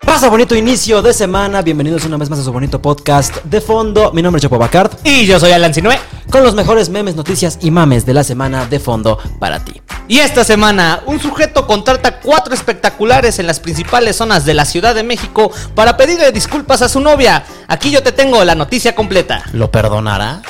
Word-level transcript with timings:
Pasa 0.00 0.28
bonito 0.28 0.54
inicio 0.56 1.00
de 1.00 1.12
semana, 1.14 1.62
bienvenidos 1.62 2.04
una 2.04 2.16
vez 2.16 2.28
más 2.28 2.38
a 2.40 2.42
su 2.44 2.52
bonito 2.52 2.82
podcast 2.82 3.36
de 3.44 3.60
fondo. 3.60 4.12
Mi 4.12 4.20
nombre 4.22 4.38
es 4.38 4.42
Chopo 4.42 4.58
Bacard, 4.58 4.90
Y 5.04 5.26
yo 5.26 5.38
soy 5.38 5.52
Alan 5.52 5.72
Sinue. 5.72 5.98
con 6.30 6.42
los 6.42 6.54
mejores 6.54 6.88
memes, 6.88 7.14
noticias 7.14 7.58
y 7.60 7.70
mames 7.70 8.04
de 8.04 8.14
la 8.14 8.24
semana 8.24 8.66
de 8.66 8.78
fondo 8.80 9.18
para 9.38 9.64
ti. 9.64 9.80
Y 10.08 10.18
esta 10.18 10.44
semana, 10.44 11.02
un 11.06 11.20
sujeto 11.20 11.66
contrata 11.66 12.20
cuatro 12.20 12.52
espectaculares 12.54 13.38
en 13.38 13.46
las 13.46 13.60
principales 13.60 14.16
zonas 14.16 14.44
de 14.44 14.54
la 14.54 14.64
Ciudad 14.64 14.94
de 14.94 15.02
México 15.02 15.50
para 15.74 15.96
pedirle 15.96 16.32
disculpas 16.32 16.82
a 16.82 16.88
su 16.88 17.00
novia. 17.00 17.44
Aquí 17.68 17.90
yo 17.90 18.02
te 18.02 18.12
tengo 18.12 18.44
la 18.44 18.54
noticia 18.54 18.94
completa. 18.94 19.44
¿Lo 19.52 19.70
perdonará? 19.70 20.42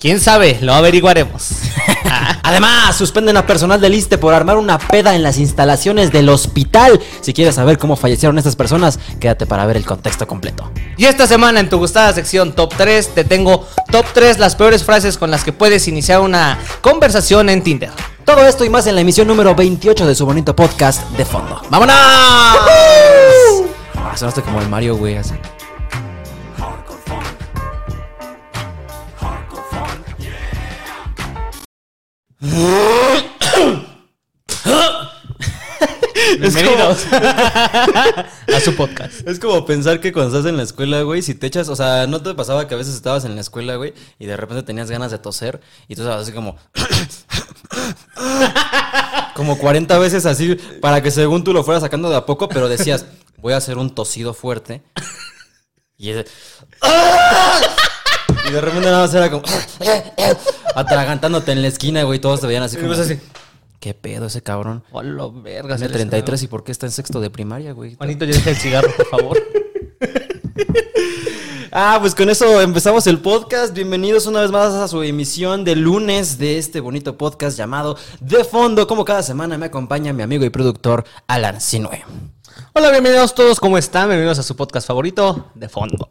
¿Quién 0.00 0.18
sabe? 0.18 0.56
Lo 0.62 0.72
averiguaremos. 0.72 1.50
Además, 2.42 2.96
suspenden 2.96 3.36
a 3.36 3.46
personal 3.46 3.82
del 3.82 3.92
ISTE 3.92 4.16
por 4.16 4.32
armar 4.32 4.56
una 4.56 4.78
peda 4.78 5.14
en 5.14 5.22
las 5.22 5.36
instalaciones 5.36 6.10
del 6.10 6.30
hospital. 6.30 6.98
Si 7.20 7.34
quieres 7.34 7.56
saber 7.56 7.76
cómo 7.76 7.96
fallecieron 7.96 8.38
estas 8.38 8.56
personas, 8.56 8.98
quédate 9.20 9.44
para 9.44 9.66
ver 9.66 9.76
el 9.76 9.84
contexto 9.84 10.26
completo. 10.26 10.72
Y 10.96 11.04
esta 11.04 11.26
semana 11.26 11.60
en 11.60 11.68
tu 11.68 11.76
gustada 11.76 12.14
sección 12.14 12.54
Top 12.54 12.72
3 12.78 13.08
te 13.14 13.24
tengo 13.24 13.68
Top 13.92 14.06
3 14.14 14.38
las 14.38 14.56
peores 14.56 14.84
frases 14.84 15.18
con 15.18 15.30
las 15.30 15.44
que 15.44 15.52
puedes 15.52 15.86
iniciar 15.86 16.20
una 16.20 16.58
conversación 16.80 17.50
en 17.50 17.62
Tinder. 17.62 17.90
Todo 18.24 18.46
esto 18.46 18.64
y 18.64 18.70
más 18.70 18.86
en 18.86 18.94
la 18.94 19.02
emisión 19.02 19.28
número 19.28 19.54
28 19.54 20.06
de 20.06 20.14
su 20.14 20.24
bonito 20.24 20.56
podcast 20.56 21.10
de 21.10 21.26
fondo. 21.26 21.60
¡Vámonos! 21.68 21.94
Ah, 23.96 24.14
sonaste 24.16 24.40
como 24.40 24.62
el 24.62 24.68
Mario, 24.70 24.96
güey, 24.96 25.18
así. 25.18 25.34
Bienvenidos 36.40 37.04
a 37.12 38.60
su 38.64 38.74
podcast. 38.74 39.28
Es 39.28 39.38
como 39.38 39.66
pensar 39.66 40.00
que 40.00 40.10
cuando 40.10 40.34
estás 40.34 40.48
en 40.48 40.56
la 40.56 40.62
escuela, 40.62 41.02
güey, 41.02 41.20
si 41.20 41.34
te 41.34 41.46
echas, 41.46 41.68
o 41.68 41.76
sea, 41.76 42.06
¿no 42.06 42.22
te 42.22 42.32
pasaba 42.32 42.66
que 42.66 42.72
a 42.72 42.78
veces 42.78 42.94
estabas 42.94 43.26
en 43.26 43.34
la 43.34 43.42
escuela, 43.42 43.76
güey, 43.76 43.92
y 44.18 44.24
de 44.24 44.38
repente 44.38 44.62
tenías 44.62 44.90
ganas 44.90 45.10
de 45.10 45.18
toser 45.18 45.60
y 45.86 45.96
tú 45.96 46.00
estabas 46.00 46.22
así 46.22 46.32
como... 46.32 46.56
como 49.34 49.58
40 49.58 49.98
veces 49.98 50.24
así 50.24 50.54
para 50.80 51.02
que 51.02 51.10
según 51.10 51.44
tú 51.44 51.52
lo 51.52 51.62
fueras 51.62 51.82
sacando 51.82 52.08
de 52.08 52.16
a 52.16 52.24
poco, 52.24 52.48
pero 52.48 52.70
decías, 52.70 53.04
voy 53.36 53.52
a 53.52 53.58
hacer 53.58 53.76
un 53.76 53.94
tosido 53.94 54.32
fuerte. 54.32 54.80
Y 55.98 56.08
ese... 56.08 56.24
Y 58.50 58.52
de 58.52 58.60
repente 58.60 58.86
nada 58.86 59.06
más 59.06 59.14
era 59.14 59.30
como... 59.30 59.44
atragantándote 60.74 61.52
en 61.52 61.62
la 61.62 61.68
esquina, 61.68 62.02
güey, 62.02 62.18
todos 62.18 62.40
te 62.40 62.48
veían 62.48 62.64
así 62.64 62.76
como... 62.76 62.92
así. 62.94 63.16
¿Qué 63.78 63.94
pedo 63.94 64.26
ese 64.26 64.42
cabrón? 64.42 64.82
Hola, 64.90 65.28
verga. 65.32 65.76
Tiene 65.76 65.92
33 65.92 66.42
y 66.42 66.46
¿por 66.48 66.64
qué 66.64 66.72
está 66.72 66.86
en 66.86 66.90
sexto 66.90 67.20
de 67.20 67.30
primaria, 67.30 67.72
güey? 67.72 67.94
Juanito, 67.94 68.24
ya 68.24 68.34
deja 68.34 68.50
el 68.50 68.56
cigarro, 68.56 68.90
por 68.96 69.06
favor. 69.06 69.42
Ah, 71.72 71.98
pues 72.00 72.16
con 72.16 72.28
eso 72.28 72.60
empezamos 72.60 73.06
el 73.06 73.20
podcast. 73.20 73.72
Bienvenidos 73.72 74.26
una 74.26 74.40
vez 74.40 74.50
más 74.50 74.74
a 74.74 74.88
su 74.88 75.04
emisión 75.04 75.62
de 75.62 75.76
lunes 75.76 76.36
de 76.36 76.58
este 76.58 76.80
bonito 76.80 77.16
podcast 77.16 77.56
llamado 77.56 77.96
De 78.18 78.42
Fondo. 78.42 78.88
Como 78.88 79.04
cada 79.04 79.22
semana 79.22 79.56
me 79.56 79.66
acompaña 79.66 80.12
mi 80.12 80.24
amigo 80.24 80.44
y 80.44 80.50
productor 80.50 81.04
Alan 81.28 81.60
Sinue. 81.60 82.04
Hola, 82.72 82.90
bienvenidos 82.90 83.36
todos, 83.36 83.60
¿cómo 83.60 83.78
están? 83.78 84.08
Bienvenidos 84.08 84.40
a 84.40 84.42
su 84.42 84.56
podcast 84.56 84.88
favorito, 84.88 85.52
De 85.54 85.68
Fondo. 85.68 86.08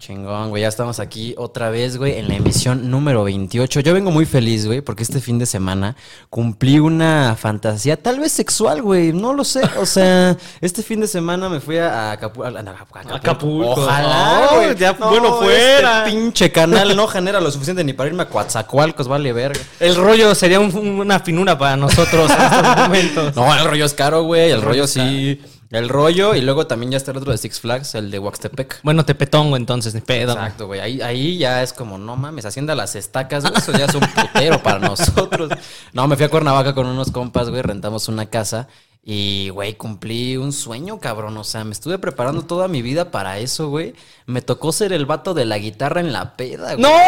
Chingón, 0.00 0.48
güey, 0.48 0.62
ya 0.62 0.68
estamos 0.68 0.98
aquí 0.98 1.34
otra 1.36 1.68
vez, 1.68 1.98
güey, 1.98 2.16
en 2.16 2.26
la 2.28 2.34
emisión 2.34 2.90
número 2.90 3.22
28. 3.22 3.80
Yo 3.80 3.92
vengo 3.92 4.10
muy 4.10 4.24
feliz, 4.24 4.66
güey, 4.66 4.80
porque 4.80 5.02
este 5.02 5.20
fin 5.20 5.38
de 5.38 5.44
semana 5.44 5.94
cumplí 6.30 6.78
una 6.78 7.36
fantasía, 7.38 8.02
tal 8.02 8.18
vez 8.18 8.32
sexual, 8.32 8.80
güey, 8.80 9.12
no 9.12 9.34
lo 9.34 9.44
sé. 9.44 9.60
O 9.78 9.84
sea, 9.84 10.38
este 10.62 10.82
fin 10.82 11.00
de 11.00 11.06
semana 11.06 11.50
me 11.50 11.60
fui 11.60 11.76
a 11.76 12.14
Acapu- 12.18 12.42
a- 12.46 12.48
a- 12.48 13.10
a- 13.12 13.16
Acapulco. 13.16 13.72
Ojalá, 13.72 14.48
No, 14.52 14.56
güey. 14.56 14.74
ya, 14.76 14.92
bueno, 14.92 15.38
este 15.42 15.76
fuera. 15.76 16.04
pinche 16.06 16.50
canal 16.50 16.96
no 16.96 17.06
genera 17.06 17.38
lo 17.38 17.50
suficiente 17.50 17.84
ni 17.84 17.92
para 17.92 18.08
irme 18.08 18.22
a 18.22 18.28
Coatzacoalcos, 18.30 19.06
vale 19.06 19.34
verga. 19.34 19.60
El 19.80 19.96
rollo 19.96 20.34
sería 20.34 20.60
un- 20.60 20.74
una 20.74 21.20
finura 21.20 21.58
para 21.58 21.76
nosotros 21.76 22.30
en 22.30 22.40
estos 22.42 22.76
momentos. 22.88 23.36
No, 23.36 23.54
el 23.54 23.66
rollo 23.66 23.84
es 23.84 23.92
caro, 23.92 24.22
güey, 24.22 24.50
el, 24.50 24.62
rollo 24.62 24.86
sí. 24.86 25.38
El 25.70 25.88
rollo 25.88 26.34
y 26.34 26.40
luego 26.40 26.66
también 26.66 26.90
ya 26.90 26.96
está 26.96 27.12
el 27.12 27.18
otro 27.18 27.30
de 27.30 27.38
Six 27.38 27.60
Flags, 27.60 27.94
el 27.94 28.10
de 28.10 28.18
Huaxtepec. 28.18 28.80
Bueno, 28.82 29.04
te 29.04 29.14
petongo 29.14 29.56
entonces, 29.56 29.94
ni 29.94 30.00
pedo. 30.00 30.32
Exacto, 30.32 30.66
güey. 30.66 30.80
Ahí, 30.80 31.00
ahí 31.00 31.38
ya 31.38 31.62
es 31.62 31.72
como, 31.72 31.96
no 31.96 32.16
mames, 32.16 32.44
hacienda 32.44 32.74
las 32.74 32.96
estacas, 32.96 33.44
güey. 33.44 33.54
Eso 33.56 33.72
ya 33.72 33.84
es 33.84 33.94
un 33.94 34.00
putero 34.00 34.60
para 34.60 34.80
nosotros. 34.80 35.50
No, 35.92 36.08
me 36.08 36.16
fui 36.16 36.24
a 36.24 36.28
Cuernavaca 36.28 36.74
con 36.74 36.86
unos 36.86 37.12
compas, 37.12 37.50
güey. 37.50 37.62
Rentamos 37.62 38.08
una 38.08 38.26
casa. 38.26 38.66
Y, 39.02 39.48
güey, 39.48 39.74
cumplí 39.74 40.36
un 40.36 40.52
sueño, 40.52 41.00
cabrón. 41.00 41.36
O 41.38 41.44
sea, 41.44 41.64
me 41.64 41.72
estuve 41.72 41.98
preparando 41.98 42.42
toda 42.42 42.68
mi 42.68 42.82
vida 42.82 43.10
para 43.10 43.38
eso, 43.38 43.68
güey. 43.68 43.94
Me 44.26 44.42
tocó 44.42 44.72
ser 44.72 44.92
el 44.92 45.06
vato 45.06 45.32
de 45.32 45.46
la 45.46 45.58
guitarra 45.58 46.00
en 46.00 46.12
la 46.12 46.36
peda, 46.36 46.74
güey. 46.74 46.82
¡No! 46.82 46.90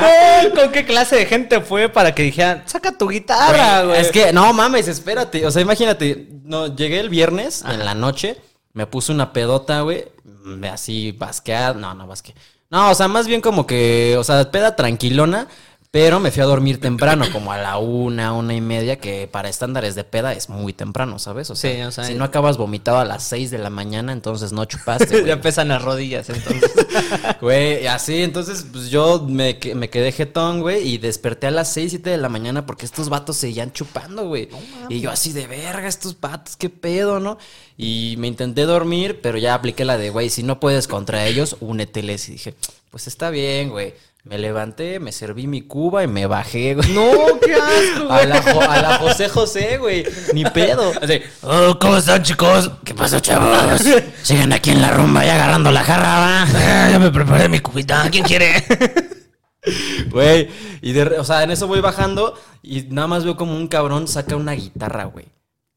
No, 0.00 0.54
¿Con 0.54 0.72
qué 0.72 0.84
clase 0.86 1.16
de 1.16 1.26
gente 1.26 1.60
fue 1.60 1.88
para 1.88 2.14
que 2.14 2.22
dijeran, 2.22 2.62
saca 2.66 2.96
tu 2.96 3.08
guitarra, 3.08 3.84
güey? 3.84 4.00
Es 4.00 4.10
que, 4.10 4.32
no 4.32 4.52
mames, 4.52 4.88
espérate. 4.88 5.46
O 5.46 5.50
sea, 5.50 5.60
imagínate, 5.60 6.28
no, 6.44 6.74
llegué 6.74 7.00
el 7.00 7.08
viernes 7.08 7.62
en 7.66 7.84
la 7.84 7.94
noche, 7.94 8.36
me 8.72 8.86
puse 8.86 9.12
una 9.12 9.32
pedota, 9.32 9.82
güey, 9.82 10.06
me 10.24 10.68
así 10.68 11.12
basqueada. 11.12 11.74
No, 11.74 11.94
no 11.94 12.06
basque. 12.06 12.34
No, 12.70 12.90
o 12.90 12.94
sea, 12.94 13.08
más 13.08 13.26
bien 13.26 13.40
como 13.40 13.66
que, 13.66 14.16
o 14.16 14.24
sea, 14.24 14.50
peda 14.50 14.76
tranquilona, 14.76 15.48
pero 15.92 16.20
me 16.20 16.30
fui 16.30 16.40
a 16.40 16.46
dormir 16.46 16.78
temprano, 16.78 17.24
como 17.32 17.50
a 17.50 17.58
la 17.58 17.78
una, 17.78 18.32
una 18.32 18.54
y 18.54 18.60
media, 18.60 19.00
que 19.00 19.26
para 19.26 19.48
estándares 19.48 19.96
de 19.96 20.04
peda 20.04 20.32
es 20.34 20.48
muy 20.48 20.72
temprano, 20.72 21.18
¿sabes? 21.18 21.50
O 21.50 21.56
sea, 21.56 21.72
Sí, 21.72 21.82
o 21.82 21.90
sea, 21.90 22.04
si 22.04 22.14
no 22.14 22.22
acabas 22.22 22.56
vomitado 22.58 22.98
a 22.98 23.04
las 23.04 23.24
seis 23.24 23.50
de 23.50 23.58
la 23.58 23.70
mañana, 23.70 24.12
entonces 24.12 24.52
no 24.52 24.64
chupaste, 24.66 25.06
güey. 25.10 25.26
ya 25.26 25.40
pesan 25.40 25.66
las 25.68 25.82
rodillas, 25.82 26.28
entonces. 26.30 26.70
Güey, 27.40 27.86
así, 27.86 28.22
entonces, 28.22 28.66
pues 28.70 28.90
yo 28.90 29.24
me, 29.26 29.58
me 29.74 29.88
quedé 29.88 30.12
jetón, 30.12 30.60
güey, 30.60 30.86
y 30.86 30.98
desperté 30.98 31.46
a 31.46 31.50
las 31.50 31.72
6, 31.72 31.90
7 31.90 32.10
de 32.10 32.18
la 32.18 32.28
mañana 32.28 32.66
porque 32.66 32.84
estos 32.84 33.08
vatos 33.08 33.36
seguían 33.36 33.72
chupando, 33.72 34.26
güey. 34.26 34.48
y 34.88 35.00
yo 35.00 35.10
así 35.10 35.32
de 35.32 35.46
verga, 35.46 35.88
estos 35.88 36.20
vatos, 36.20 36.56
qué 36.56 36.68
pedo, 36.68 37.18
¿no? 37.18 37.38
Y 37.76 38.16
me 38.18 38.26
intenté 38.26 38.62
dormir, 38.62 39.20
pero 39.22 39.38
ya 39.38 39.54
apliqué 39.54 39.84
la 39.84 39.96
de, 39.96 40.10
güey, 40.10 40.28
si 40.30 40.42
no 40.42 40.60
puedes 40.60 40.86
contra 40.86 41.26
ellos, 41.26 41.56
úneteles. 41.60 42.28
Y 42.28 42.32
dije, 42.32 42.54
pues 42.90 43.06
está 43.06 43.30
bien, 43.30 43.70
güey. 43.70 43.94
Me 44.24 44.36
levanté, 44.36 45.00
me 45.00 45.12
serví 45.12 45.46
mi 45.46 45.62
cuba 45.62 46.04
y 46.04 46.06
me 46.06 46.26
bajé, 46.26 46.74
güey. 46.74 46.92
no, 46.92 47.40
qué 47.40 47.54
asco, 47.54 48.12
A 48.12 48.16
güey. 48.16 48.26
la, 48.26 48.42
Jo- 48.42 48.60
a 48.70 48.82
la 48.82 48.98
José 48.98 49.28
José, 49.30 49.78
güey. 49.78 50.04
Ni 50.34 50.44
pedo. 50.44 50.92
Así, 51.00 51.20
Oh, 51.42 51.78
¿cómo 51.80 51.96
están, 51.96 52.22
chicos? 52.22 52.70
¿Qué 52.84 52.92
pasa, 52.94 53.20
chavos? 53.22 53.80
Siguen 54.22 54.52
aquí 54.52 54.70
en 54.72 54.82
la 54.82 54.90
rumba 54.90 55.24
y 55.24 55.28
agarrando 55.30 55.70
la 55.70 55.82
jarra, 55.82 56.18
¿va? 56.18 56.42
"Ah, 56.42 56.88
ya 56.90 56.98
me 56.98 57.10
preparé 57.10 57.48
mi 57.48 57.60
cubita, 57.60 58.08
¿quién 58.10 58.24
quiere? 58.24 58.62
Güey, 60.10 60.48
y 60.80 60.92
de, 60.92 61.04
re- 61.04 61.18
o 61.18 61.24
sea, 61.24 61.42
en 61.42 61.50
eso 61.50 61.66
voy 61.66 61.80
bajando 61.80 62.34
y 62.62 62.82
nada 62.84 63.06
más 63.08 63.24
veo 63.24 63.36
como 63.36 63.54
un 63.54 63.68
cabrón 63.68 64.08
saca 64.08 64.34
una 64.36 64.52
guitarra, 64.52 65.04
güey. 65.04 65.26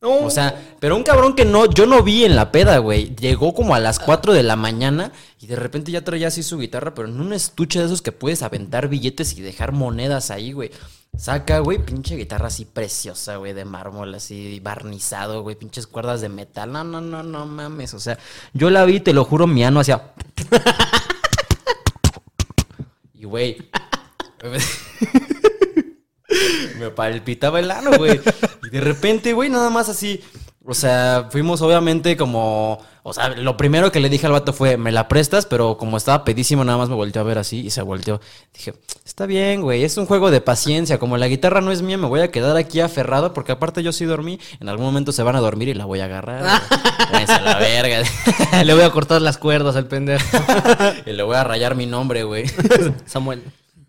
O 0.05 0.29
sea, 0.29 0.75
pero 0.79 0.97
un 0.97 1.03
cabrón 1.03 1.33
que 1.33 1.45
no, 1.45 1.65
yo 1.65 1.85
no 1.85 2.03
vi 2.03 2.25
en 2.25 2.35
la 2.35 2.51
peda, 2.51 2.77
güey. 2.79 3.15
Llegó 3.15 3.53
como 3.53 3.73
a 3.73 3.79
las 3.79 3.99
4 3.99 4.33
de 4.33 4.43
la 4.43 4.57
mañana 4.57 5.13
y 5.39 5.47
de 5.47 5.55
repente 5.55 5.91
ya 5.91 6.03
traía 6.03 6.27
así 6.27 6.43
su 6.43 6.59
guitarra, 6.59 6.93
pero 6.93 7.07
en 7.07 7.21
un 7.21 7.31
estuche 7.31 7.79
de 7.79 7.85
esos 7.85 8.01
que 8.01 8.11
puedes 8.11 8.43
aventar 8.43 8.89
billetes 8.89 9.37
y 9.37 9.41
dejar 9.41 9.71
monedas 9.71 10.29
ahí, 10.29 10.51
güey. 10.51 10.71
Saca, 11.17 11.59
güey, 11.59 11.77
pinche 11.77 12.17
guitarra 12.17 12.47
así 12.47 12.65
preciosa, 12.65 13.37
güey, 13.37 13.53
de 13.53 13.65
mármol, 13.65 14.13
así 14.15 14.59
barnizado, 14.59 15.41
güey, 15.41 15.55
pinches 15.55 15.87
cuerdas 15.87 16.19
de 16.21 16.27
metal. 16.29 16.71
No, 16.71 16.83
no, 16.83 16.99
no, 16.99 17.23
no 17.23 17.45
mames. 17.45 17.93
O 17.93 17.99
sea, 17.99 18.17
yo 18.53 18.69
la 18.69 18.83
vi, 18.83 18.99
te 18.99 19.13
lo 19.13 19.23
juro, 19.23 19.47
mi 19.47 19.63
ano 19.63 19.79
hacía. 19.79 20.11
Y, 23.13 23.25
güey. 23.25 23.57
me 26.83 26.89
palpitaba 26.91 27.59
el 27.59 27.71
ano, 27.71 27.91
güey. 27.97 28.19
Y 28.63 28.69
de 28.69 28.81
repente, 28.81 29.33
güey, 29.33 29.49
nada 29.49 29.69
más 29.69 29.89
así. 29.89 30.21
O 30.65 30.73
sea, 30.73 31.27
fuimos 31.29 31.61
obviamente 31.61 32.15
como. 32.15 32.79
O 33.05 33.13
sea, 33.13 33.27
lo 33.29 33.57
primero 33.57 33.91
que 33.91 33.99
le 33.99 34.07
dije 34.07 34.27
al 34.27 34.31
vato 34.31 34.53
fue, 34.53 34.77
me 34.77 34.93
la 34.93 35.09
prestas, 35.09 35.45
pero 35.45 35.77
como 35.77 35.97
estaba 35.97 36.23
pedísimo, 36.23 36.63
nada 36.63 36.77
más 36.77 36.87
me 36.87 36.95
volteó 36.95 37.21
a 37.21 37.25
ver 37.25 37.37
así 37.37 37.59
y 37.59 37.69
se 37.69 37.81
volteó. 37.81 38.21
Dije, 38.53 38.73
está 39.05 39.25
bien, 39.25 39.61
güey, 39.61 39.83
es 39.83 39.97
un 39.97 40.05
juego 40.05 40.31
de 40.31 40.39
paciencia. 40.39 40.99
Como 40.99 41.17
la 41.17 41.27
guitarra 41.27 41.59
no 41.59 41.71
es 41.71 41.81
mía, 41.81 41.97
me 41.97 42.07
voy 42.07 42.21
a 42.21 42.31
quedar 42.31 42.55
aquí 42.55 42.79
aferrado 42.79 43.33
porque 43.33 43.51
aparte 43.51 43.83
yo 43.83 43.91
sí 43.91 44.05
dormí. 44.05 44.39
En 44.61 44.69
algún 44.69 44.85
momento 44.85 45.11
se 45.11 45.21
van 45.21 45.35
a 45.35 45.41
dormir 45.41 45.67
y 45.67 45.73
la 45.73 45.83
voy 45.83 45.99
a 45.99 46.05
agarrar. 46.05 46.45
a 47.27 47.41
la 47.41 47.57
verga. 47.59 48.03
Le 48.63 48.73
voy 48.73 48.83
a 48.83 48.89
cortar 48.91 49.21
las 49.21 49.37
cuerdas 49.37 49.75
al 49.75 49.87
pendejo. 49.87 50.25
y 51.05 51.11
le 51.11 51.23
voy 51.23 51.35
a 51.35 51.43
rayar 51.43 51.75
mi 51.75 51.87
nombre, 51.87 52.23
güey. 52.23 52.45
Samuel. 53.05 53.43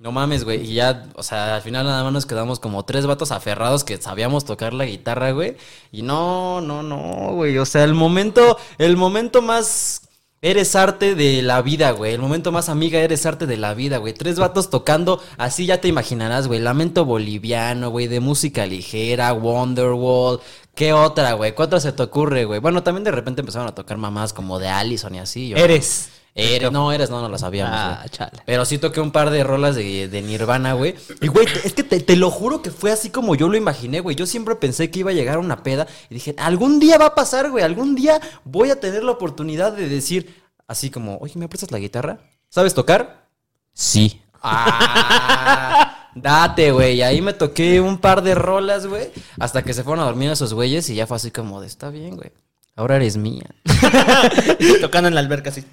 No 0.04 0.12
mames, 0.12 0.44
güey. 0.44 0.70
Y 0.70 0.74
ya, 0.74 1.06
o 1.16 1.22
sea, 1.22 1.56
al 1.56 1.62
final 1.62 1.86
nada 1.86 2.04
más 2.04 2.12
nos 2.12 2.26
quedamos 2.26 2.60
como 2.60 2.84
tres 2.84 3.06
vatos 3.06 3.32
aferrados 3.32 3.82
que 3.84 3.96
sabíamos 4.00 4.44
tocar 4.44 4.72
la 4.74 4.84
guitarra, 4.84 5.32
güey. 5.32 5.56
Y 5.90 6.02
no, 6.02 6.60
no, 6.60 6.82
no, 6.82 7.32
güey. 7.32 7.58
O 7.58 7.64
sea, 7.64 7.82
el 7.84 7.94
momento, 7.94 8.58
el 8.78 8.96
momento 8.96 9.42
más 9.42 10.02
Eres 10.44 10.76
arte 10.76 11.14
de 11.14 11.40
la 11.40 11.62
vida, 11.62 11.92
güey. 11.92 12.12
El 12.12 12.20
momento 12.20 12.52
más 12.52 12.68
amiga, 12.68 12.98
eres 13.00 13.24
arte 13.24 13.46
de 13.46 13.56
la 13.56 13.72
vida, 13.72 13.96
güey. 13.96 14.12
Tres 14.12 14.38
vatos 14.38 14.68
tocando, 14.68 15.22
así 15.38 15.64
ya 15.64 15.80
te 15.80 15.88
imaginarás, 15.88 16.48
güey. 16.48 16.60
Lamento 16.60 17.06
boliviano, 17.06 17.88
güey, 17.88 18.08
de 18.08 18.20
música 18.20 18.66
ligera, 18.66 19.32
Wonderwall. 19.32 20.40
¿Qué 20.74 20.92
otra, 20.92 21.32
güey? 21.32 21.54
¿Qué 21.54 21.80
se 21.80 21.92
te 21.92 22.02
ocurre, 22.02 22.44
güey? 22.44 22.60
Bueno, 22.60 22.82
también 22.82 23.04
de 23.04 23.10
repente 23.10 23.40
empezaron 23.40 23.68
a 23.68 23.74
tocar 23.74 23.96
mamás 23.96 24.34
como 24.34 24.58
de 24.58 24.68
Allison 24.68 25.14
y 25.14 25.18
así. 25.20 25.48
yo- 25.48 25.56
Eres. 25.56 26.10
Eres, 26.36 26.72
no, 26.72 26.90
eres, 26.90 27.10
no, 27.10 27.22
no 27.22 27.28
lo 27.28 27.38
sabíamos. 27.38 27.76
Ah, 27.76 28.04
chale. 28.10 28.42
Pero 28.44 28.64
sí 28.64 28.78
toqué 28.78 29.00
un 29.00 29.12
par 29.12 29.30
de 29.30 29.44
rolas 29.44 29.76
de, 29.76 30.08
de 30.08 30.22
Nirvana, 30.22 30.72
güey. 30.72 30.96
Y, 31.20 31.28
güey, 31.28 31.46
es 31.62 31.74
que 31.74 31.84
te, 31.84 32.00
te 32.00 32.16
lo 32.16 32.28
juro 32.32 32.60
que 32.60 32.72
fue 32.72 32.90
así 32.90 33.10
como 33.10 33.36
yo 33.36 33.48
lo 33.48 33.56
imaginé, 33.56 34.00
güey. 34.00 34.16
Yo 34.16 34.26
siempre 34.26 34.56
pensé 34.56 34.90
que 34.90 34.98
iba 34.98 35.12
a 35.12 35.14
llegar 35.14 35.38
una 35.38 35.62
peda 35.62 35.86
y 36.10 36.14
dije, 36.14 36.34
algún 36.36 36.80
día 36.80 36.98
va 36.98 37.06
a 37.06 37.14
pasar, 37.14 37.50
güey. 37.50 37.62
Algún 37.62 37.94
día 37.94 38.20
voy 38.42 38.70
a 38.70 38.80
tener 38.80 39.04
la 39.04 39.12
oportunidad 39.12 39.74
de 39.74 39.88
decir, 39.88 40.42
así 40.66 40.90
como, 40.90 41.18
oye, 41.18 41.34
¿me 41.36 41.48
prestas 41.48 41.70
la 41.70 41.78
guitarra? 41.78 42.18
¿Sabes 42.48 42.74
tocar? 42.74 43.28
Sí. 43.72 44.20
Ah, 44.42 46.10
date, 46.16 46.72
güey. 46.72 46.96
Y 46.96 47.02
ahí 47.02 47.22
me 47.22 47.32
toqué 47.32 47.80
un 47.80 47.98
par 47.98 48.22
de 48.22 48.34
rolas, 48.34 48.88
güey. 48.88 49.10
Hasta 49.38 49.62
que 49.62 49.72
se 49.72 49.84
fueron 49.84 50.02
a 50.02 50.06
dormir 50.06 50.30
esos 50.30 50.52
güeyes 50.52 50.90
y 50.90 50.96
ya 50.96 51.06
fue 51.06 51.16
así 51.16 51.30
como 51.30 51.60
de, 51.60 51.68
está 51.68 51.90
bien, 51.90 52.16
güey. 52.16 52.32
Ahora 52.74 52.96
eres 52.96 53.16
mía. 53.16 53.46
Tocando 54.80 55.06
en 55.06 55.14
la 55.14 55.20
alberca 55.20 55.50
así. 55.50 55.64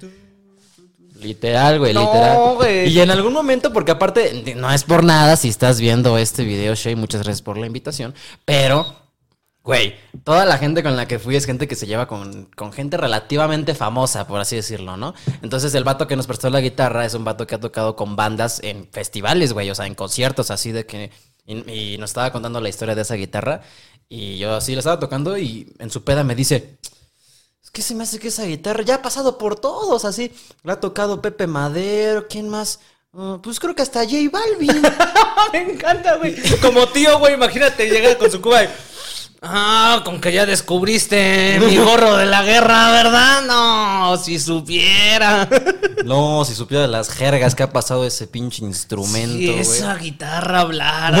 Literal, 1.22 1.78
güey, 1.78 1.94
No, 1.94 2.00
literal. 2.00 2.54
güey. 2.56 2.88
Y 2.88 3.00
en 3.00 3.10
algún 3.10 3.32
momento, 3.32 3.72
porque 3.72 3.92
aparte, 3.92 4.54
no 4.56 4.70
es 4.72 4.84
por 4.84 5.04
nada 5.04 5.36
si 5.36 5.48
estás 5.48 5.80
viendo 5.80 6.18
este 6.18 6.44
video, 6.44 6.74
Shay, 6.74 6.96
muchas 6.96 7.22
gracias 7.22 7.42
por 7.42 7.56
la 7.58 7.66
invitación, 7.66 8.14
pero, 8.44 8.96
güey, 9.62 9.94
toda 10.24 10.44
la 10.44 10.58
gente 10.58 10.82
con 10.82 10.96
la 10.96 11.06
que 11.06 11.18
fui 11.18 11.36
es 11.36 11.46
gente 11.46 11.68
que 11.68 11.74
se 11.76 11.86
lleva 11.86 12.06
con, 12.08 12.46
con 12.56 12.72
gente 12.72 12.96
relativamente 12.96 13.74
famosa, 13.74 14.26
por 14.26 14.40
así 14.40 14.56
decirlo, 14.56 14.96
¿no? 14.96 15.14
Entonces 15.42 15.74
el 15.74 15.84
vato 15.84 16.06
que 16.06 16.16
nos 16.16 16.26
prestó 16.26 16.50
la 16.50 16.60
guitarra 16.60 17.04
es 17.04 17.14
un 17.14 17.24
vato 17.24 17.46
que 17.46 17.54
ha 17.54 17.60
tocado 17.60 17.94
con 17.96 18.16
bandas 18.16 18.60
en 18.62 18.88
festivales, 18.90 19.52
güey, 19.52 19.70
o 19.70 19.74
sea, 19.74 19.86
en 19.86 19.94
conciertos 19.94 20.50
así 20.50 20.72
de 20.72 20.86
que... 20.86 21.10
Y, 21.44 21.94
y 21.94 21.98
nos 21.98 22.10
estaba 22.10 22.30
contando 22.30 22.60
la 22.60 22.68
historia 22.68 22.94
de 22.94 23.02
esa 23.02 23.14
guitarra 23.16 23.62
y 24.08 24.38
yo 24.38 24.54
así 24.54 24.74
la 24.74 24.78
estaba 24.78 25.00
tocando 25.00 25.36
y 25.36 25.72
en 25.78 25.90
su 25.90 26.04
peda 26.04 26.22
me 26.24 26.34
dice... 26.34 26.78
Que 27.72 27.80
se 27.80 27.94
me 27.94 28.02
hace 28.04 28.18
que 28.18 28.28
esa 28.28 28.44
guitarra 28.44 28.82
ya 28.82 28.96
ha 28.96 29.02
pasado 29.02 29.38
por 29.38 29.58
todos, 29.58 30.04
así. 30.04 30.30
La 30.62 30.74
ha 30.74 30.80
tocado 30.80 31.22
Pepe 31.22 31.46
Madero, 31.46 32.26
¿quién 32.28 32.48
más? 32.48 32.80
Ah, 33.14 33.38
pues 33.42 33.58
creo 33.58 33.74
que 33.74 33.80
hasta 33.82 34.00
J 34.04 34.16
Balvin. 34.30 34.82
Me 35.52 35.72
encanta, 35.72 36.16
güey. 36.16 36.36
Como 36.60 36.86
tío, 36.88 37.18
güey, 37.18 37.34
imagínate, 37.34 37.88
llega 37.88 38.16
con 38.18 38.30
su 38.30 38.40
cuba 38.42 38.64
y... 38.64 38.68
Ah, 39.44 40.02
con 40.04 40.20
que 40.20 40.32
ya 40.32 40.46
descubriste 40.46 41.58
mi 41.60 41.76
gorro 41.78 42.16
de 42.16 42.26
la 42.26 42.42
guerra, 42.44 42.92
¿verdad? 42.92 43.42
No, 43.42 44.16
si 44.16 44.38
supiera. 44.38 45.48
no, 46.04 46.44
si 46.44 46.54
supiera 46.54 46.86
las 46.86 47.08
jergas 47.10 47.54
que 47.54 47.64
ha 47.64 47.72
pasado 47.72 48.06
ese 48.06 48.26
pinche 48.28 48.62
instrumento, 48.64 49.52
Si 49.54 49.58
esa 49.58 49.96
guitarra 49.96 50.60
hablara. 50.60 51.18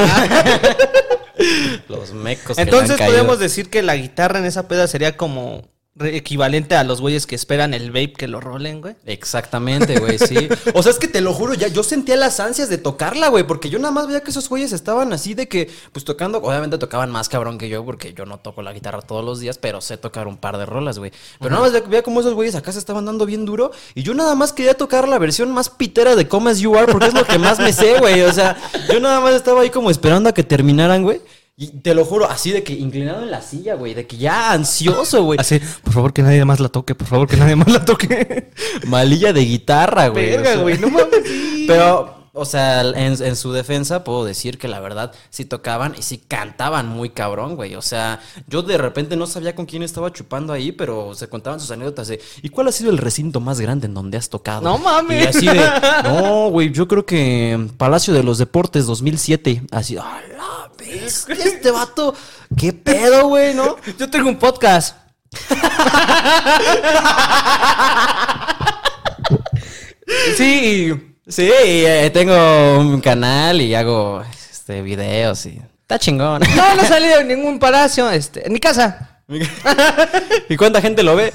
Los 1.88 2.12
mecos. 2.12 2.56
que 2.56 2.62
le 2.64 2.70
Entonces 2.70 2.92
han 2.92 2.98
caído. 2.98 3.12
podemos 3.16 3.38
decir 3.38 3.70
que 3.70 3.82
la 3.82 3.96
guitarra 3.96 4.38
en 4.38 4.44
esa 4.44 4.68
peda 4.68 4.86
sería 4.86 5.16
como 5.16 5.62
equivalente 6.00 6.74
a 6.74 6.84
los 6.84 7.00
güeyes 7.00 7.26
que 7.26 7.34
esperan 7.34 7.74
el 7.74 7.90
vape 7.90 8.14
que 8.14 8.28
lo 8.28 8.40
rolen, 8.40 8.80
güey. 8.80 8.96
Exactamente, 9.04 9.98
güey, 9.98 10.18
sí. 10.18 10.48
O 10.74 10.82
sea, 10.82 10.90
es 10.90 10.98
que 10.98 11.08
te 11.08 11.20
lo 11.20 11.34
juro, 11.34 11.54
ya 11.54 11.68
yo 11.68 11.82
sentía 11.82 12.16
las 12.16 12.40
ansias 12.40 12.68
de 12.68 12.78
tocarla, 12.78 13.28
güey, 13.28 13.44
porque 13.44 13.68
yo 13.68 13.78
nada 13.78 13.92
más 13.92 14.06
veía 14.06 14.22
que 14.22 14.30
esos 14.30 14.48
güeyes 14.48 14.72
estaban 14.72 15.12
así 15.12 15.34
de 15.34 15.48
que, 15.48 15.70
pues 15.92 16.04
tocando, 16.04 16.38
obviamente 16.38 16.78
tocaban 16.78 17.10
más 17.10 17.28
cabrón 17.28 17.58
que 17.58 17.68
yo, 17.68 17.84
porque 17.84 18.14
yo 18.14 18.24
no 18.24 18.38
toco 18.38 18.62
la 18.62 18.72
guitarra 18.72 19.02
todos 19.02 19.24
los 19.24 19.40
días, 19.40 19.58
pero 19.58 19.80
sé 19.80 19.98
tocar 19.98 20.26
un 20.28 20.38
par 20.38 20.56
de 20.56 20.64
rolas, 20.64 20.98
güey. 20.98 21.12
Pero 21.38 21.50
nada 21.50 21.62
más 21.68 21.88
veía, 21.88 22.02
cómo 22.02 22.20
esos 22.20 22.34
güeyes 22.34 22.54
acá 22.54 22.72
se 22.72 22.78
estaban 22.78 23.04
dando 23.04 23.26
bien 23.26 23.44
duro, 23.44 23.70
y 23.94 24.02
yo 24.02 24.14
nada 24.14 24.34
más 24.34 24.52
quería 24.52 24.74
tocar 24.74 25.06
la 25.06 25.18
versión 25.18 25.52
más 25.52 25.68
pitera 25.68 26.16
de 26.16 26.26
Come 26.26 26.50
As 26.50 26.58
You 26.60 26.74
Are, 26.76 26.90
porque 26.90 27.08
es 27.08 27.14
lo 27.14 27.24
que 27.24 27.38
más 27.38 27.58
me 27.58 27.72
sé, 27.72 27.98
güey. 27.98 28.22
O 28.22 28.32
sea, 28.32 28.56
yo 28.90 28.98
nada 28.98 29.20
más 29.20 29.34
estaba 29.34 29.60
ahí 29.60 29.70
como 29.70 29.90
esperando 29.90 30.30
a 30.30 30.32
que 30.32 30.42
terminaran, 30.42 31.02
güey. 31.02 31.20
Y 31.62 31.68
te 31.68 31.94
lo 31.94 32.04
juro, 32.04 32.28
así 32.28 32.50
de 32.50 32.64
que 32.64 32.72
inclinado 32.72 33.22
en 33.22 33.30
la 33.30 33.40
silla, 33.40 33.74
güey, 33.74 33.94
de 33.94 34.04
que 34.04 34.16
ya 34.16 34.50
ansioso, 34.50 35.22
güey. 35.22 35.38
Así, 35.38 35.60
por 35.84 35.92
favor 35.92 36.12
que 36.12 36.20
nadie 36.20 36.44
más 36.44 36.58
la 36.58 36.68
toque, 36.68 36.96
por 36.96 37.06
favor 37.06 37.28
que 37.28 37.36
nadie 37.36 37.54
más 37.54 37.68
la 37.68 37.84
toque. 37.84 38.50
Malilla 38.88 39.32
de 39.32 39.44
guitarra, 39.44 40.08
güey. 40.08 40.30
Verga, 40.30 40.50
o 40.50 40.52
sea. 40.54 40.62
güey, 40.62 40.78
no 40.78 40.90
mames. 40.90 41.20
Pero, 41.68 42.21
o 42.34 42.46
sea, 42.46 42.80
en, 42.80 43.22
en 43.22 43.36
su 43.36 43.52
defensa 43.52 44.04
puedo 44.04 44.24
decir 44.24 44.56
que 44.56 44.66
la 44.66 44.80
verdad 44.80 45.12
sí 45.28 45.44
tocaban 45.44 45.94
y 45.98 46.02
sí 46.02 46.16
cantaban 46.16 46.88
muy 46.88 47.10
cabrón, 47.10 47.56
güey. 47.56 47.74
O 47.74 47.82
sea, 47.82 48.20
yo 48.46 48.62
de 48.62 48.78
repente 48.78 49.16
no 49.16 49.26
sabía 49.26 49.54
con 49.54 49.66
quién 49.66 49.82
estaba 49.82 50.10
chupando 50.12 50.54
ahí, 50.54 50.72
pero 50.72 51.14
se 51.14 51.28
contaban 51.28 51.60
sus 51.60 51.70
anécdotas 51.70 52.08
de, 52.08 52.22
¿y 52.40 52.48
cuál 52.48 52.68
ha 52.68 52.72
sido 52.72 52.90
el 52.90 52.96
recinto 52.96 53.40
más 53.40 53.60
grande 53.60 53.86
en 53.86 53.92
donde 53.92 54.16
has 54.16 54.30
tocado? 54.30 54.62
No 54.62 54.78
mames. 54.78 55.22
Y 55.22 55.26
así 55.28 55.46
de, 55.46 55.60
no, 56.04 56.48
güey, 56.48 56.72
yo 56.72 56.88
creo 56.88 57.04
que 57.04 57.68
Palacio 57.76 58.14
de 58.14 58.22
los 58.22 58.38
Deportes 58.38 58.86
2007. 58.86 59.64
Así, 59.70 59.98
¡a 59.98 60.22
la 60.34 60.70
bestia, 60.78 61.34
este 61.34 61.70
vato! 61.70 62.14
¿Qué 62.56 62.72
pedo, 62.72 63.28
güey, 63.28 63.52
no? 63.54 63.76
Yo 63.98 64.08
tengo 64.08 64.30
un 64.30 64.38
podcast. 64.38 64.96
sí, 70.36 71.11
Sí, 71.28 71.48
eh, 71.52 72.10
tengo 72.12 72.78
un 72.78 73.00
canal 73.00 73.60
y 73.60 73.74
hago 73.74 74.22
este 74.50 74.82
videos 74.82 75.46
y 75.46 75.60
está 75.82 75.98
chingón. 75.98 76.42
no, 76.56 76.74
no 76.74 76.82
he 76.82 76.86
salido 76.88 77.20
en 77.20 77.28
ningún 77.28 77.58
palacio, 77.58 78.10
este, 78.10 78.46
en 78.46 78.52
mi 78.52 78.58
casa. 78.58 79.20
¿Y 80.48 80.56
cuánta 80.56 80.80
gente 80.80 81.02
lo 81.02 81.14
ve? 81.14 81.32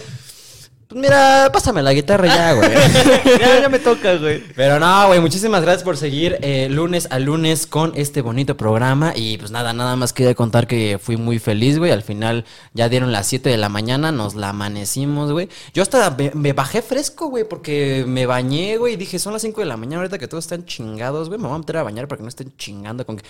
Pues 0.87 1.01
mira, 1.01 1.49
pásame 1.51 1.83
la 1.83 1.91
guitarra 1.91 2.27
ya, 2.27 2.53
güey. 2.53 2.71
ya, 3.41 3.59
ya 3.61 3.67
me 3.67 3.77
toca, 3.77 4.15
güey. 4.15 4.41
Pero 4.55 4.79
no, 4.79 5.07
güey, 5.07 5.19
muchísimas 5.19 5.61
gracias 5.61 5.83
por 5.83 5.97
seguir 5.97 6.37
eh, 6.41 6.69
lunes 6.69 7.09
a 7.11 7.19
lunes 7.19 7.67
con 7.67 7.91
este 7.95 8.21
bonito 8.21 8.55
programa. 8.55 9.11
Y 9.13 9.37
pues 9.37 9.51
nada, 9.51 9.73
nada 9.73 9.97
más 9.97 10.13
quería 10.13 10.33
contar 10.33 10.65
que 10.65 10.97
fui 10.97 11.17
muy 11.17 11.39
feliz, 11.39 11.77
güey. 11.77 11.91
Al 11.91 12.03
final 12.03 12.45
ya 12.73 12.87
dieron 12.87 13.11
las 13.11 13.27
7 13.27 13.49
de 13.49 13.57
la 13.57 13.67
mañana, 13.67 14.13
nos 14.13 14.35
la 14.35 14.49
amanecimos, 14.49 15.33
güey. 15.33 15.49
Yo 15.73 15.83
hasta 15.83 16.09
me, 16.11 16.31
me 16.33 16.53
bajé 16.53 16.81
fresco, 16.81 17.27
güey, 17.27 17.43
porque 17.43 18.05
me 18.07 18.25
bañé, 18.25 18.77
güey. 18.77 18.93
Y 18.93 18.97
dije, 18.97 19.19
son 19.19 19.33
las 19.33 19.41
5 19.41 19.59
de 19.59 19.67
la 19.67 19.75
mañana, 19.75 19.97
ahorita 19.97 20.17
que 20.17 20.29
todos 20.29 20.45
están 20.45 20.65
chingados, 20.65 21.27
güey. 21.27 21.37
Me 21.37 21.47
voy 21.47 21.55
a 21.55 21.59
meter 21.59 21.75
a 21.77 21.83
bañar 21.83 22.07
para 22.07 22.17
que 22.19 22.23
no 22.23 22.29
estén 22.29 22.55
chingando 22.55 23.05
con 23.05 23.17
que. 23.17 23.25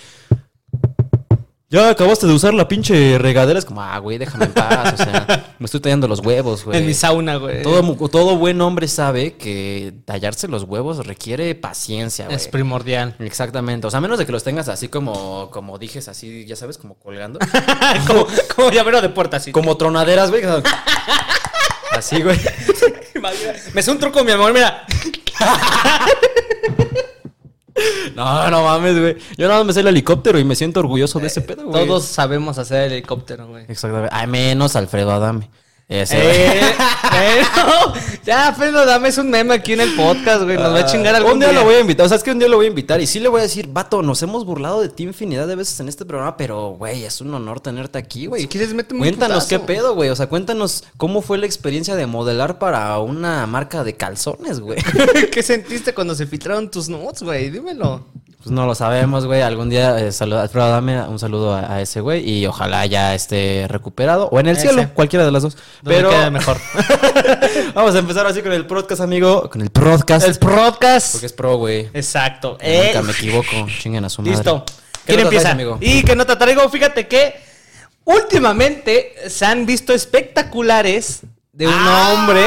Ya 1.70 1.90
acabaste 1.90 2.26
de 2.26 2.34
usar 2.34 2.54
la 2.54 2.70
pinche 2.70 3.18
regadera. 3.18 3.60
Es 3.60 3.66
como, 3.66 3.82
ah, 3.82 3.98
güey, 4.00 4.18
déjame 4.18 4.46
en 4.46 4.54
paz. 4.54 4.94
O 4.94 4.98
sea, 4.98 5.56
me 5.60 5.66
estoy 5.66 5.82
tallando 5.82 6.08
los 6.08 6.20
huevos, 6.20 6.64
güey. 6.64 6.78
En 6.78 6.86
mi 6.86 6.94
sauna, 6.94 7.36
güey. 7.36 7.62
Todo, 7.62 8.08
todo 8.08 8.38
buen 8.38 8.62
hombre 8.62 8.88
sabe 8.88 9.34
que 9.34 9.94
tallarse 10.06 10.48
los 10.48 10.64
huevos 10.64 11.06
requiere 11.06 11.54
paciencia, 11.56 12.26
güey. 12.26 12.38
es 12.38 12.48
primordial. 12.48 13.16
Exactamente. 13.20 13.86
O 13.86 13.92
sea, 13.92 13.98
a 13.98 14.02
menos 14.02 14.18
de 14.18 14.26
que 14.26 14.32
los 14.32 14.46
tengas 14.46 14.70
así 14.70 14.88
como, 14.88 15.50
como 15.52 15.78
dijes, 15.78 16.08
así, 16.08 16.46
ya 16.46 16.56
sabes, 16.56 16.78
como 16.78 16.96
colgando. 16.96 17.38
como, 18.08 18.28
como 18.56 18.72
llavero 18.72 19.02
de 19.02 19.10
puerta, 19.10 19.36
así. 19.36 19.52
como 19.52 19.76
tronaderas, 19.76 20.30
güey. 20.32 20.44
Así, 21.92 22.22
güey. 22.22 22.40
Me 23.74 23.82
hace 23.82 23.92
un 23.92 24.00
truco, 24.00 24.24
mi 24.24 24.32
amor, 24.32 24.54
mira. 24.54 24.86
No, 28.16 28.50
no 28.50 28.64
mames, 28.64 29.00
güey. 29.00 29.18
Yo 29.38 29.48
nada 29.48 29.60
más 29.60 29.68
me 29.68 29.74
sé 29.74 29.82
el 29.82 29.88
helicóptero 29.88 30.40
y 30.40 30.44
me 30.44 30.56
siento 30.56 30.80
orgulloso 30.80 31.20
de 31.20 31.28
ese 31.28 31.42
pedo, 31.42 31.66
güey. 31.66 31.86
Todos 31.86 32.06
sabemos 32.06 32.58
hacer 32.58 32.86
el 32.86 32.94
helicóptero, 32.94 33.48
güey. 33.48 33.66
Exactamente. 33.68 34.10
Ay, 34.12 34.28
menos 34.28 34.76
Alfredo 34.76 35.12
Adame. 35.12 35.50
Ese, 35.90 36.18
Eh, 36.18 36.60
eh, 37.14 37.42
no. 37.56 37.94
Ya, 38.26 38.54
Pedro, 38.60 38.86
dame 38.86 39.10
un 39.18 39.30
meme 39.30 39.54
aquí 39.54 39.72
en 39.72 39.80
el 39.80 39.96
podcast, 39.96 40.44
güey. 40.44 40.58
Nos 40.58 40.74
va 40.74 40.80
a 40.80 40.86
chingar 40.86 41.16
algún 41.16 41.34
Un 41.34 41.40
día, 41.40 41.54
lo 41.54 41.64
voy 41.64 41.76
a 41.76 41.80
invitar. 41.80 42.06
O 42.06 42.10
sea, 42.10 42.18
es 42.18 42.24
que 42.24 42.32
un 42.32 42.40
día 42.40 42.50
lo 42.50 42.58
voy 42.58 42.66
a 42.66 42.70
invitar. 42.70 43.00
Y 43.00 43.08
sí 43.08 43.22
le 43.22 43.30
voy 43.30 43.40
a 43.40 43.44
decir, 43.44 43.70
vato, 43.72 44.02
nos 44.02 44.22
hemos 44.22 44.44
burlado 44.44 44.82
de 44.82 44.90
ti 44.90 45.04
infinidad 45.04 45.48
de 45.48 45.56
veces 45.56 45.80
en 45.80 45.88
este 45.88 46.04
programa, 46.04 46.36
pero, 46.36 46.72
güey, 46.72 47.06
es 47.06 47.22
un 47.22 47.34
honor 47.34 47.62
tenerte 47.62 47.98
aquí, 47.98 48.26
güey. 48.26 48.42
Si 48.42 48.48
quieres, 48.50 48.74
méteme 48.74 49.00
un 49.00 49.06
Cuéntanos 49.06 49.46
qué 49.46 49.60
pedo, 49.60 49.96
güey. 49.96 50.10
O 50.10 50.16
sea, 50.18 50.28
cuéntanos 50.28 50.84
cómo 50.98 51.22
fue 51.22 51.38
la 51.38 51.46
experiencia 51.46 51.96
de 51.96 52.06
modelar 52.06 52.60
para 52.60 53.00
una 53.00 53.48
marca 53.48 53.86
de 53.86 53.96
calzones, 53.96 54.60
güey. 54.60 54.80
¿Qué 55.32 55.42
sentiste 55.42 55.94
cuando 55.94 56.16
se 56.16 56.28
filtraron 56.28 56.70
tus 56.70 56.90
nudes, 56.90 57.24
güey? 57.24 57.50
Dímelo. 57.50 58.06
Pues 58.38 58.52
no 58.52 58.66
lo 58.68 58.76
sabemos, 58.76 59.26
güey. 59.26 59.42
Algún 59.42 59.70
día, 59.70 60.00
eh, 60.00 60.12
saluda, 60.12 60.44
Alfredo, 60.44 60.70
dame 60.70 61.02
un 61.02 61.18
saludo 61.20 61.54
a, 61.56 61.74
a 61.74 61.82
ese 61.82 62.02
güey 62.02 62.30
y 62.30 62.46
ojalá 62.46 62.86
ya 62.86 63.16
esté 63.16 63.66
recuperado 63.68 64.30
o 64.32 64.40
en 64.40 64.46
el 64.48 64.56
Ese. 64.58 64.70
cielo, 64.70 64.90
cualquiera 64.94 65.26
de 65.26 65.32
las 65.32 65.42
dos. 65.44 65.58
Pero 65.84 66.10
queda 66.10 66.30
mejor. 66.30 66.58
vamos 67.74 67.96
a 67.96 68.00
empezar 68.00 68.26
así 68.28 68.42
con 68.42 68.54
el 68.54 68.66
podcast, 68.68 69.02
amigo. 69.02 69.50
Con 69.50 69.62
el 69.62 69.70
podcast. 69.72 70.28
el 70.28 70.38
podcast. 70.38 71.14
Porque 71.14 71.26
es 71.26 71.34
pro, 71.34 71.58
güey. 71.58 71.90
Exacto. 71.94 72.58
Eh, 72.62 72.92
Nunca 72.94 73.02
me 73.02 73.12
equivoco. 73.12 73.52
Chinguen 73.82 74.06
a 74.06 74.10
su 74.10 74.22
madre. 74.22 74.36
Listo. 74.36 74.64
¿Qué 75.06 75.14
¿Quién 75.14 75.20
empieza? 75.22 75.42
traes, 75.44 75.54
amigo? 75.56 75.78
Y 75.82 76.04
que 76.04 76.16
no 76.16 76.26
te 76.26 76.36
traigo, 76.36 76.70
fíjate 76.70 77.08
que 77.08 77.34
últimamente 78.06 79.14
se 79.30 79.46
han 79.46 79.66
visto 79.66 79.94
espectaculares 79.94 81.22
de 81.54 81.68
un 81.68 81.74
¡Ah! 81.76 82.14
hombre. 82.14 82.46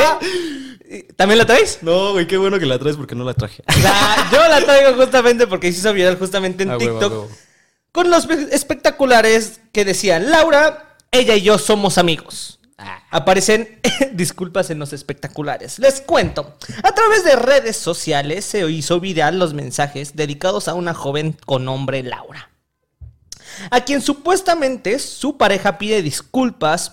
¿También 1.17 1.39
la 1.39 1.47
traes? 1.47 1.79
No, 1.83 2.13
güey, 2.13 2.27
qué 2.27 2.37
bueno 2.37 2.59
que 2.59 2.67
la 2.67 2.79
traes 2.79 2.97
porque 2.97 3.15
no 3.15 3.25
la 3.25 3.35
traje. 3.35 3.63
La- 3.83 4.29
yo 4.33 4.49
la 4.49 4.61
traigo 4.65 4.95
justamente 5.01 5.47
porque 5.47 5.73
se 5.73 5.79
hizo 5.79 5.93
viral 5.93 6.19
justamente 6.19 6.65
en 6.65 6.71
Ah, 6.71 6.79
TikTok. 6.79 7.13
huevo. 7.13 7.31
Con 7.93 8.11
los 8.11 8.29
espe- 8.29 8.49
espectaculares 8.53 9.61
que 9.73 9.85
decían 9.85 10.31
Laura, 10.31 10.97
ella 11.13 11.35
y 11.37 11.43
yo 11.43 11.59
somos 11.59 11.99
amigos. 11.99 12.57
Ah. 12.83 13.03
aparecen 13.11 13.79
disculpas 14.15 14.71
en 14.71 14.79
los 14.79 14.95
espectaculares. 14.95 15.79
Les 15.79 16.01
cuento. 16.01 16.57
A 16.83 16.93
través 16.93 17.25
de 17.25 17.37
redes 17.37 17.77
sociales 17.77 18.47
se 18.47 18.67
hizo 18.71 19.01
viral 19.01 19.39
los 19.39 19.53
mensajes 19.53 20.17
dedicados 20.17 20.67
a 20.67 20.73
una 20.73 20.95
joven 20.95 21.37
con 21.45 21.67
nombre 21.67 22.03
Laura. 22.03 22.49
A 23.71 23.83
quien 23.83 24.01
supuestamente 24.01 24.99
su 24.99 25.37
pareja 25.37 25.77
pide 25.77 26.01
disculpas 26.01 26.93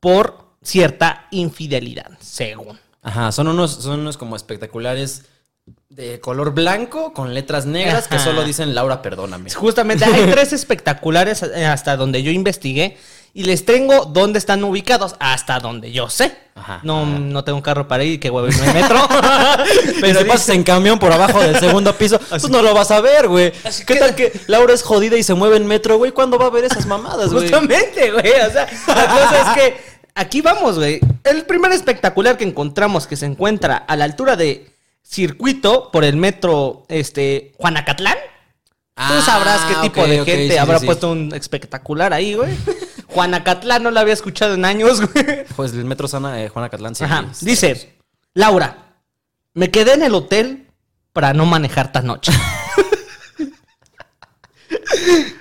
por 0.00 0.46
cierta 0.62 1.26
infidelidad, 1.30 2.12
según. 2.18 2.78
Ajá, 3.06 3.30
son 3.30 3.46
unos, 3.46 3.70
son 3.70 4.00
unos 4.00 4.16
como 4.16 4.34
espectaculares 4.34 5.22
de 5.88 6.18
color 6.20 6.52
blanco 6.52 7.12
con 7.12 7.34
letras 7.34 7.64
negras 7.66 8.08
que 8.08 8.18
solo 8.18 8.42
dicen 8.44 8.74
Laura, 8.74 9.00
perdóname. 9.00 9.48
Justamente 9.50 10.04
hay 10.04 10.26
tres 10.30 10.52
espectaculares 10.52 11.42
eh, 11.42 11.66
hasta 11.66 11.96
donde 11.96 12.24
yo 12.24 12.32
investigué 12.32 12.96
y 13.32 13.44
les 13.44 13.64
tengo 13.64 14.06
dónde 14.06 14.40
están 14.40 14.64
ubicados 14.64 15.14
hasta 15.20 15.60
donde 15.60 15.92
yo 15.92 16.10
sé. 16.10 16.36
Ajá, 16.56 16.80
no, 16.82 17.02
ajá. 17.02 17.10
no 17.18 17.44
tengo 17.44 17.62
carro 17.62 17.86
para 17.86 18.02
ir, 18.02 18.18
que 18.18 18.28
huevo 18.28 18.48
irme 18.48 18.66
en 18.66 18.74
metro. 18.74 18.98
Pero 20.00 20.18
si 20.20 20.24
pasas 20.24 20.48
en 20.48 20.64
camión 20.64 20.98
por 20.98 21.12
abajo 21.12 21.40
del 21.40 21.56
segundo 21.60 21.94
piso, 21.96 22.18
pues 22.28 22.48
no 22.48 22.60
lo 22.60 22.74
vas 22.74 22.90
a 22.90 23.00
ver, 23.00 23.28
güey. 23.28 23.52
Así 23.62 23.84
¿Qué 23.84 23.94
que- 23.94 24.00
tal 24.00 24.14
que 24.16 24.40
Laura 24.48 24.74
es 24.74 24.82
jodida 24.82 25.16
y 25.16 25.22
se 25.22 25.34
mueve 25.34 25.58
en 25.58 25.66
metro, 25.66 25.96
güey? 25.98 26.10
¿Cuándo 26.10 26.38
va 26.38 26.46
a 26.46 26.50
ver 26.50 26.64
esas 26.64 26.86
mamadas, 26.86 27.30
güey? 27.32 27.42
Justamente, 27.44 28.10
güey. 28.10 28.32
O 28.48 28.50
sea, 28.50 28.66
la 28.88 29.06
cosa 29.06 29.42
es 29.42 29.58
que 29.62 29.95
aquí 30.16 30.40
vamos, 30.40 30.78
güey. 30.78 31.00
El 31.22 31.44
primer 31.46 31.70
espectacular 31.72 32.36
que 32.36 32.44
encontramos 32.44 33.06
que 33.06 33.16
se 33.16 33.26
encuentra 33.26 33.76
a 33.76 33.96
la 33.96 34.04
altura 34.04 34.36
de 34.36 34.72
circuito 35.02 35.90
por 35.92 36.04
el 36.04 36.16
metro 36.16 36.84
este 36.88 37.52
Juanacatlán. 37.58 38.16
Tú 38.16 38.22
Ah, 38.96 39.22
sabrás 39.24 39.60
qué 39.66 39.74
tipo 39.88 40.06
de 40.06 40.24
gente 40.24 40.54
sí, 40.54 40.58
habrá 40.58 40.78
sí, 40.78 40.80
sí. 40.80 40.86
puesto 40.86 41.12
un 41.12 41.32
espectacular 41.34 42.12
ahí, 42.12 42.34
güey. 42.34 42.56
Juanacatlán 43.08 43.82
no 43.82 43.90
lo 43.90 44.00
había 44.00 44.14
escuchado 44.14 44.54
en 44.54 44.64
años, 44.64 45.00
güey. 45.00 45.44
Pues 45.54 45.72
el 45.72 45.84
metro 45.84 46.08
sana 46.08 46.42
eh, 46.42 46.48
Juana 46.48 46.70
Catlán, 46.70 46.94
sí. 46.94 47.04
Ajá. 47.04 47.26
Dice, 47.42 47.94
Laura, 48.34 48.94
me 49.54 49.70
quedé 49.70 49.94
en 49.94 50.02
el 50.02 50.14
hotel 50.14 50.66
para 51.12 51.32
no 51.34 51.44
manejar 51.46 51.92
tan 51.92 52.06
noche. 52.06 52.32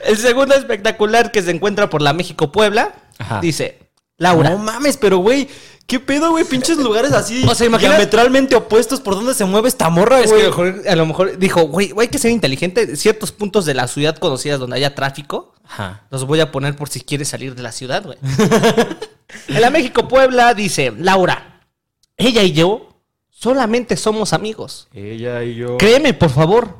el 0.05 0.17
segundo 0.17 0.55
espectacular 0.55 1.31
que 1.31 1.41
se 1.41 1.51
encuentra 1.51 1.89
por 1.89 2.01
la 2.01 2.13
México 2.13 2.51
Puebla 2.51 2.93
Ajá. 3.17 3.39
dice, 3.41 3.84
Laura, 4.17 4.49
No 4.51 4.57
mames, 4.57 4.95
pero 4.97 5.17
güey, 5.17 5.47
¿qué 5.87 5.99
pedo, 5.99 6.31
güey? 6.31 6.45
Pinches 6.45 6.77
lugares 6.77 7.11
así. 7.11 7.43
O 7.49 7.53
sea, 7.55 7.67
imagina- 7.67 7.91
diametralmente 7.91 8.55
opuestos 8.55 9.01
por 9.01 9.15
donde 9.15 9.33
se 9.33 9.43
mueve 9.45 9.67
esta 9.67 9.89
morra, 9.89 10.21
es 10.21 10.31
que 10.31 10.47
güey. 10.47 10.47
a 10.47 10.49
lo 10.49 10.51
mejor, 10.51 10.87
a 10.87 10.95
lo 10.95 11.05
mejor 11.05 11.37
dijo, 11.37 11.61
güey, 11.63 11.89
güey, 11.91 12.05
hay 12.07 12.11
que 12.11 12.17
ser 12.19 12.31
inteligente. 12.31 12.95
Ciertos 12.95 13.31
puntos 13.31 13.65
de 13.65 13.73
la 13.73 13.87
ciudad 13.87 14.15
conocidas 14.17 14.59
donde 14.59 14.77
haya 14.77 14.95
tráfico, 14.95 15.53
Ajá. 15.67 16.03
los 16.11 16.25
voy 16.25 16.39
a 16.39 16.51
poner 16.51 16.75
por 16.75 16.89
si 16.89 17.01
quieres 17.01 17.27
salir 17.27 17.55
de 17.55 17.63
la 17.63 17.71
ciudad, 17.71 18.03
güey. 18.05 18.17
en 19.49 19.61
la 19.61 19.69
México 19.69 20.07
Puebla 20.07 20.53
dice, 20.53 20.93
Laura, 20.97 21.61
ella 22.17 22.41
y 22.43 22.53
yo 22.53 23.01
solamente 23.29 23.97
somos 23.97 24.31
amigos. 24.31 24.87
Ella 24.93 25.43
y 25.43 25.55
yo. 25.55 25.77
Créeme, 25.77 26.13
por 26.13 26.29
favor. 26.29 26.77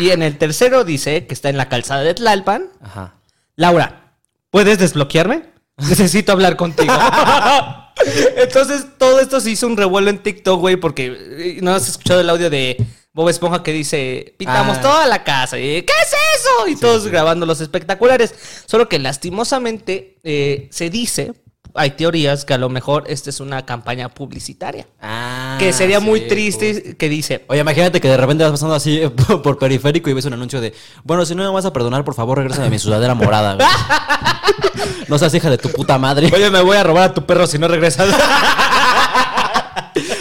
Y 0.00 0.10
en 0.10 0.22
el 0.22 0.38
tercero 0.38 0.84
dice 0.84 1.26
que 1.26 1.34
está 1.34 1.50
en 1.50 1.56
la 1.58 1.68
calzada 1.68 2.00
de 2.02 2.14
Tlalpan. 2.14 2.70
Ajá. 2.80 3.16
Laura, 3.56 4.14
¿puedes 4.50 4.78
desbloquearme? 4.78 5.52
Necesito 5.78 6.32
hablar 6.32 6.56
contigo. 6.56 6.92
Entonces, 8.36 8.86
todo 8.98 9.20
esto 9.20 9.40
se 9.40 9.50
hizo 9.50 9.66
un 9.66 9.76
revuelo 9.76 10.10
en 10.10 10.22
TikTok, 10.22 10.60
güey, 10.60 10.76
porque 10.76 11.16
eh, 11.16 11.58
no 11.62 11.72
has 11.74 11.88
escuchado 11.88 12.20
el 12.20 12.30
audio 12.30 12.50
de 12.50 12.76
Bob 13.12 13.28
Esponja 13.28 13.62
que 13.62 13.72
dice, 13.72 14.34
pintamos 14.38 14.78
Ah. 14.78 14.82
toda 14.82 15.06
la 15.06 15.22
casa. 15.24 15.58
Y, 15.58 15.82
¿qué 15.82 15.92
es 16.02 16.40
eso? 16.40 16.68
Y 16.68 16.76
todos 16.76 17.06
grabando 17.06 17.46
los 17.46 17.60
espectaculares. 17.60 18.34
Solo 18.66 18.88
que 18.88 18.98
lastimosamente 18.98 20.18
eh, 20.24 20.68
se 20.70 20.90
dice, 20.90 21.32
hay 21.74 21.90
teorías 21.90 22.44
que 22.44 22.54
a 22.54 22.58
lo 22.58 22.68
mejor 22.68 23.04
esta 23.08 23.30
es 23.30 23.40
una 23.40 23.66
campaña 23.66 24.08
publicitaria. 24.08 24.86
Ah, 25.02 25.56
que 25.58 25.72
sería 25.72 25.98
muy 26.00 26.28
triste 26.28 26.80
pues. 26.80 26.94
que 26.94 27.08
dice, 27.08 27.44
Oye, 27.48 27.60
imagínate 27.60 28.00
que 28.00 28.08
de 28.08 28.16
repente 28.16 28.44
vas 28.44 28.52
pasando 28.52 28.74
así 28.74 28.98
eh, 28.98 29.10
por, 29.28 29.42
por 29.42 29.58
periférico 29.58 30.08
y 30.08 30.12
ves 30.12 30.24
un 30.24 30.34
anuncio 30.34 30.60
de, 30.60 30.72
bueno, 31.02 31.26
si 31.26 31.34
no 31.34 31.42
me 31.42 31.50
vas 31.50 31.64
a 31.64 31.72
perdonar, 31.72 32.04
por 32.04 32.14
favor, 32.14 32.38
regresa 32.38 32.64
a 32.64 32.70
mi 32.70 32.78
sudadera 32.78 33.14
morada, 33.14 33.54
güey. 33.56 33.66
No 35.08 35.18
seas 35.18 35.34
hija 35.34 35.50
de 35.50 35.58
tu 35.58 35.68
puta 35.70 35.98
madre. 35.98 36.30
Oye, 36.32 36.50
me 36.50 36.62
voy 36.62 36.76
a 36.76 36.82
robar 36.82 37.10
a 37.10 37.14
tu 37.14 37.26
perro 37.26 37.46
si 37.46 37.58
no 37.58 37.68
regresas. 37.68 38.08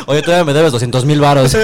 Oye, 0.08 0.22
todavía 0.22 0.44
me 0.44 0.54
debes 0.54 0.72
200 0.72 1.06
mil 1.06 1.22
varos. 1.22 1.56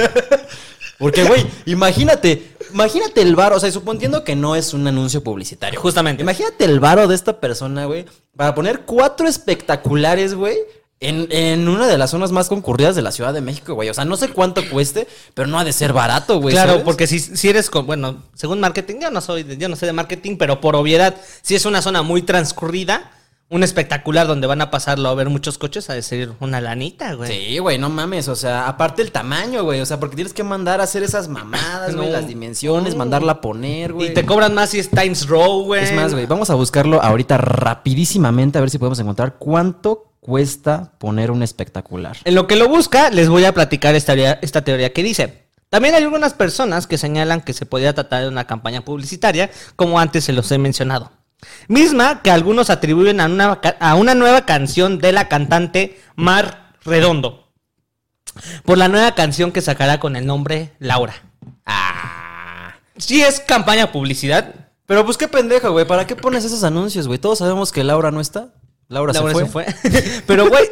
Porque, 1.00 1.24
güey, 1.24 1.46
imagínate, 1.66 2.56
imagínate 2.74 3.22
el 3.22 3.36
varo, 3.36 3.56
o 3.56 3.60
sea, 3.60 3.72
suponiendo 3.72 4.26
que 4.26 4.36
no 4.36 4.56
es 4.56 4.74
un 4.74 4.86
anuncio 4.86 5.24
publicitario. 5.24 5.80
Justamente. 5.80 6.24
Imagínate 6.24 6.66
el 6.66 6.82
varo 6.82 7.08
de 7.08 7.16
esta 7.16 7.40
persona, 7.40 7.86
güey, 7.86 8.06
para 8.36 8.54
poner 8.54 8.82
cuatro 8.82 9.28
espectaculares, 9.28 10.36
güey, 10.36 10.58
en, 11.00 11.28
en 11.32 11.70
una 11.70 11.88
de 11.88 11.98
las 11.98 12.10
zonas 12.10 12.34
más 12.34 12.50
concurridas 12.50 12.98
de 12.98 13.02
la 13.02 13.14
Ciudad 13.14 13.34
de 13.34 13.40
México, 13.40 13.74
güey. 13.74 13.88
O 13.88 13.94
sea, 13.94 14.04
no 14.04 14.18
sé 14.18 14.28
cuánto 14.28 14.62
cueste, 14.70 15.08
pero 15.34 15.48
no 15.48 15.58
ha 15.58 15.64
de 15.64 15.72
ser 15.72 15.94
barato, 15.94 16.42
güey. 16.42 16.54
claro, 16.54 16.72
¿sabes? 16.72 16.84
porque 16.84 17.08
si, 17.08 17.20
si 17.20 17.48
eres 17.48 17.70
con, 17.70 17.88
bueno, 17.88 18.24
según 18.34 18.60
marketing, 18.60 18.96
yo 19.02 19.10
no 19.10 19.22
soy, 19.22 19.46
yo 19.58 19.70
no 19.70 19.78
sé 19.78 19.86
de 19.86 19.94
marketing, 19.94 20.36
pero 20.38 20.60
por 20.60 20.76
obviedad, 20.76 21.16
si 21.42 21.56
es 21.56 21.66
una 21.66 21.82
zona 21.82 22.02
muy 22.02 22.24
transcurrida, 22.24 23.12
un 23.52 23.64
espectacular 23.64 24.28
donde 24.28 24.46
van 24.46 24.62
a 24.62 24.70
pasarlo 24.70 25.10
a 25.10 25.16
ver 25.16 25.30
muchos 25.30 25.58
coches, 25.58 25.90
a 25.90 25.94
decir 25.96 26.34
una 26.40 26.62
lanita, 26.62 27.14
güey. 27.16 27.32
Sí, 27.32 27.58
güey, 27.58 27.80
no 27.80 27.90
mames, 27.90 28.28
o 28.28 28.36
sea, 28.36 28.68
aparte 28.68 29.02
el 29.02 29.12
tamaño, 29.12 29.64
güey, 29.64 29.82
o 29.82 29.86
sea, 29.88 30.00
porque 30.00 30.16
tienes 30.16 30.34
que 30.34 30.44
mandar 30.44 30.82
a 30.82 30.84
hacer 30.84 31.02
esas 31.02 31.28
mamadas, 31.30 31.96
güey, 31.96 32.08
No. 32.08 32.14
las 32.14 32.28
dimensiones, 32.28 32.96
mandarla 32.96 33.34
a 33.34 33.42
poner, 33.42 33.94
güey. 33.94 34.10
Y 34.12 34.14
te 34.14 34.26
cobran 34.26 34.54
más 34.54 34.70
si 34.70 34.80
es 34.80 34.90
Times 34.92 35.28
Row, 35.28 35.64
güey. 35.66 35.84
Es 35.84 35.94
más, 35.94 36.14
güey, 36.14 36.28
vamos 36.28 36.50
a 36.52 36.56
buscarlo 36.56 37.02
ahorita 37.02 37.38
rapidísimamente 37.40 38.58
a 38.58 38.62
ver 38.62 38.70
si 38.70 38.78
podemos 38.78 39.00
encontrar 39.00 39.36
cuánto 39.40 40.12
cuesta 40.20 40.92
poner 41.00 41.32
un 41.32 41.42
espectacular. 41.42 42.18
En 42.26 42.36
lo 42.36 42.46
que 42.46 42.56
lo 42.56 42.68
busca, 42.70 43.10
les 43.10 43.30
voy 43.30 43.46
a 43.46 43.54
platicar 43.54 43.96
esta 43.96 44.14
teoría, 44.14 44.38
esta 44.42 44.64
teoría 44.64 44.94
que 44.94 45.02
dice. 45.02 45.48
También 45.70 45.96
hay 45.96 46.04
algunas 46.04 46.34
personas 46.34 46.88
que 46.88 46.98
señalan 46.98 47.42
que 47.42 47.54
se 47.54 47.66
podría 47.66 47.94
tratar 47.94 48.24
de 48.24 48.28
una 48.28 48.46
campaña 48.48 48.82
publicitaria, 48.82 49.50
como 49.76 50.00
antes 50.00 50.24
se 50.24 50.34
los 50.34 50.52
he 50.52 50.58
mencionado. 50.58 51.12
Misma 51.68 52.22
que 52.22 52.32
algunos 52.32 52.70
atribuyen 52.70 53.22
a 53.22 53.26
una, 53.26 53.60
a 53.80 53.96
una 53.96 54.16
nueva 54.16 54.46
canción 54.46 55.00
de 55.00 55.12
la 55.12 55.28
cantante 55.28 56.00
Mar 56.16 56.74
Redondo. 56.84 57.52
Por 58.64 58.78
la 58.78 58.88
nueva 58.88 59.16
canción 59.16 59.52
que 59.52 59.62
sacará 59.62 60.00
con 60.00 60.16
el 60.16 60.26
nombre 60.26 60.74
Laura. 60.80 61.16
Ah. 61.66 62.74
Sí 62.98 63.22
es 63.22 63.40
campaña 63.40 63.92
publicidad. 63.92 64.54
Pero 64.86 65.06
pues 65.06 65.18
qué 65.18 65.28
pendejo, 65.28 65.72
güey, 65.72 65.86
¿para 65.86 66.08
qué 66.08 66.16
pones 66.16 66.44
esos 66.46 66.64
anuncios, 66.64 67.08
güey? 67.08 67.20
Todos 67.20 67.40
sabemos 67.40 67.72
que 67.72 67.84
Laura 67.84 68.12
no 68.12 68.22
está. 68.22 68.54
Laura, 68.88 69.14
Laura 69.14 69.34
se 69.34 69.40
se 69.40 69.46
fue. 69.46 69.66
fue. 69.66 70.22
Pero, 70.28 70.50
güey, 70.50 70.68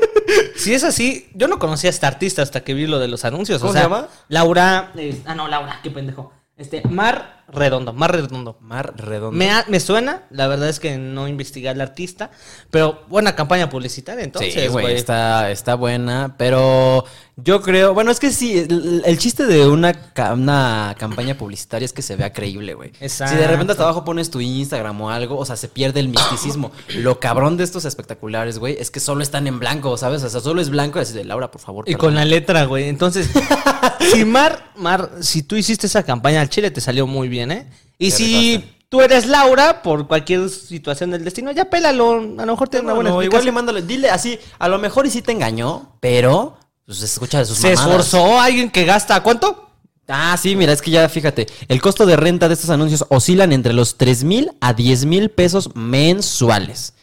si 0.55 0.73
es 0.73 0.83
así, 0.83 1.29
yo 1.35 1.47
no 1.47 1.59
conocía 1.59 1.89
a 1.89 1.93
esta 1.93 2.07
artista 2.07 2.41
hasta 2.41 2.61
que 2.63 2.73
vi 2.73 2.87
lo 2.87 2.97
de 2.97 3.07
los 3.07 3.25
anuncios. 3.25 3.59
¿Cómo 3.59 3.69
o 3.69 3.73
sea, 3.73 3.83
se 3.83 3.85
llama? 3.89 4.07
Laura. 4.27 4.91
eh, 4.95 5.21
ah, 5.25 5.35
no, 5.35 5.47
Laura, 5.47 5.79
qué 5.83 5.91
pendejo. 5.91 6.33
Este, 6.57 6.81
Mar 6.89 7.43
Redondo, 7.49 7.93
Mar 7.93 8.11
Redondo. 8.11 8.57
Mar 8.59 8.93
redondo. 8.97 9.31
Me, 9.31 9.51
ha- 9.51 9.63
me 9.69 9.79
suena, 9.79 10.23
la 10.31 10.47
verdad 10.47 10.67
es 10.67 10.79
que 10.81 10.97
no 10.97 11.27
investigué 11.27 11.69
al 11.69 11.79
artista, 11.79 12.29
pero 12.71 13.03
buena 13.07 13.35
campaña 13.35 13.69
publicitaria 13.69 14.23
entonces, 14.23 14.53
sí, 14.53 14.67
güey, 14.67 14.83
güey. 14.85 14.95
está, 14.95 15.49
está 15.51 15.75
buena, 15.75 16.35
pero 16.37 17.05
yo 17.37 17.61
creo, 17.61 17.93
bueno, 17.93 18.11
es 18.11 18.19
que 18.19 18.31
sí, 18.31 18.57
el, 18.57 19.01
el 19.05 19.17
chiste 19.17 19.45
de 19.45 19.65
una, 19.67 19.93
ca- 19.93 20.33
una 20.33 20.93
campaña 20.99 21.37
publicitaria 21.37 21.85
es 21.85 21.93
que 21.93 22.01
se 22.01 22.15
vea 22.17 22.33
creíble, 22.33 22.73
güey. 22.73 22.91
Exacto. 22.99 23.35
Si 23.35 23.39
de 23.39 23.47
repente 23.47 23.71
hasta 23.71 23.83
abajo 23.83 24.03
pones 24.03 24.29
tu 24.31 24.41
Instagram 24.41 24.99
o 24.99 25.09
algo, 25.11 25.37
o 25.37 25.45
sea, 25.45 25.55
se 25.55 25.69
pierde 25.69 25.99
el 26.01 26.09
misticismo. 26.09 26.71
Lo 26.95 27.19
cabrón 27.21 27.55
de 27.55 27.63
estos 27.63 27.85
espectaculares, 27.85 28.57
güey, 28.59 28.75
es 28.79 28.91
que 28.91 28.99
solo 28.99 29.21
están 29.23 29.45
en 29.47 29.59
blanco, 29.59 29.95
¿sabes? 29.95 30.21
O 30.23 30.29
sea, 30.29 30.41
solo 30.41 30.59
es 30.59 30.69
blanco 30.69 30.99
y 30.99 31.03
así 31.03 31.13
de 31.13 31.23
Laura, 31.23 31.49
por 31.51 31.61
favor. 31.61 31.85
Y 31.87 31.91
perdón". 31.93 32.07
con 32.07 32.15
la 32.15 32.25
letra, 32.25 32.65
güey. 32.65 32.89
Entonces, 32.89 33.29
si 34.11 34.25
Mar, 34.25 34.56
Mar, 34.77 35.11
si 35.21 35.43
tú 35.43 35.55
hiciste 35.55 35.87
esa 35.87 36.03
campaña 36.03 36.41
al 36.41 36.49
Chile, 36.49 36.71
te 36.71 36.81
salió 36.81 37.07
muy 37.07 37.27
bien, 37.27 37.51
¿eh? 37.51 37.67
Y 37.97 38.11
si 38.11 38.63
tú 38.89 39.01
eres 39.01 39.25
Laura, 39.25 39.81
por 39.81 40.07
cualquier 40.07 40.49
situación 40.49 41.11
del 41.11 41.23
destino, 41.23 41.51
ya 41.51 41.65
pélalo. 41.69 42.13
A 42.37 42.45
lo 42.45 42.53
mejor 42.53 42.69
tiene 42.69 42.85
una 42.85 42.93
buena 42.93 43.09
No, 43.09 43.23
igual 43.23 43.43
le 43.45 43.51
mándale, 43.51 43.81
dile 43.81 44.09
así, 44.09 44.39
a 44.59 44.67
lo 44.67 44.77
mejor 44.79 45.05
y 45.05 45.09
sí 45.09 45.21
te 45.21 45.31
engañó, 45.31 45.97
pero 45.99 46.57
pues 46.85 47.01
escucha 47.01 47.39
de 47.39 47.45
sus 47.45 47.57
Se 47.57 47.73
mamadas. 47.75 47.85
esforzó 48.05 48.39
alguien 48.39 48.69
que 48.69 48.85
gasta, 48.85 49.21
¿cuánto? 49.21 49.69
Ah, 50.07 50.37
sí, 50.41 50.55
mira, 50.55 50.71
es 50.71 50.81
que 50.81 50.89
ya 50.91 51.09
fíjate, 51.09 51.47
el 51.67 51.81
costo 51.81 52.05
de 52.05 52.15
renta 52.15 52.47
de 52.47 52.53
estos 52.53 52.69
anuncios 52.69 53.03
oscilan 53.09 53.51
entre 53.51 53.73
los 53.73 53.97
3 53.97 54.23
mil 54.23 54.51
a 54.61 54.73
10 54.73 55.05
mil 55.05 55.29
pesos 55.29 55.75
mensuales. 55.75 56.93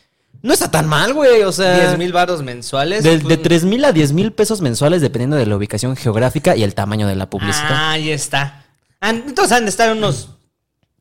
No 0.44 0.52
está 0.52 0.70
tan 0.70 0.86
mal, 0.86 1.14
güey, 1.14 1.42
o 1.42 1.52
sea... 1.52 1.78
10 1.88 1.98
mil 1.98 2.12
baros 2.12 2.42
mensuales. 2.42 3.02
De, 3.02 3.18
Pues, 3.18 3.28
de 3.28 3.36
3 3.38 3.64
mil 3.64 3.82
a 3.84 3.92
10 3.92 4.12
mil 4.12 4.30
pesos 4.32 4.60
mensuales 4.60 5.00
dependiendo 5.00 5.36
de 5.36 5.46
la 5.46 5.56
ubicación 5.56 5.96
geográfica 5.96 6.54
y 6.54 6.62
el 6.62 6.74
tamaño 6.74 7.06
de 7.08 7.16
la 7.16 7.30
publicidad. 7.30 7.70
Ah, 7.70 7.90
ahí 7.92 8.10
está. 8.10 8.66
Ah, 9.00 9.08
Entonces 9.10 9.52
han 9.52 9.64
de 9.64 9.70
estar 9.70 9.90
unos. 9.90 10.28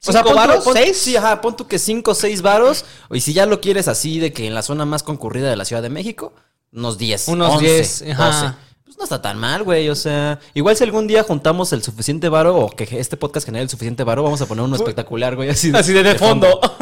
o 0.05 0.11
sea, 0.11 0.21
¿Cinco 0.21 0.23
pon 0.23 0.31
tú- 0.31 0.35
varos? 0.47 0.63
pon- 0.63 0.73
¿Seis? 0.73 0.97
Sí, 0.97 1.17
ajá, 1.17 1.41
pon 1.41 1.57
tú 1.57 1.67
que 1.67 1.77
5 1.77 2.11
o 2.11 2.15
6 2.15 2.41
varos. 2.41 2.85
Y 3.11 3.19
si 3.19 3.33
ya 3.33 3.45
lo 3.45 3.59
quieres 3.59 3.89
así 3.89 4.17
de 4.19 4.31
que 4.31 4.47
en 4.47 4.53
la 4.55 4.61
zona 4.61 4.85
más 4.85 5.03
concurrida 5.03 5.49
de 5.49 5.57
la 5.57 5.65
Ciudad 5.65 5.81
de 5.81 5.89
México, 5.89 6.33
unos 6.71 6.97
10. 6.97 7.27
Unos 7.27 7.51
11, 7.55 7.65
10, 7.65 8.03
ajá. 8.13 8.25
12. 8.27 8.55
No 9.03 9.05
está 9.05 9.21
tan 9.21 9.37
mal, 9.37 9.63
güey. 9.63 9.89
O 9.89 9.95
sea, 9.95 10.39
igual 10.53 10.77
si 10.77 10.83
algún 10.85 11.07
día 11.07 11.23
juntamos 11.23 11.73
el 11.73 11.83
suficiente 11.83 12.29
varo 12.29 12.55
o 12.55 12.69
que 12.69 12.87
este 13.01 13.17
podcast 13.17 13.45
genere 13.45 13.63
el 13.63 13.69
suficiente 13.69 14.05
varo, 14.05 14.23
vamos 14.23 14.41
a 14.41 14.45
poner 14.45 14.63
uno 14.63 14.77
espectacular, 14.77 15.35
güey. 15.35 15.49
Así 15.49 15.71
de, 15.71 15.77
Así 15.77 15.91
de, 15.91 16.03
de 16.03 16.15
fondo. 16.15 16.47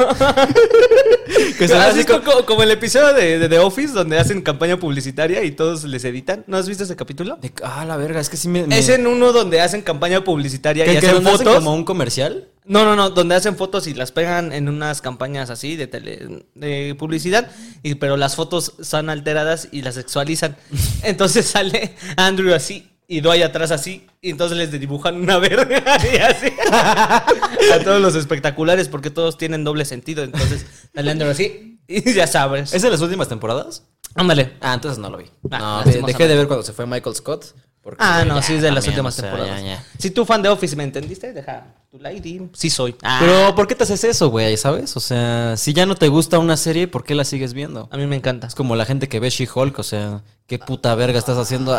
Que 1.58 1.66
se 1.68 1.74
vea 1.74 1.86
Así 1.88 2.00
así 2.00 2.06
co- 2.06 2.22
como, 2.22 2.44
como 2.46 2.62
el 2.62 2.70
episodio 2.70 3.12
de, 3.14 3.38
de 3.38 3.48
The 3.48 3.58
Office 3.58 3.92
donde 3.92 4.18
hacen 4.18 4.42
campaña 4.42 4.76
publicitaria 4.78 5.42
y 5.44 5.50
todos 5.52 5.84
les 5.84 6.04
editan. 6.04 6.44
¿No 6.46 6.56
has 6.56 6.68
visto 6.68 6.84
ese 6.84 6.94
capítulo? 6.96 7.36
de- 7.40 7.52
ah, 7.64 7.84
la 7.84 7.96
verga, 7.96 8.20
es 8.20 8.28
que 8.28 8.36
sí 8.36 8.48
me. 8.48 8.66
me- 8.66 8.78
Es 8.78 8.88
en 8.88 9.06
uno 9.06 9.32
donde 9.32 9.60
hacen 9.60 9.82
campaña 9.82 10.22
publicitaria 10.24 10.84
¿Que- 10.84 10.90
y 10.92 10.94
que 10.94 10.98
hacen 11.06 11.14
donde 11.14 11.30
hacen 11.30 11.46
fotos. 11.46 11.54
como 11.64 11.74
un 11.74 11.84
comercial? 11.84 12.48
No, 12.64 12.84
no, 12.84 12.94
no, 12.94 13.10
donde 13.10 13.34
hacen 13.34 13.56
fotos 13.56 13.86
y 13.88 13.94
las 13.94 14.12
pegan 14.12 14.52
en 14.52 14.68
unas 14.68 15.00
campañas 15.00 15.50
así 15.50 15.74
de 15.74 15.88
tele, 15.88 16.46
de 16.54 16.94
publicidad, 16.96 17.50
y, 17.82 17.96
pero 17.96 18.16
las 18.16 18.36
fotos 18.36 18.74
son 18.80 19.10
alteradas 19.10 19.68
y 19.72 19.82
las 19.82 19.96
sexualizan. 19.96 20.56
Entonces 21.02 21.46
sale 21.46 21.96
Andrew 22.16 22.54
así 22.54 22.88
y 23.08 23.20
Dwight 23.20 23.42
atrás 23.42 23.72
así, 23.72 24.06
y 24.22 24.30
entonces 24.30 24.56
les 24.56 24.70
dibujan 24.70 25.16
una 25.16 25.36
verga 25.38 25.82
y 26.12 26.16
así. 26.16 26.50
A 26.70 27.80
todos 27.84 28.00
los 28.00 28.14
espectaculares 28.14 28.88
porque 28.88 29.10
todos 29.10 29.36
tienen 29.36 29.64
doble 29.64 29.84
sentido. 29.84 30.22
Entonces 30.22 30.64
sale 30.94 31.10
Andrew 31.10 31.30
así 31.30 31.80
y 31.86 32.14
ya 32.14 32.26
sabes. 32.26 32.72
¿Es 32.72 32.80
de 32.80 32.90
las 32.90 33.02
últimas 33.02 33.28
temporadas? 33.28 33.84
Ándale. 34.14 34.52
Ah, 34.60 34.72
entonces 34.72 34.98
no 34.98 35.10
lo 35.10 35.18
vi. 35.18 35.26
Ah, 35.50 35.84
no, 35.84 36.06
dejé 36.06 36.28
de 36.28 36.36
ver 36.36 36.46
cuando 36.46 36.62
se 36.62 36.72
fue 36.72 36.86
Michael 36.86 37.16
Scott. 37.16 37.54
Porque, 37.82 37.98
Ah, 38.00 38.24
no, 38.24 38.36
ya, 38.36 38.42
sí 38.42 38.54
es 38.54 38.62
de 38.62 38.70
las 38.70 38.84
también, 38.84 39.00
últimas 39.00 39.18
o 39.18 39.20
sea, 39.20 39.30
temporadas. 39.30 39.60
ya, 39.62 39.66
ya. 39.76 39.84
Si 39.98 40.10
tú 40.10 40.24
fan 40.24 40.40
de 40.42 40.48
Office 40.48 40.76
me 40.76 40.84
entendiste, 40.84 41.32
deja 41.32 41.66
tu 41.90 41.98
like 41.98 42.26
y 42.28 42.48
sí 42.54 42.70
soy. 42.70 42.94
Ah, 43.02 43.18
Pero, 43.20 43.54
¿por 43.54 43.66
qué 43.66 43.74
te 43.74 43.82
haces 43.84 44.02
eso, 44.04 44.30
güey? 44.30 44.56
¿Sabes? 44.56 44.96
O 44.96 45.00
sea, 45.00 45.56
si 45.56 45.72
ya 45.74 45.84
no 45.84 45.94
te 45.96 46.08
gusta 46.08 46.38
una 46.38 46.56
serie, 46.56 46.86
¿por 46.88 47.04
qué 47.04 47.14
la 47.14 47.24
sigues 47.24 47.52
viendo? 47.54 47.88
a 47.90 47.96
mí 47.96 48.06
me 48.06 48.16
encanta. 48.16 48.46
Es 48.46 48.54
como 48.54 48.76
la 48.76 48.84
gente 48.86 49.08
que 49.08 49.18
ve 49.20 49.28
She-Hulk, 49.30 49.78
o 49.78 49.82
sea, 49.82 50.22
¿qué 50.46 50.58
puta 50.58 50.94
verga 50.94 51.18
estás 51.18 51.36
haciendo? 51.38 51.76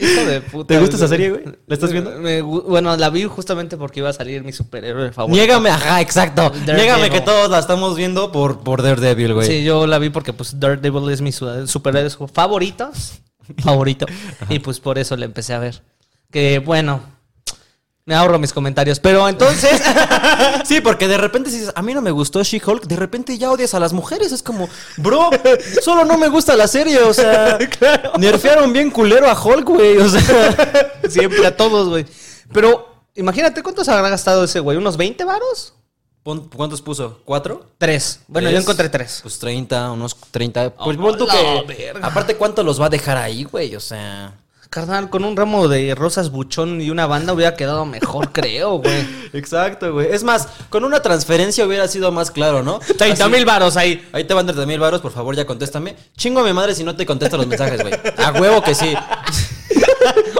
Hijo 0.00 0.24
de 0.26 0.40
puta. 0.40 0.74
¿Te 0.74 0.80
gusta 0.80 0.96
esa 0.96 1.08
serie, 1.08 1.30
güey? 1.30 1.44
¿La 1.66 1.74
estás 1.74 1.92
viendo? 1.92 2.10
Me 2.18 2.42
bueno, 2.42 2.96
la 2.96 3.08
vi 3.10 3.24
justamente 3.24 3.76
porque 3.76 4.00
iba 4.00 4.08
a 4.10 4.12
salir 4.12 4.42
mi 4.42 4.52
superhéroe 4.52 5.12
favorito. 5.12 5.36
Niégame, 5.38 5.70
ajá, 5.70 6.00
exacto. 6.00 6.42
Daredevil. 6.50 6.74
Niégame 6.76 7.10
que 7.10 7.20
todos 7.20 7.50
la 7.50 7.58
estamos 7.60 7.96
viendo 7.96 8.32
por, 8.32 8.60
por 8.60 8.82
Daredevil, 8.82 9.34
güey. 9.34 9.46
Sí, 9.46 9.62
yo 9.64 9.86
la 9.86 9.98
vi 9.98 10.10
porque 10.10 10.32
pues 10.32 10.58
Daredevil 10.58 11.08
es 11.10 11.20
mi 11.20 11.30
su- 11.32 11.66
superhéroe 11.68 12.10
favorito. 13.62 14.06
Y 14.48 14.58
pues 14.58 14.80
por 14.80 14.98
eso 14.98 15.16
la 15.16 15.24
empecé 15.24 15.54
a 15.54 15.58
ver. 15.58 15.82
Que 16.30 16.58
bueno, 16.58 17.02
me 18.04 18.14
ahorro 18.14 18.38
mis 18.38 18.52
comentarios. 18.52 18.98
Pero 19.00 19.28
entonces, 19.28 19.80
Sí, 20.64 20.80
porque 20.80 21.08
de 21.08 21.18
repente 21.18 21.50
si 21.50 21.58
dices, 21.58 21.72
a 21.74 21.82
mí 21.82 21.94
no 21.94 22.02
me 22.02 22.10
gustó 22.10 22.42
She-Hulk, 22.42 22.86
de 22.86 22.96
repente 22.96 23.36
ya 23.38 23.50
odias 23.50 23.74
a 23.74 23.80
las 23.80 23.92
mujeres. 23.92 24.32
Es 24.32 24.42
como, 24.42 24.68
bro, 24.96 25.30
solo 25.82 26.04
no 26.04 26.18
me 26.18 26.28
gusta 26.28 26.56
la 26.56 26.68
serie, 26.68 27.00
o 27.02 27.14
sea, 27.14 27.58
nerfearon 28.18 28.72
bien 28.72 28.90
culero 28.90 29.28
a 29.28 29.40
Hulk, 29.40 29.68
güey, 29.68 29.98
o 29.98 30.08
sea. 30.08 31.00
siempre 31.08 31.46
a 31.46 31.56
todos, 31.56 31.88
güey. 31.88 32.06
Pero 32.52 33.04
imagínate 33.14 33.62
cuántos 33.62 33.88
habrá 33.88 34.08
gastado 34.08 34.44
ese 34.44 34.60
güey, 34.60 34.76
unos 34.78 34.96
20 34.96 35.24
varos. 35.24 35.74
¿Cuántos 36.24 36.80
puso? 36.82 37.18
¿Cuatro? 37.24 37.66
Tres. 37.78 38.20
Bueno, 38.28 38.48
yo 38.50 38.58
encontré 38.58 38.88
tres. 38.88 39.18
Pues 39.22 39.38
30, 39.40 39.90
unos 39.90 40.16
30. 40.30 40.70
Pues 40.70 40.96
Oh, 40.96 41.02
pon 41.02 41.18
tú 41.18 41.26
la 41.26 41.32
que. 41.66 41.82
verga. 41.92 42.06
Aparte, 42.06 42.36
¿cuánto 42.36 42.62
los 42.62 42.80
va 42.80 42.86
a 42.86 42.90
dejar 42.90 43.16
ahí, 43.16 43.44
güey? 43.44 43.74
O 43.74 43.80
sea. 43.80 44.34
Carnal, 44.70 45.10
con 45.10 45.24
un 45.24 45.36
ramo 45.36 45.68
de 45.68 45.94
rosas 45.94 46.30
buchón 46.30 46.80
y 46.80 46.88
una 46.88 47.06
banda 47.06 47.34
hubiera 47.34 47.54
quedado 47.56 47.84
mejor, 47.84 48.30
creo, 48.32 48.78
güey. 48.78 49.06
Exacto, 49.34 49.92
güey. 49.92 50.10
Es 50.12 50.22
más, 50.24 50.48
con 50.70 50.84
una 50.84 51.02
transferencia 51.02 51.66
hubiera 51.66 51.86
sido 51.88 52.10
más 52.12 52.30
claro, 52.30 52.62
¿no? 52.62 52.78
30 52.78 53.24
Así- 53.24 53.32
mil 53.34 53.44
varos 53.44 53.76
ahí. 53.76 54.08
Ahí 54.12 54.24
te 54.24 54.32
van 54.32 54.46
30 54.46 54.64
mil 54.64 54.78
varos, 54.80 55.00
por 55.02 55.12
favor, 55.12 55.34
ya 55.36 55.44
contéstame. 55.44 55.94
Chingo 56.16 56.40
a 56.40 56.44
mi 56.44 56.52
madre 56.54 56.74
si 56.74 56.84
no 56.84 56.96
te 56.96 57.04
contesto 57.04 57.36
los 57.36 57.46
mensajes, 57.48 57.82
güey. 57.82 57.92
A 58.16 58.32
huevo 58.32 58.62
que 58.62 58.74
sí. 58.74 58.94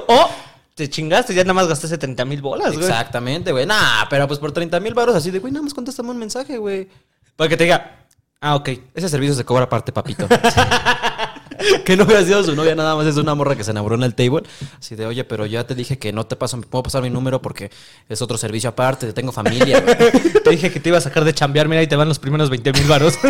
O 0.08 0.30
te 0.74 0.88
chingaste, 0.88 1.34
ya 1.34 1.42
nada 1.42 1.54
más 1.54 1.68
gastaste 1.68 1.98
30 1.98 2.24
mil 2.24 2.40
bolas, 2.40 2.74
güey. 2.74 2.86
Exactamente, 2.86 3.52
güey. 3.52 3.66
Nah, 3.66 4.06
pero 4.08 4.26
pues 4.26 4.38
por 4.38 4.52
30 4.52 4.80
mil 4.80 4.94
varos 4.94 5.14
así 5.14 5.30
de, 5.30 5.38
güey, 5.38 5.52
nada 5.52 5.62
más 5.62 5.74
contéstame 5.74 6.10
un 6.10 6.18
mensaje, 6.18 6.58
güey. 6.58 6.88
Para 7.36 7.48
que 7.48 7.56
te 7.56 7.64
diga, 7.64 8.06
ah, 8.40 8.56
ok. 8.56 8.68
Ese 8.94 9.08
servicio 9.08 9.34
se 9.34 9.44
cobra 9.44 9.64
aparte, 9.64 9.92
papito. 9.92 10.26
que 11.84 11.96
no 11.96 12.04
hubiera 12.04 12.24
sido 12.24 12.42
su 12.42 12.54
novia, 12.54 12.74
nada 12.74 12.96
más 12.96 13.06
es 13.06 13.16
una 13.16 13.34
morra 13.34 13.56
que 13.56 13.64
se 13.64 13.70
enamoró 13.70 13.96
en 13.96 14.02
el 14.02 14.14
table. 14.14 14.42
Así 14.78 14.96
de, 14.96 15.06
oye, 15.06 15.24
pero 15.24 15.46
ya 15.46 15.66
te 15.66 15.74
dije 15.74 15.98
que 15.98 16.12
no 16.12 16.26
te 16.26 16.36
paso, 16.36 16.60
puedo 16.62 16.82
pasar 16.82 17.02
mi 17.02 17.10
número 17.10 17.42
porque 17.42 17.70
es 18.08 18.22
otro 18.22 18.38
servicio 18.38 18.70
aparte, 18.70 19.12
tengo 19.12 19.32
familia, 19.32 19.80
güey. 19.80 19.96
Te 20.42 20.50
dije 20.50 20.72
que 20.72 20.80
te 20.80 20.88
iba 20.88 20.98
a 20.98 21.00
sacar 21.00 21.24
de 21.24 21.32
chambear, 21.32 21.68
mira, 21.68 21.82
y 21.82 21.86
te 21.86 21.96
van 21.96 22.08
los 22.08 22.18
primeros 22.18 22.50
20 22.50 22.72
mil 22.72 22.84
varos. 22.88 23.14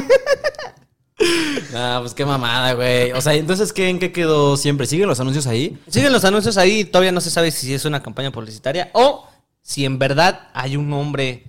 Ah, 1.75 1.99
pues 2.00 2.12
qué 2.14 2.25
mamada, 2.26 2.75
güey. 2.75 3.12
O 3.12 3.21
sea, 3.21 3.35
entonces, 3.35 3.73
¿qué, 3.73 3.88
¿en 3.88 3.99
qué 3.99 4.12
quedó 4.12 4.57
siempre? 4.57 4.87
¿Siguen 4.87 5.09
los 5.09 5.21
anuncios 5.21 5.47
ahí? 5.47 5.78
Siguen 5.89 6.13
los 6.13 6.25
anuncios 6.25 6.56
ahí, 6.58 6.84
todavía 6.84 7.13
no 7.13 7.21
se 7.21 7.30
sabe 7.30 7.50
si 7.50 7.73
es 7.73 7.84
una 7.84 8.02
campaña 8.02 8.30
publicitaria 8.30 8.91
o 8.93 9.26
si 9.63 9.84
en 9.84 9.99
verdad 9.99 10.49
hay 10.52 10.76
un 10.76 10.93
hombre 10.93 11.45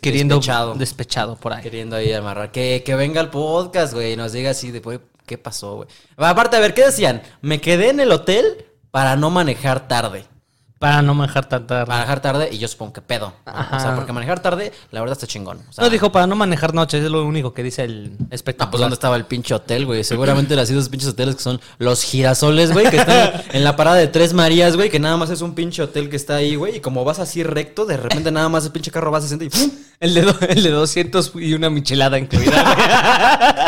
queriendo 0.00 0.36
Despechado. 0.36 0.74
despechado 0.74 1.36
por 1.36 1.52
ahí. 1.52 1.62
Queriendo 1.62 1.96
ahí 1.96 2.12
amarrar. 2.12 2.52
Que, 2.52 2.82
que 2.84 2.94
venga 2.94 3.20
al 3.20 3.30
podcast, 3.30 3.92
güey, 3.94 4.12
y 4.12 4.16
nos 4.16 4.32
diga 4.32 4.50
así 4.50 4.70
de, 4.70 4.80
güey, 4.80 5.00
¿qué 5.26 5.36
pasó, 5.38 5.76
güey? 5.76 5.88
Aparte, 6.16 6.56
a 6.56 6.60
ver, 6.60 6.74
¿qué 6.74 6.84
decían? 6.86 7.22
Me 7.42 7.60
quedé 7.60 7.90
en 7.90 8.00
el 8.00 8.12
hotel 8.12 8.66
para 8.90 9.16
no 9.16 9.30
manejar 9.30 9.88
tarde. 9.88 10.24
Para 10.78 11.02
no 11.02 11.12
manejar 11.12 11.48
tanta 11.48 11.84
Manejar 11.86 12.20
tarde 12.20 12.48
y 12.52 12.58
yo 12.58 12.68
supongo 12.68 12.92
que 12.92 13.00
pedo. 13.00 13.32
O 13.46 13.80
sea, 13.80 13.94
porque 13.96 14.12
manejar 14.12 14.38
tarde, 14.40 14.72
la 14.92 15.00
verdad 15.00 15.14
está 15.14 15.26
chingón. 15.26 15.58
O 15.68 15.72
sea, 15.72 15.82
No 15.82 15.90
dijo 15.90 16.12
para 16.12 16.28
no 16.28 16.36
manejar 16.36 16.72
noche, 16.72 16.98
es 16.98 17.10
lo 17.10 17.24
único 17.24 17.52
que 17.52 17.64
dice 17.64 17.82
el 17.82 18.12
Ah, 18.12 18.16
pues 18.18 18.28
espectáculo. 18.30 18.78
¿dónde 18.82 18.94
estaba 18.94 19.16
el 19.16 19.24
pinche 19.24 19.54
hotel, 19.54 19.86
güey? 19.86 20.04
Seguramente 20.04 20.54
las 20.54 20.70
esos 20.70 20.88
pinches 20.88 21.08
hoteles 21.08 21.34
que 21.34 21.42
son 21.42 21.60
los 21.78 22.04
girasoles, 22.04 22.72
güey, 22.72 22.88
que 22.90 22.98
están 22.98 23.32
en 23.52 23.64
la 23.64 23.74
parada 23.74 23.96
de 23.96 24.06
Tres 24.06 24.34
Marías, 24.34 24.76
güey, 24.76 24.88
que 24.88 25.00
nada 25.00 25.16
más 25.16 25.30
es 25.30 25.40
un 25.40 25.54
pinche 25.54 25.82
hotel 25.82 26.08
que 26.10 26.16
está 26.16 26.36
ahí, 26.36 26.54
güey, 26.54 26.76
y 26.76 26.80
como 26.80 27.04
vas 27.04 27.18
así 27.18 27.42
recto, 27.42 27.84
de 27.84 27.96
repente 27.96 28.30
nada 28.30 28.48
más 28.48 28.64
el 28.64 28.70
pinche 28.70 28.92
carro 28.92 29.10
va 29.10 29.18
a 29.18 29.22
60 29.22 29.44
y 29.46 29.48
¡pum! 29.48 29.70
El 29.98 30.14
de, 30.14 30.22
do- 30.22 30.36
el 30.48 30.62
de 30.62 30.70
200 30.70 31.32
y 31.40 31.54
una 31.54 31.70
michelada 31.70 32.18
incluida. 32.20 33.67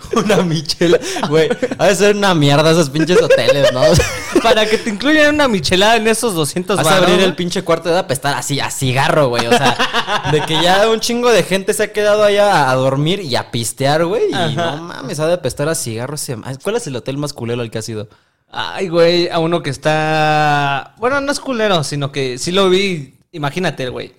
una 0.24 0.36
michela. 0.42 0.98
Güey, 1.28 1.48
ha 1.78 1.86
de 1.86 1.94
ser 1.94 2.16
una 2.16 2.34
mierda 2.34 2.70
esos 2.70 2.90
pinches 2.90 3.20
hoteles, 3.22 3.72
¿no? 3.72 3.82
Para 4.42 4.66
que 4.66 4.78
te 4.78 4.90
incluyan 4.90 5.34
una 5.34 5.48
michelada 5.48 5.96
en 5.96 6.06
esos 6.08 6.34
200 6.34 6.76
Vas 6.76 6.86
a 6.86 6.90
varos, 6.90 7.08
abrir 7.08 7.22
el 7.24 7.34
pinche 7.34 7.62
cuarto 7.62 7.88
de 7.88 7.98
apestar 7.98 8.34
así 8.36 8.60
a 8.60 8.70
cigarro, 8.70 9.28
güey. 9.28 9.46
O 9.46 9.50
sea, 9.50 10.24
de 10.32 10.40
que 10.42 10.62
ya 10.62 10.88
un 10.90 11.00
chingo 11.00 11.30
de 11.30 11.42
gente 11.42 11.72
se 11.74 11.82
ha 11.84 11.92
quedado 11.92 12.22
allá 12.24 12.70
a 12.70 12.74
dormir 12.74 13.20
y 13.20 13.36
a 13.36 13.50
pistear, 13.50 14.04
güey. 14.04 14.30
Y 14.30 14.34
Ajá. 14.34 14.76
no 14.76 14.82
mames, 14.84 15.18
ha 15.20 15.26
de 15.26 15.34
apestar 15.34 15.68
a 15.68 15.74
cigarro. 15.74 16.14
ese- 16.14 16.36
¿Cuál 16.62 16.76
es 16.76 16.86
el 16.86 16.96
hotel 16.96 17.16
más 17.18 17.32
culero 17.32 17.62
al 17.62 17.70
que 17.70 17.78
ha 17.78 17.82
sido? 17.82 18.08
Ay, 18.50 18.88
güey, 18.88 19.28
a 19.28 19.38
uno 19.40 19.62
que 19.62 19.70
está. 19.70 20.94
Bueno, 20.98 21.20
no 21.20 21.30
es 21.32 21.40
culero, 21.40 21.84
sino 21.84 22.12
que 22.12 22.38
sí 22.38 22.52
lo 22.52 22.70
vi. 22.70 23.14
Imagínate, 23.32 23.88
güey. 23.90 24.12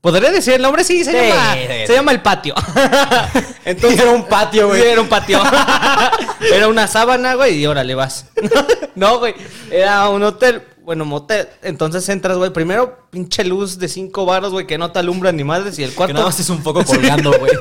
¿Podré 0.00 0.30
decir 0.30 0.54
el 0.54 0.62
nombre? 0.62 0.82
Sí, 0.82 1.04
se, 1.04 1.10
Sí, 1.12 1.28
llama, 1.28 1.52
sí, 1.54 1.60
se 1.66 1.86
sí. 1.88 1.92
llama 1.92 2.12
El 2.12 2.22
Patio. 2.22 2.54
Entonces, 3.66 4.00
Era 4.00 4.10
un 4.12 4.24
patio, 4.24 4.68
güey. 4.68 4.80
Sí, 4.80 4.88
era 4.88 5.00
un 5.02 5.08
patio. 5.08 5.42
era 6.54 6.68
una 6.68 6.86
sábana, 6.86 7.34
güey, 7.34 7.58
y 7.58 7.66
órale 7.66 7.94
vas. 7.94 8.24
no, 8.94 9.18
güey. 9.18 9.34
Era 9.70 10.08
un 10.08 10.22
hotel, 10.22 10.62
bueno, 10.82 11.04
motel. 11.04 11.48
Entonces 11.62 12.08
entras, 12.08 12.38
güey. 12.38 12.50
Primero, 12.50 12.98
pinche 13.10 13.44
luz 13.44 13.78
de 13.78 13.88
cinco 13.88 14.24
baros, 14.24 14.52
güey, 14.52 14.66
que 14.66 14.78
no 14.78 14.90
te 14.90 14.98
alumbra 15.00 15.32
ni 15.32 15.44
madres. 15.44 15.78
Y 15.78 15.84
el 15.84 15.90
Que 15.90 15.96
cuarto. 15.96 16.14
nada 16.14 16.26
más 16.26 16.40
es 16.40 16.48
un 16.48 16.62
poco 16.62 16.82
colgando, 16.84 17.32
güey. 17.38 17.52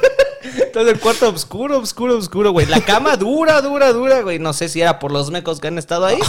Entonces 0.42 0.94
el 0.94 1.00
cuarto 1.02 1.28
oscuro, 1.30 1.78
oscuro, 1.80 2.18
oscuro, 2.18 2.52
güey. 2.52 2.66
La 2.68 2.80
cama 2.80 3.18
dura, 3.18 3.62
dura, 3.62 3.92
dura, 3.92 4.22
güey. 4.22 4.40
No 4.40 4.54
sé 4.54 4.70
si 4.70 4.80
era 4.82 4.98
por 5.00 5.12
los 5.12 5.30
mecos 5.30 5.60
que 5.60 5.68
han 5.68 5.78
estado 5.78 6.06
ahí. 6.06 6.20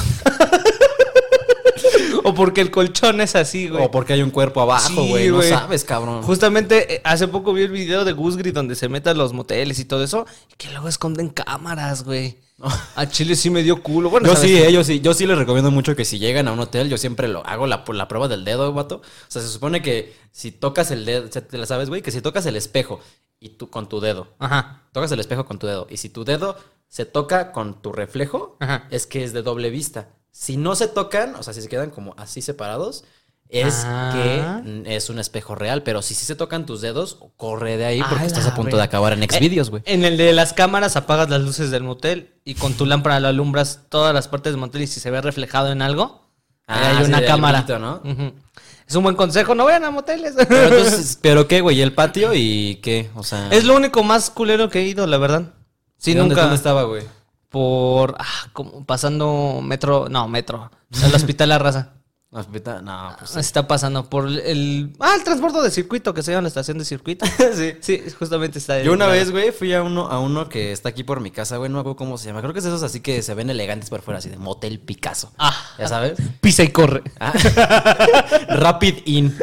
O 2.31 2.35
porque 2.35 2.61
el 2.61 2.71
colchón 2.71 3.21
es 3.21 3.37
así, 3.37 3.69
güey. 3.69 3.85
O 3.85 3.91
porque 3.91 4.13
hay 4.15 4.23
un 4.23 4.31
cuerpo 4.31 4.61
abajo, 4.61 5.03
Sí, 5.03 5.09
güey. 5.09 5.29
no 5.29 5.43
sabes, 5.43 5.85
cabrón. 5.85 6.23
Justamente 6.23 6.95
eh, 6.97 7.01
hace 7.05 7.29
poco 7.29 7.53
vi 7.53 7.63
el 7.63 7.71
video 7.71 8.05
de 8.05 8.13
Gusgri 8.13 8.51
donde 8.51 8.75
se 8.75 8.89
meten 8.89 9.17
los 9.19 9.33
moteles 9.33 9.79
y 9.79 9.85
todo 9.85 10.03
eso. 10.05 10.27
Y 10.51 10.55
que 10.57 10.71
luego 10.71 10.89
esconden 10.89 11.29
cámaras, 11.29 12.05
güey. 12.05 12.39
A 12.97 13.07
Chile 13.11 13.37
sí 13.37 13.49
me 13.51 13.63
dio 13.63 13.83
culo. 13.83 14.11
Bueno, 14.11 14.29
yo 14.29 14.37
sí, 14.37 14.57
eh, 14.57 14.71
yo 14.73 14.85
sí, 14.85 15.01
yo 15.01 15.15
sí 15.15 15.27
les 15.27 15.39
recomiendo 15.39 15.71
mucho 15.71 15.97
que 15.97 16.05
si 16.05 16.19
llegan 16.19 16.47
a 16.49 16.53
un 16.53 16.61
hotel, 16.61 16.89
yo 16.91 16.99
siempre 16.99 17.27
lo 17.29 17.45
hago 17.47 17.67
la, 17.67 17.85
la 17.89 18.09
prueba 18.09 18.29
del 18.29 18.45
dedo, 18.45 18.73
vato. 18.73 18.97
O 18.97 19.03
sea, 19.29 19.41
se 19.41 19.49
supone 19.49 19.81
que 19.83 20.15
si 20.31 20.53
tocas 20.53 20.91
el 20.91 21.05
dedo, 21.05 21.29
te 21.31 21.57
la 21.59 21.67
sabes, 21.67 21.89
güey, 21.89 22.03
que 22.03 22.11
si 22.11 22.21
tocas 22.21 22.45
el 22.47 22.57
espejo 22.57 23.01
y 23.39 23.51
tú 23.51 23.71
con 23.71 23.89
tu 23.89 24.01
dedo, 24.01 24.29
Ajá. 24.39 24.83
tocas 24.93 25.11
el 25.13 25.21
espejo 25.21 25.47
con 25.47 25.59
tu 25.59 25.67
dedo 25.67 25.87
y 25.89 25.97
si 25.97 26.11
tu 26.11 26.25
dedo 26.25 26.57
se 26.89 27.07
toca 27.07 27.53
con 27.53 27.81
tu 27.81 27.93
reflejo, 27.93 28.57
Ajá. 28.61 28.87
es 28.91 29.07
que 29.07 29.25
es 29.25 29.33
de 29.33 29.41
doble 29.43 29.71
vista. 29.71 30.09
Si 30.33 30.57
no 30.57 30.75
se 30.75 30.89
tocan, 30.89 31.35
o 31.37 31.43
sea, 31.43 31.53
si 31.55 31.63
se 31.63 31.69
quedan 31.69 31.91
como 31.91 32.15
así 32.17 32.41
separados, 32.43 33.05
es 33.49 33.83
Ah. 33.85 34.11
que 34.15 34.97
es 34.97 35.11
un 35.11 35.19
espejo 35.19 35.57
real, 35.57 35.83
pero 35.83 36.03
si 36.03 36.15
sí 36.15 36.25
se 36.25 36.37
tocan 36.37 36.67
tus 36.67 36.81
dedos, 36.81 37.19
corre 37.37 37.77
de 37.77 37.85
ahí 37.85 38.01
porque 38.09 38.25
A 38.25 38.27
estás 38.27 38.47
a 38.47 38.55
punto 38.55 38.77
de 38.77 38.83
acabar 38.85 39.13
en 39.13 39.23
Xvideos, 39.29 39.71
güey. 39.71 39.83
En 39.87 40.05
el 40.05 40.17
de 40.17 40.33
las 40.33 40.53
cámaras 40.53 40.95
apagas 40.97 41.29
las 41.31 41.41
luces 41.41 41.71
del 41.73 41.83
motel 41.83 42.33
y 42.45 42.55
con 42.55 42.75
tu 42.75 42.87
lámpara 42.87 43.19
lo 43.19 43.27
alumbras 43.29 43.81
todas 43.89 44.15
las 44.15 44.29
partes 44.29 44.53
del 44.53 44.61
motel 44.61 44.83
y 44.83 44.87
si 44.87 45.01
se 45.01 45.11
ve 45.11 45.21
reflejado 45.21 45.73
en 45.73 45.83
algo, 45.83 46.29
Ah, 46.73 46.99
hay 46.99 47.05
una 47.05 47.25
cámara. 47.25 47.65
¿no? 47.81 48.01
Es 48.87 48.95
un 48.95 49.03
buen 49.03 49.17
consejo, 49.17 49.57
no 49.57 49.65
vayan 49.65 49.85
a 49.85 49.91
moteles. 49.91 50.35
Pero 50.49 50.69
entonces, 50.79 51.19
¿pero 51.21 51.49
qué, 51.49 51.61
güey? 51.61 51.81
¿El 51.81 51.93
patio 51.93 52.31
y 52.33 52.77
qué? 52.77 53.11
O 53.17 53.25
sea... 53.25 53.49
es 53.51 53.65
lo 53.65 53.75
único 53.75 54.05
más 54.05 54.31
culero 54.31 54.71
que 54.71 54.79
he 54.79 54.85
ido, 54.87 55.05
la 55.09 55.19
verdad. 55.19 55.53
Sí, 55.99 56.13
¿Y 56.13 56.15
dónde, 56.15 56.35
nunca. 56.37 56.43
dónde 56.43 56.57
estaba, 56.57 56.85
güey? 56.85 57.03
Por. 57.51 58.17
Ah, 58.19 58.49
como 58.53 58.85
pasando 58.85 59.61
metro. 59.63 60.09
No, 60.09 60.29
metro. 60.29 60.71
El 61.05 61.15
hospital 61.15 61.51
La 61.51 61.59
Raza. 61.59 61.93
Hospital, 62.33 62.85
no, 62.85 63.17
pues. 63.19 63.35
Está 63.35 63.67
pasando 63.67 64.09
por 64.09 64.29
el. 64.29 64.93
Ah, 65.01 65.15
el 65.17 65.25
transbordo 65.25 65.63
de 65.63 65.71
circuito 65.73 66.15
que 66.15 66.23
se 66.23 66.31
llama 66.31 66.43
la 66.43 66.49
estación 66.49 66.79
de 66.79 66.85
circuito. 66.85 67.27
sí. 67.55 67.73
Sí, 67.81 68.05
justamente 68.17 68.61
está 68.61 68.75
ahí. 68.75 68.85
Yo 68.85 68.93
una 68.93 69.07
vez, 69.07 69.33
güey, 69.33 69.51
fui 69.51 69.75
a 69.75 69.83
uno, 69.83 70.07
a 70.07 70.21
uno 70.21 70.49
que 70.49 70.71
está 70.71 70.91
aquí 70.91 71.03
por 71.03 71.19
mi 71.19 71.33
casa, 71.33 71.57
güey, 71.57 71.69
no 71.69 71.75
me 71.75 71.81
acuerdo 71.81 71.97
cómo 71.97 72.19
se 72.19 72.29
llama. 72.29 72.41
Creo 72.41 72.53
que 72.53 72.61
es 72.61 72.65
esos 72.65 72.85
así 72.85 73.01
que 73.01 73.23
se 73.23 73.35
ven 73.35 73.51
elegantes 73.51 73.91
por 73.91 74.03
fuera, 74.03 74.19
así 74.19 74.29
de 74.29 74.37
Motel 74.37 74.79
Picasso. 74.79 75.33
Ah. 75.39 75.57
¿Ya 75.77 75.89
sabes? 75.89 76.19
Pisa 76.41 76.63
y 76.63 76.69
corre. 76.69 77.03
Ah. 77.19 77.33
Rapid 78.49 78.99
In. 79.07 79.37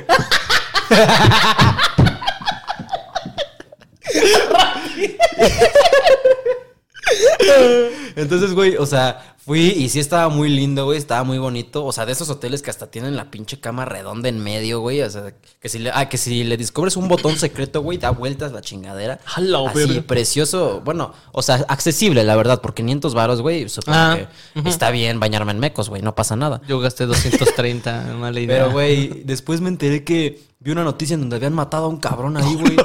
Entonces, 8.15 8.54
güey, 8.54 8.76
o 8.78 8.86
sea, 8.86 9.36
fui 9.46 9.60
y 9.70 9.89
sí 9.89 10.00
estaba 10.00 10.28
muy 10.30 10.50
lindo, 10.50 10.86
güey, 10.86 10.98
estaba 10.98 11.24
muy 11.24 11.38
bonito. 11.38 11.86
O 11.86 11.91
sea, 11.91 12.06
de 12.06 12.12
esos 12.13 12.30
hoteles 12.30 12.62
que 12.63 12.72
hasta 12.72 12.88
tienen 12.89 13.15
la 13.15 13.30
pinche 13.30 13.60
cama 13.60 13.86
redonda 13.86 14.28
en 14.28 14.39
medio, 14.43 14.80
güey. 14.80 15.02
O 15.04 15.10
sea, 15.10 15.34
que 15.60 15.70
si 15.70 15.80
le, 15.80 15.91
ah, 15.93 16.10
que 16.10 16.17
si 16.17 16.43
le 16.43 16.58
descubres 16.58 16.98
un 16.98 17.08
botón 17.08 17.38
secreto, 17.38 17.82
güey, 17.82 17.98
da 18.00 18.10
vueltas 18.10 18.52
la 18.52 18.62
chingadera. 18.62 19.20
La 19.38 19.60
Así, 19.70 19.78
verga. 19.86 20.02
precioso. 20.08 20.82
Bueno, 20.84 21.13
o 21.32 21.41
sea, 21.43 21.63
accesible, 21.67 22.24
la 22.24 22.36
verdad, 22.36 22.60
por 22.62 22.74
500 22.74 23.13
varos, 23.13 23.41
güey. 23.41 23.70
Supongo 23.70 23.98
Ah, 23.98 24.17
que 24.62 24.70
está 24.70 24.89
bien 24.89 25.20
bañarme 25.20 25.52
en 25.52 25.60
mecos, 25.60 25.89
güey, 25.89 26.02
no 26.02 26.15
pasa 26.15 26.36
nada. 26.36 26.62
Yo 26.67 26.80
gasté 26.80 27.06
230, 27.06 28.15
mala 28.20 28.39
idea. 28.39 28.58
Pero, 28.63 28.72
güey, 28.72 29.22
después 29.26 29.62
me 29.62 29.70
enteré 29.70 30.04
que 30.04 30.41
vi 30.60 30.72
una 30.72 30.84
noticia 30.84 31.13
en 31.13 31.20
donde 31.22 31.36
habían 31.36 31.54
matado 31.54 31.86
a 31.86 31.89
un 31.89 31.98
cabrón 31.98 32.36
ahí, 32.38 32.56
güey. 32.60 32.76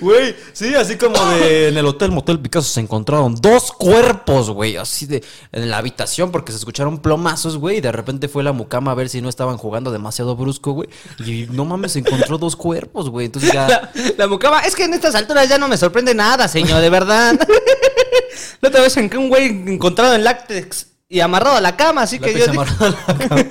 Güey, 0.00 0.34
sí, 0.52 0.74
así 0.74 0.96
como 0.96 1.18
de 1.30 1.68
en 1.68 1.76
el 1.76 1.86
hotel 1.86 2.10
Motel 2.10 2.38
Picasso 2.40 2.68
se 2.68 2.80
encontraron 2.80 3.34
dos 3.36 3.72
cuerpos, 3.72 4.50
güey, 4.50 4.76
así 4.76 5.06
de 5.06 5.22
en 5.52 5.70
la 5.70 5.78
habitación 5.78 6.30
porque 6.30 6.52
se 6.52 6.58
escucharon 6.58 6.98
plomazos, 6.98 7.56
güey, 7.58 7.78
y 7.78 7.80
de 7.80 7.92
repente 7.92 8.28
fue 8.28 8.42
la 8.42 8.52
mucama 8.52 8.92
a 8.92 8.94
ver 8.94 9.08
si 9.08 9.20
no 9.20 9.28
estaban 9.28 9.56
jugando 9.58 9.90
demasiado 9.90 10.36
brusco, 10.36 10.72
güey, 10.72 10.88
y 11.24 11.46
no 11.50 11.64
mames, 11.64 11.92
se 11.92 12.00
encontró 12.00 12.38
dos 12.38 12.56
cuerpos, 12.56 13.08
güey, 13.10 13.26
entonces 13.26 13.52
ya 13.52 13.66
La, 13.68 13.90
la 14.18 14.26
mucama, 14.26 14.60
es 14.60 14.74
que 14.74 14.84
en 14.84 14.94
estas 14.94 15.14
alturas 15.14 15.48
ya 15.48 15.58
no 15.58 15.68
me 15.68 15.76
sorprende 15.76 16.14
nada, 16.14 16.48
señor, 16.48 16.80
de 16.80 16.90
verdad. 16.90 17.34
la 18.60 18.68
otra 18.68 18.80
vez 18.82 18.96
en 18.96 19.08
que 19.10 19.18
un 19.18 19.28
güey 19.28 19.46
encontrado 19.46 20.14
en 20.14 20.24
láctex 20.24 20.86
y 21.08 21.20
amarrado 21.20 21.56
a 21.56 21.60
la 21.60 21.76
cama, 21.76 22.02
así 22.02 22.18
que 22.18 22.32
yo. 22.32 22.38
dije- 22.46 22.50
amarrado 22.50 22.96
a 23.06 23.12
la 23.12 23.28
cama. 23.28 23.44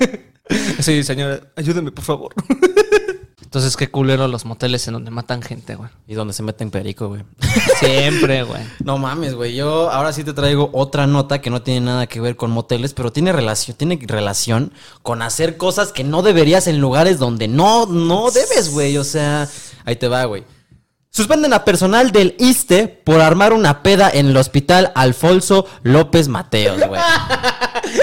Sí, 0.80 1.02
señor, 1.02 1.50
ayúdeme, 1.56 1.92
por 1.92 2.04
favor. 2.04 2.34
Entonces, 3.52 3.76
qué 3.76 3.90
culero 3.90 4.26
los 4.28 4.46
moteles 4.46 4.86
en 4.88 4.94
donde 4.94 5.10
matan 5.10 5.42
gente, 5.42 5.74
güey. 5.74 5.90
y 6.08 6.14
donde 6.14 6.32
se 6.32 6.42
meten 6.42 6.70
perico, 6.70 7.08
güey. 7.08 7.22
Siempre, 7.80 8.44
güey. 8.44 8.62
No 8.82 8.96
mames, 8.96 9.34
güey. 9.34 9.54
Yo 9.54 9.90
ahora 9.90 10.14
sí 10.14 10.24
te 10.24 10.32
traigo 10.32 10.70
otra 10.72 11.06
nota 11.06 11.42
que 11.42 11.50
no 11.50 11.60
tiene 11.60 11.82
nada 11.82 12.06
que 12.06 12.18
ver 12.18 12.36
con 12.36 12.50
moteles, 12.50 12.94
pero 12.94 13.12
tiene 13.12 13.30
relación, 13.30 13.76
tiene 13.76 13.98
relación 14.06 14.72
con 15.02 15.20
hacer 15.20 15.58
cosas 15.58 15.92
que 15.92 16.02
no 16.02 16.22
deberías 16.22 16.66
en 16.66 16.80
lugares 16.80 17.18
donde 17.18 17.46
no, 17.46 17.84
no 17.84 18.30
debes, 18.30 18.70
güey. 18.70 18.96
O 18.96 19.04
sea, 19.04 19.46
ahí 19.84 19.96
te 19.96 20.08
va, 20.08 20.24
güey. 20.24 20.44
Suspenden 21.14 21.52
a 21.52 21.62
personal 21.62 22.10
del 22.10 22.34
ISTE 22.38 22.88
por 22.88 23.20
armar 23.20 23.52
una 23.52 23.82
peda 23.82 24.10
en 24.10 24.28
el 24.28 24.36
hospital 24.38 24.92
Alfonso 24.94 25.66
López 25.82 26.28
Mateos, 26.28 26.80
güey. 26.88 27.00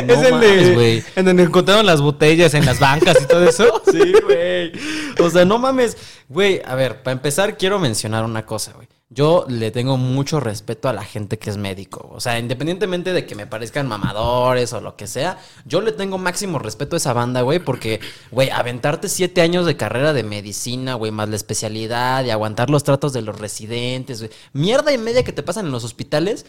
No 0.06 0.14
es 0.14 0.22
el 0.24 0.32
mames, 0.34 0.68
de, 0.68 0.74
güey. 0.76 1.04
en 1.16 1.26
donde 1.26 1.42
encontraron 1.44 1.86
las 1.86 2.02
botellas 2.02 2.54
en 2.54 2.66
las 2.66 2.80
bancas 2.80 3.18
y 3.20 3.26
todo 3.26 3.44
eso. 3.50 3.82
Sí, 3.92 4.14
güey. 4.24 4.72
O 5.20 5.30
sea, 5.32 5.44
no 5.46 5.58
mames. 5.58 5.98
Güey, 6.28 6.62
a 6.64 6.76
ver, 6.76 7.02
para 7.02 7.14
empezar 7.14 7.58
quiero 7.58 7.80
mencionar 7.80 8.24
una 8.26 8.46
cosa, 8.46 8.74
güey. 8.74 8.88
Yo 9.12 9.46
le 9.50 9.72
tengo 9.72 9.98
mucho 9.98 10.40
respeto 10.40 10.88
a 10.88 10.94
la 10.94 11.04
gente 11.04 11.40
que 11.40 11.50
es 11.50 11.58
médico. 11.58 12.08
O 12.12 12.20
sea, 12.20 12.38
independientemente 12.38 13.12
de 13.12 13.26
que 13.26 13.34
me 13.34 13.48
parezcan 13.48 13.88
mamadores 13.88 14.72
o 14.74 14.82
lo 14.82 14.96
que 14.96 15.08
sea, 15.08 15.40
yo 15.66 15.82
le 15.82 15.92
tengo 15.92 16.20
máximo 16.20 16.60
respeto 16.60 16.96
a 16.96 16.98
esa 16.98 17.14
banda, 17.14 17.42
güey, 17.42 17.58
porque, 17.58 18.00
güey, 18.30 18.52
aventarte 18.52 19.10
siete 19.10 19.42
años 19.42 19.66
de 19.66 19.76
carrera 19.76 20.14
de 20.14 20.22
medicina, 20.22 20.94
güey, 20.94 21.12
más 21.12 21.28
la 21.28 21.38
especialidad 21.38 22.24
y 22.24 22.30
aguantar 22.30 22.70
los 22.70 22.84
tratos 22.84 23.12
de 23.12 23.24
los 23.24 23.40
residentes, 23.40 24.20
güey. 24.20 24.32
Mierda 24.54 24.94
y 24.94 25.00
media 25.00 25.24
que 25.24 25.34
te 25.34 25.42
pasan 25.42 25.66
en 25.66 25.72
los 25.72 25.84
hospitales. 25.84 26.46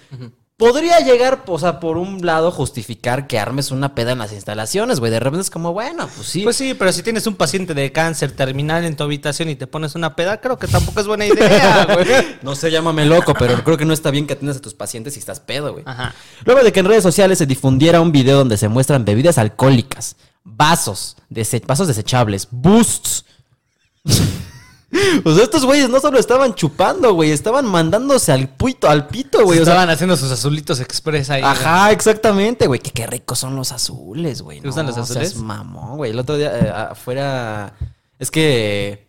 Podría 0.60 1.00
llegar, 1.00 1.42
o 1.46 1.58
sea, 1.58 1.80
por 1.80 1.96
un 1.96 2.24
lado, 2.24 2.52
justificar 2.52 3.26
que 3.26 3.38
armes 3.40 3.72
una 3.72 3.94
peda 3.96 4.12
en 4.12 4.18
las 4.18 4.32
instalaciones, 4.32 5.00
güey. 5.00 5.10
De 5.10 5.18
repente 5.18 5.40
es 5.42 5.50
como, 5.50 5.72
bueno, 5.72 6.08
pues 6.14 6.28
sí. 6.28 6.42
Pues 6.42 6.54
sí, 6.54 6.74
pero 6.74 6.92
si 6.92 7.02
tienes 7.02 7.26
un 7.26 7.34
paciente 7.34 7.74
de 7.74 7.90
cáncer 7.90 8.30
terminal 8.32 8.84
en 8.84 8.94
tu 8.94 9.02
habitación 9.02 9.48
y 9.48 9.56
te 9.56 9.66
pones 9.66 9.94
una 9.94 10.14
peda, 10.14 10.40
creo 10.40 10.58
que 10.58 10.68
tampoco 10.68 11.00
es 11.00 11.06
buena 11.06 11.24
idea, 11.26 11.86
güey. 11.92 12.06
No 12.42 12.54
sé, 12.54 12.70
llámame 12.70 13.06
loco, 13.06 13.34
pero 13.34 13.64
creo 13.64 13.76
que 13.76 13.84
no 13.86 13.92
está 13.94 14.10
bien 14.12 14.26
que 14.26 14.34
atiendas 14.34 14.58
a 14.58 14.60
tus 14.60 14.74
pacientes 14.74 15.14
si 15.14 15.18
estás 15.20 15.40
pedo, 15.40 15.72
güey. 15.72 15.82
Ajá. 15.86 16.14
Luego 16.44 16.62
de 16.62 16.72
que 16.72 16.80
en 16.80 16.86
redes 16.86 17.02
sociales 17.02 17.38
se 17.38 17.46
difundiera 17.46 18.00
un 18.02 18.12
video 18.12 18.36
donde 18.36 18.56
se 18.58 18.68
muestran 18.68 19.04
bebidas 19.04 19.38
alcohólicas, 19.38 20.16
vasos, 20.44 21.16
dese- 21.30 21.64
vasos 21.66 21.88
desechables, 21.88 22.46
boosts. 22.50 23.24
o 25.24 25.34
sea, 25.34 25.44
estos 25.44 25.64
güeyes 25.64 25.88
no 25.88 26.00
solo 26.00 26.18
estaban 26.18 26.54
chupando, 26.54 27.14
güey, 27.14 27.30
estaban 27.30 27.66
mandándose 27.66 28.32
al 28.32 28.48
pito, 28.48 28.88
al 28.88 29.06
pito, 29.06 29.44
güey. 29.44 29.60
O 29.60 29.64
sea, 29.64 29.74
Estaban 29.74 29.90
haciendo 29.90 30.16
sus 30.16 30.30
azulitos 30.32 30.80
express 30.80 31.30
ahí. 31.30 31.42
güey. 31.42 31.52
Ajá, 31.52 31.92
exactamente, 31.92 32.66
güey. 32.66 32.80
Que 32.80 32.90
qué 32.90 33.06
ricos 33.06 33.38
son 33.38 33.54
los 33.54 33.70
azules, 33.72 34.42
güey. 34.42 34.60
¿Te 34.60 34.66
gustan 34.66 34.86
los 34.86 34.96
azules? 34.96 35.30
seas 35.30 35.42
mamón, 35.42 35.96
güey. 35.96 36.10
El 36.10 36.18
otro 36.18 36.36
día 36.36 36.58
eh, 36.58 36.70
afuera. 36.90 37.74
Es 38.18 38.30
que. 38.30 39.08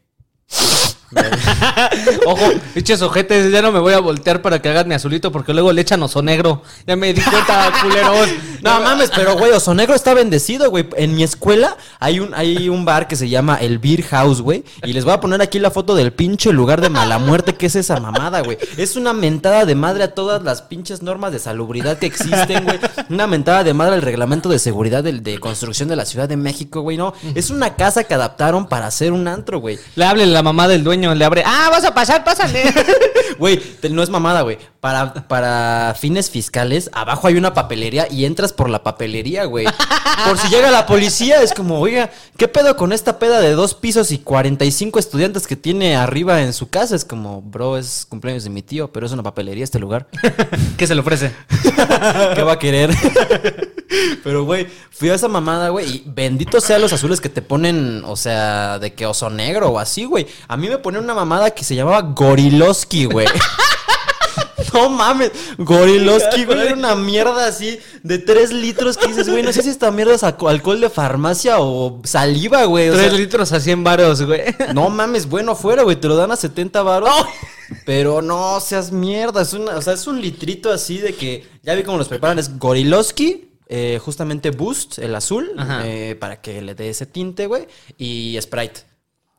Ojo, 2.25 2.45
pinches 2.73 3.01
ojetes, 3.01 3.51
ya 3.51 3.61
no 3.61 3.71
me 3.71 3.79
voy 3.79 3.93
a 3.93 3.99
voltear 3.99 4.41
para 4.41 4.61
que 4.61 4.69
hagan 4.69 4.87
mi 4.87 4.95
azulito 4.95 5.31
porque 5.31 5.53
luego 5.53 5.71
le 5.73 5.81
echan 5.81 6.01
oso 6.03 6.21
negro. 6.21 6.63
Ya 6.87 6.95
me 6.95 7.13
di 7.13 7.21
cuenta, 7.21 7.71
culeros. 7.81 8.29
No 8.61 8.79
mames, 8.81 9.09
pero 9.15 9.35
güey, 9.37 9.51
Oso 9.51 9.73
Negro 9.73 9.95
está 9.95 10.13
bendecido, 10.13 10.69
güey. 10.69 10.87
En 10.95 11.15
mi 11.15 11.23
escuela 11.23 11.77
hay 11.99 12.19
un, 12.19 12.33
hay 12.35 12.69
un 12.69 12.85
bar 12.85 13.07
que 13.07 13.15
se 13.15 13.27
llama 13.27 13.55
el 13.55 13.79
Beer 13.79 14.03
House, 14.03 14.41
güey. 14.41 14.63
Y 14.83 14.93
les 14.93 15.03
voy 15.03 15.13
a 15.13 15.19
poner 15.19 15.41
aquí 15.41 15.57
la 15.57 15.71
foto 15.71 15.95
del 15.95 16.13
pinche 16.13 16.53
lugar 16.53 16.79
de 16.79 16.89
mala 16.89 17.17
muerte 17.17 17.55
que 17.55 17.65
es 17.65 17.75
esa 17.75 17.99
mamada, 17.99 18.41
güey. 18.41 18.59
Es 18.77 18.95
una 18.95 19.13
mentada 19.13 19.65
de 19.65 19.73
madre 19.73 20.03
a 20.03 20.13
todas 20.13 20.43
las 20.43 20.61
pinches 20.61 21.01
normas 21.01 21.31
de 21.31 21.39
salubridad 21.39 21.97
que 21.97 22.05
existen, 22.05 22.65
güey. 22.65 22.79
Una 23.09 23.25
mentada 23.25 23.63
de 23.63 23.73
madre 23.73 23.95
al 23.95 24.03
reglamento 24.03 24.47
de 24.49 24.59
seguridad 24.59 25.03
del- 25.03 25.23
de, 25.23 25.39
construcción 25.39 25.89
de 25.89 25.95
la 25.95 26.05
Ciudad 26.05 26.29
de 26.29 26.37
México, 26.37 26.81
güey. 26.81 26.97
No, 26.97 27.13
es 27.33 27.49
una 27.49 27.75
casa 27.75 28.03
que 28.03 28.13
adaptaron 28.13 28.67
para 28.67 28.85
hacer 28.85 29.11
un 29.11 29.27
antro, 29.27 29.59
güey. 29.59 29.79
Le 29.95 30.05
hable 30.05 30.27
la 30.27 30.43
mamá 30.43 30.67
del 30.67 30.83
dueño, 30.83 31.00
le 31.15 31.25
abre. 31.25 31.43
Ah, 31.45 31.69
vas 31.71 31.83
a 31.83 31.93
pasar, 31.93 32.23
pásale. 32.23 32.63
Güey, 33.39 33.59
no 33.89 34.03
es 34.03 34.09
mamada, 34.09 34.41
güey. 34.41 34.59
Para, 34.81 35.13
para 35.27 35.95
fines 35.97 36.29
fiscales, 36.29 36.91
abajo 36.93 37.27
hay 37.27 37.35
una 37.35 37.55
papelería 37.55 38.07
y 38.11 38.25
entras 38.25 38.53
por 38.53 38.69
la 38.69 38.83
papelería, 38.83 39.45
güey. 39.45 39.65
Por 40.27 40.37
si 40.37 40.47
llega 40.49 40.69
la 40.69 40.85
policía, 40.85 41.41
es 41.41 41.51
como, 41.53 41.79
oiga, 41.79 42.11
¿qué 42.37 42.47
pedo 42.47 42.75
con 42.77 42.93
esta 42.93 43.17
peda 43.17 43.39
de 43.39 43.53
dos 43.53 43.73
pisos 43.73 44.11
y 44.11 44.19
45 44.19 44.99
estudiantes 44.99 45.47
que 45.47 45.55
tiene 45.55 45.95
arriba 45.95 46.41
en 46.41 46.53
su 46.53 46.69
casa? 46.69 46.95
Es 46.95 47.03
como, 47.03 47.41
bro, 47.41 47.77
es 47.77 48.05
cumpleaños 48.07 48.43
de 48.43 48.51
mi 48.51 48.61
tío, 48.61 48.91
pero 48.91 49.07
es 49.07 49.11
una 49.11 49.23
papelería 49.23 49.63
este 49.63 49.79
lugar. 49.79 50.07
¿Qué 50.77 50.85
se 50.85 50.93
le 50.93 51.01
ofrece? 51.01 51.31
¿Qué 52.35 52.43
va 52.43 52.53
a 52.53 52.59
querer? 52.59 52.91
Pero, 54.23 54.43
güey, 54.45 54.67
fui 54.91 55.09
a 55.09 55.15
esa 55.15 55.27
mamada, 55.27 55.69
güey, 55.69 55.87
y 55.87 56.03
bendito 56.05 56.61
sean 56.61 56.81
los 56.81 56.93
azules 56.93 57.19
que 57.21 57.29
te 57.29 57.41
ponen, 57.41 58.03
o 58.05 58.15
sea, 58.15 58.79
de 58.79 58.93
que 58.93 59.05
oso 59.05 59.29
negro 59.29 59.69
o 59.69 59.79
así, 59.79 60.05
güey. 60.05 60.27
A 60.47 60.55
mí 60.57 60.69
me 60.69 60.77
ponían 60.77 61.03
una 61.03 61.13
mamada 61.13 61.51
que 61.51 61.63
se 61.63 61.75
llamaba 61.75 62.01
Goriloski, 62.01 63.05
güey. 63.05 63.27
No 64.73 64.89
mames, 64.89 65.31
Goriloski, 65.57 66.45
güey, 66.45 66.59
era 66.61 66.73
una 66.75 66.95
mierda 66.95 67.45
así 67.45 67.77
de 68.03 68.19
3 68.19 68.53
litros 68.53 68.95
que 68.95 69.07
dices, 69.07 69.27
güey, 69.27 69.43
no 69.43 69.51
sé 69.51 69.63
si 69.63 69.69
esta 69.69 69.91
mierda 69.91 70.13
es 70.13 70.23
alco- 70.23 70.47
alcohol 70.49 70.79
de 70.79 70.89
farmacia 70.89 71.59
o 71.59 71.99
saliva, 72.05 72.63
güey. 72.65 72.87
O 72.89 72.93
Tres 72.93 73.09
sea, 73.09 73.17
litros 73.19 73.51
a 73.51 73.59
100 73.59 73.83
varos, 73.83 74.21
güey. 74.21 74.43
no 74.73 74.89
mames, 74.89 75.27
bueno 75.27 75.55
fuera, 75.57 75.83
güey, 75.83 75.97
te 75.97 76.07
lo 76.07 76.15
dan 76.15 76.31
a 76.31 76.37
70 76.37 76.83
baros. 76.83 77.09
Pero 77.85 78.21
no 78.21 78.61
seas 78.61 78.93
mierda, 78.93 79.41
es 79.41 79.51
una, 79.51 79.75
o 79.75 79.81
sea, 79.81 79.93
es 79.93 80.07
un 80.07 80.21
litrito 80.21 80.71
así 80.71 80.99
de 80.99 81.15
que 81.15 81.45
ya 81.63 81.73
vi 81.73 81.83
cómo 81.83 81.97
los 81.97 82.07
preparan, 82.07 82.39
es 82.39 82.57
Goriloski, 82.57 83.50
eh, 83.73 83.99
justamente 83.99 84.51
Boost, 84.51 84.99
el 84.99 85.15
azul, 85.15 85.49
eh, 85.85 86.17
para 86.19 86.41
que 86.41 86.61
le 86.61 86.75
dé 86.75 86.89
ese 86.89 87.05
tinte, 87.05 87.47
güey, 87.47 87.69
y 87.97 88.37
Sprite. 88.41 88.81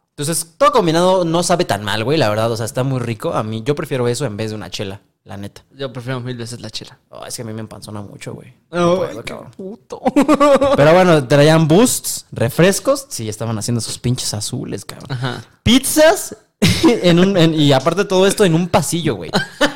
Entonces, 0.09 0.55
todo 0.57 0.73
combinado 0.73 1.27
no 1.27 1.43
sabe 1.43 1.67
tan 1.67 1.85
mal, 1.85 2.03
güey, 2.03 2.17
la 2.17 2.31
verdad, 2.31 2.51
o 2.51 2.57
sea, 2.57 2.65
está 2.65 2.83
muy 2.83 2.99
rico. 2.99 3.35
A 3.35 3.43
mí, 3.43 3.63
yo 3.63 3.75
prefiero 3.75 4.09
eso 4.09 4.25
en 4.25 4.39
vez 4.39 4.49
de 4.49 4.57
una 4.57 4.71
chela, 4.71 5.03
la 5.25 5.37
neta. 5.37 5.67
Yo 5.73 5.93
prefiero 5.93 6.21
mil 6.21 6.35
veces 6.35 6.63
la 6.63 6.71
chela. 6.71 6.99
Oh, 7.11 7.27
es 7.27 7.37
que 7.37 7.43
a 7.43 7.45
mí 7.45 7.53
me 7.53 7.61
empanzona 7.61 8.01
mucho, 8.01 8.33
güey. 8.33 8.55
No 8.71 8.97
puedo, 8.97 9.23
qué 9.23 9.35
puto. 9.55 10.01
Pero 10.77 10.95
bueno, 10.95 11.29
traían 11.29 11.69
boosts, 11.69 12.25
refrescos. 12.33 13.09
Sí, 13.11 13.29
estaban 13.29 13.59
haciendo 13.59 13.83
sus 13.83 13.99
pinches 13.99 14.33
azules, 14.33 14.87
cabrón. 14.87 15.13
Ajá. 15.13 15.45
Pizzas 15.63 16.39
en 17.03 17.19
un, 17.19 17.37
en- 17.37 17.55
y 17.55 17.73
aparte 17.73 18.05
todo 18.05 18.27
esto 18.27 18.45
en 18.45 18.55
un 18.55 18.69
pasillo, 18.69 19.15
güey. 19.17 19.31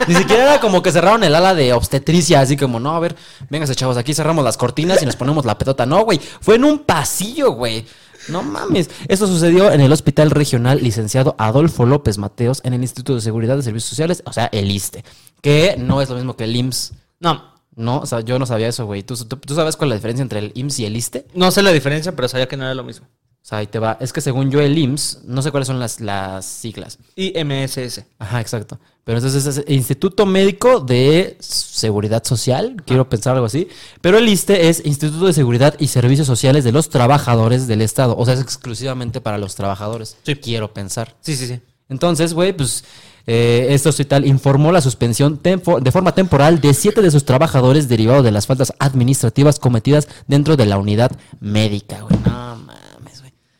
Ni 0.08 0.14
siquiera 0.14 0.42
era 0.44 0.60
como 0.60 0.82
que 0.82 0.92
cerraron 0.92 1.24
el 1.24 1.34
ala 1.34 1.54
de 1.54 1.72
obstetricia, 1.72 2.40
así 2.40 2.56
como, 2.56 2.78
no, 2.80 2.94
a 2.94 3.00
ver, 3.00 3.16
véngase 3.50 3.74
chavos, 3.74 3.96
aquí 3.96 4.14
cerramos 4.14 4.44
las 4.44 4.56
cortinas 4.56 5.02
y 5.02 5.06
nos 5.06 5.16
ponemos 5.16 5.44
la 5.44 5.58
petota. 5.58 5.84
No, 5.86 6.04
güey, 6.04 6.20
fue 6.40 6.54
en 6.56 6.64
un 6.64 6.80
pasillo, 6.80 7.52
güey. 7.52 7.84
No 8.28 8.42
mames. 8.42 8.90
Esto 9.06 9.26
sucedió 9.28 9.70
en 9.70 9.80
el 9.80 9.92
Hospital 9.92 10.30
Regional 10.30 10.80
Licenciado 10.82 11.36
Adolfo 11.38 11.86
López 11.86 12.18
Mateos 12.18 12.60
en 12.64 12.72
el 12.72 12.82
Instituto 12.82 13.14
de 13.14 13.20
Seguridad 13.20 13.56
de 13.56 13.62
Servicios 13.62 13.88
Sociales, 13.90 14.22
o 14.26 14.32
sea, 14.32 14.46
el 14.52 14.70
ISTE, 14.70 15.04
que 15.40 15.76
no 15.78 16.02
es 16.02 16.08
lo 16.08 16.16
mismo 16.16 16.36
que 16.36 16.44
el 16.44 16.56
IMSS. 16.56 16.92
No, 17.20 17.54
No, 17.76 17.98
o 17.98 18.06
sea, 18.06 18.20
yo 18.20 18.38
no 18.38 18.46
sabía 18.46 18.68
eso, 18.68 18.84
güey. 18.86 19.02
¿Tú, 19.04 19.14
tú, 19.16 19.36
tú 19.36 19.54
sabes 19.54 19.76
cuál 19.76 19.88
es 19.88 19.90
la 19.90 19.96
diferencia 19.96 20.22
entre 20.22 20.38
el 20.40 20.52
IMSS 20.54 20.78
y 20.80 20.86
el 20.86 20.96
ISTE? 20.96 21.26
no 21.34 21.50
sé 21.52 21.62
la 21.62 21.70
diferencia, 21.72 22.16
pero 22.16 22.26
sabía 22.26 22.48
que 22.48 22.56
no 22.56 22.64
era 22.64 22.74
lo 22.74 22.82
mismo. 22.84 23.06
O 23.46 23.48
sea, 23.48 23.58
ahí 23.58 23.68
te 23.68 23.78
va. 23.78 23.96
Es 24.00 24.12
que 24.12 24.20
según 24.20 24.50
yo, 24.50 24.60
el 24.60 24.76
IMSS, 24.76 25.20
no 25.24 25.40
sé 25.40 25.52
cuáles 25.52 25.68
son 25.68 25.78
las, 25.78 26.00
las 26.00 26.44
siglas. 26.44 26.98
IMSS. 27.14 28.02
Ajá, 28.18 28.40
exacto. 28.40 28.80
Pero 29.04 29.18
entonces 29.18 29.46
es 29.46 29.64
Instituto 29.68 30.26
Médico 30.26 30.80
de 30.80 31.36
Seguridad 31.38 32.24
Social, 32.24 32.82
quiero 32.84 33.08
pensar 33.08 33.34
algo 33.34 33.46
así. 33.46 33.68
Pero 34.00 34.18
el 34.18 34.28
ISTE 34.28 34.68
es 34.68 34.84
Instituto 34.84 35.26
de 35.26 35.32
Seguridad 35.32 35.76
y 35.78 35.86
Servicios 35.86 36.26
Sociales 36.26 36.64
de 36.64 36.72
los 36.72 36.88
Trabajadores 36.88 37.68
del 37.68 37.82
Estado. 37.82 38.16
O 38.18 38.24
sea, 38.24 38.34
es 38.34 38.40
exclusivamente 38.40 39.20
para 39.20 39.38
los 39.38 39.54
trabajadores. 39.54 40.16
Sí. 40.24 40.34
Quiero 40.34 40.74
pensar. 40.74 41.14
Sí, 41.20 41.36
sí, 41.36 41.46
sí. 41.46 41.60
Entonces, 41.88 42.34
güey, 42.34 42.52
pues 42.52 42.82
eh, 43.28 43.68
este 43.70 43.88
hospital 43.88 44.26
informó 44.26 44.72
la 44.72 44.80
suspensión 44.80 45.40
de 45.40 45.92
forma 45.92 46.12
temporal 46.16 46.60
de 46.60 46.74
siete 46.74 47.00
de 47.00 47.12
sus 47.12 47.24
trabajadores 47.24 47.88
derivado 47.88 48.24
de 48.24 48.32
las 48.32 48.48
faltas 48.48 48.72
administrativas 48.80 49.60
cometidas 49.60 50.08
dentro 50.26 50.56
de 50.56 50.66
la 50.66 50.78
unidad 50.78 51.12
médica, 51.38 52.00
güey. 52.00 52.18
No 52.24 52.30
mames, 52.30 52.46
güey. 52.46 52.55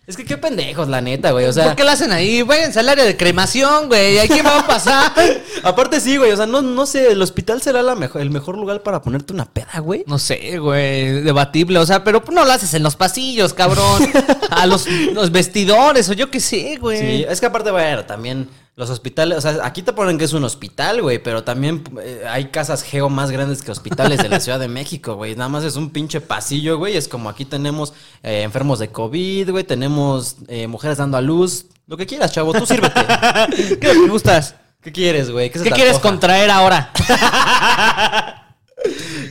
Es 0.07 0.17
que 0.17 0.25
qué 0.25 0.37
pendejos, 0.37 0.87
la 0.87 1.01
neta, 1.01 1.33
güey. 1.33 1.47
O 1.47 1.53
sea, 1.53 1.65
¿Por 1.65 1.75
qué 1.75 1.83
lo 1.83 1.91
hacen 1.91 2.13
ahí? 2.13 2.43
Váyanse 2.43 2.79
al 2.79 2.89
área 2.89 3.05
de 3.05 3.17
cremación, 3.17 3.89
güey. 3.89 4.21
¿A 4.21 4.29
quién 4.29 4.47
va 4.47 4.61
a 4.61 4.67
pasar? 4.67 5.13
aparte 5.65 6.01
sí, 6.01 6.17
güey. 6.17 6.31
O 6.31 6.37
sea, 6.37 6.47
no, 6.47 6.63
no 6.63 6.87
sé, 6.87 7.11
el 7.11 7.21
hospital 7.21 7.61
será 7.61 7.83
la 7.83 7.97
mejor, 7.97 8.23
el 8.23 8.31
mejor 8.31 8.57
lugar 8.57 8.85
para 8.85 9.03
ponerte 9.03 9.33
una 9.33 9.47
peda, 9.47 9.81
güey. 9.81 10.05
No 10.07 10.21
sé, 10.21 10.59
güey, 10.59 11.23
debatible, 11.23 11.81
o 11.81 11.87
sea, 11.87 12.05
pero 12.05 12.23
no 12.31 12.45
lo 12.45 12.53
haces 12.53 12.73
en 12.75 12.85
los 12.85 12.95
pasillos, 12.95 13.53
cabrón. 13.53 14.09
A 14.51 14.67
los, 14.67 14.87
los 15.13 15.33
vestidores, 15.33 16.09
o 16.09 16.13
yo 16.13 16.31
qué 16.31 16.39
sé, 16.39 16.77
güey. 16.81 17.01
Sí, 17.01 17.27
es 17.29 17.41
que 17.41 17.47
aparte, 17.47 17.73
bueno, 17.73 18.05
también 18.05 18.49
los 18.77 18.91
hospitales, 18.91 19.39
o 19.39 19.41
sea, 19.41 19.59
aquí 19.65 19.81
te 19.81 19.95
ponen 19.95 20.19
que 20.19 20.25
es 20.25 20.35
un 20.35 20.45
hospital, 20.45 21.01
güey, 21.01 21.19
pero 21.19 21.43
también 21.43 21.83
eh, 22.03 22.25
hay 22.29 22.49
casas 22.49 22.83
geo 22.83 23.09
más 23.09 23.31
grandes 23.31 23.63
que 23.63 23.71
hospitales 23.71 24.23
de 24.23 24.29
la 24.29 24.39
Ciudad 24.41 24.61
de 24.61 24.69
México, 24.69 25.15
güey. 25.15 25.35
Nada 25.35 25.49
más 25.49 25.65
es 25.65 25.77
un 25.77 25.89
pinche 25.89 26.21
pasillo, 26.21 26.77
güey. 26.77 26.95
Es 26.95 27.09
como 27.09 27.31
aquí 27.31 27.47
tenemos 27.47 27.95
eh, 28.23 28.43
enfermos 28.43 28.79
de 28.79 28.89
COVID, 28.89 29.51
güey, 29.51 29.65
tenemos 29.65 30.37
eh, 30.49 30.67
mujeres 30.67 30.99
dando 30.99 31.17
a 31.17 31.23
luz. 31.23 31.65
Lo 31.87 31.97
que 31.97 32.05
quieras, 32.05 32.33
chavo, 32.33 32.53
tú 32.53 32.67
sírvete. 32.67 33.01
¿Qué 33.57 33.77
te 33.77 34.09
gustas? 34.09 34.57
¿Qué 34.83 34.93
quieres, 34.93 35.31
güey? 35.31 35.51
¿Qué 35.51 35.59
te 35.59 35.71
quieres 35.71 35.99
contraer 35.99 36.51
ahora? 36.51 36.93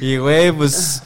Y, 0.02 0.18
güey, 0.18 0.52
pues 0.52 1.02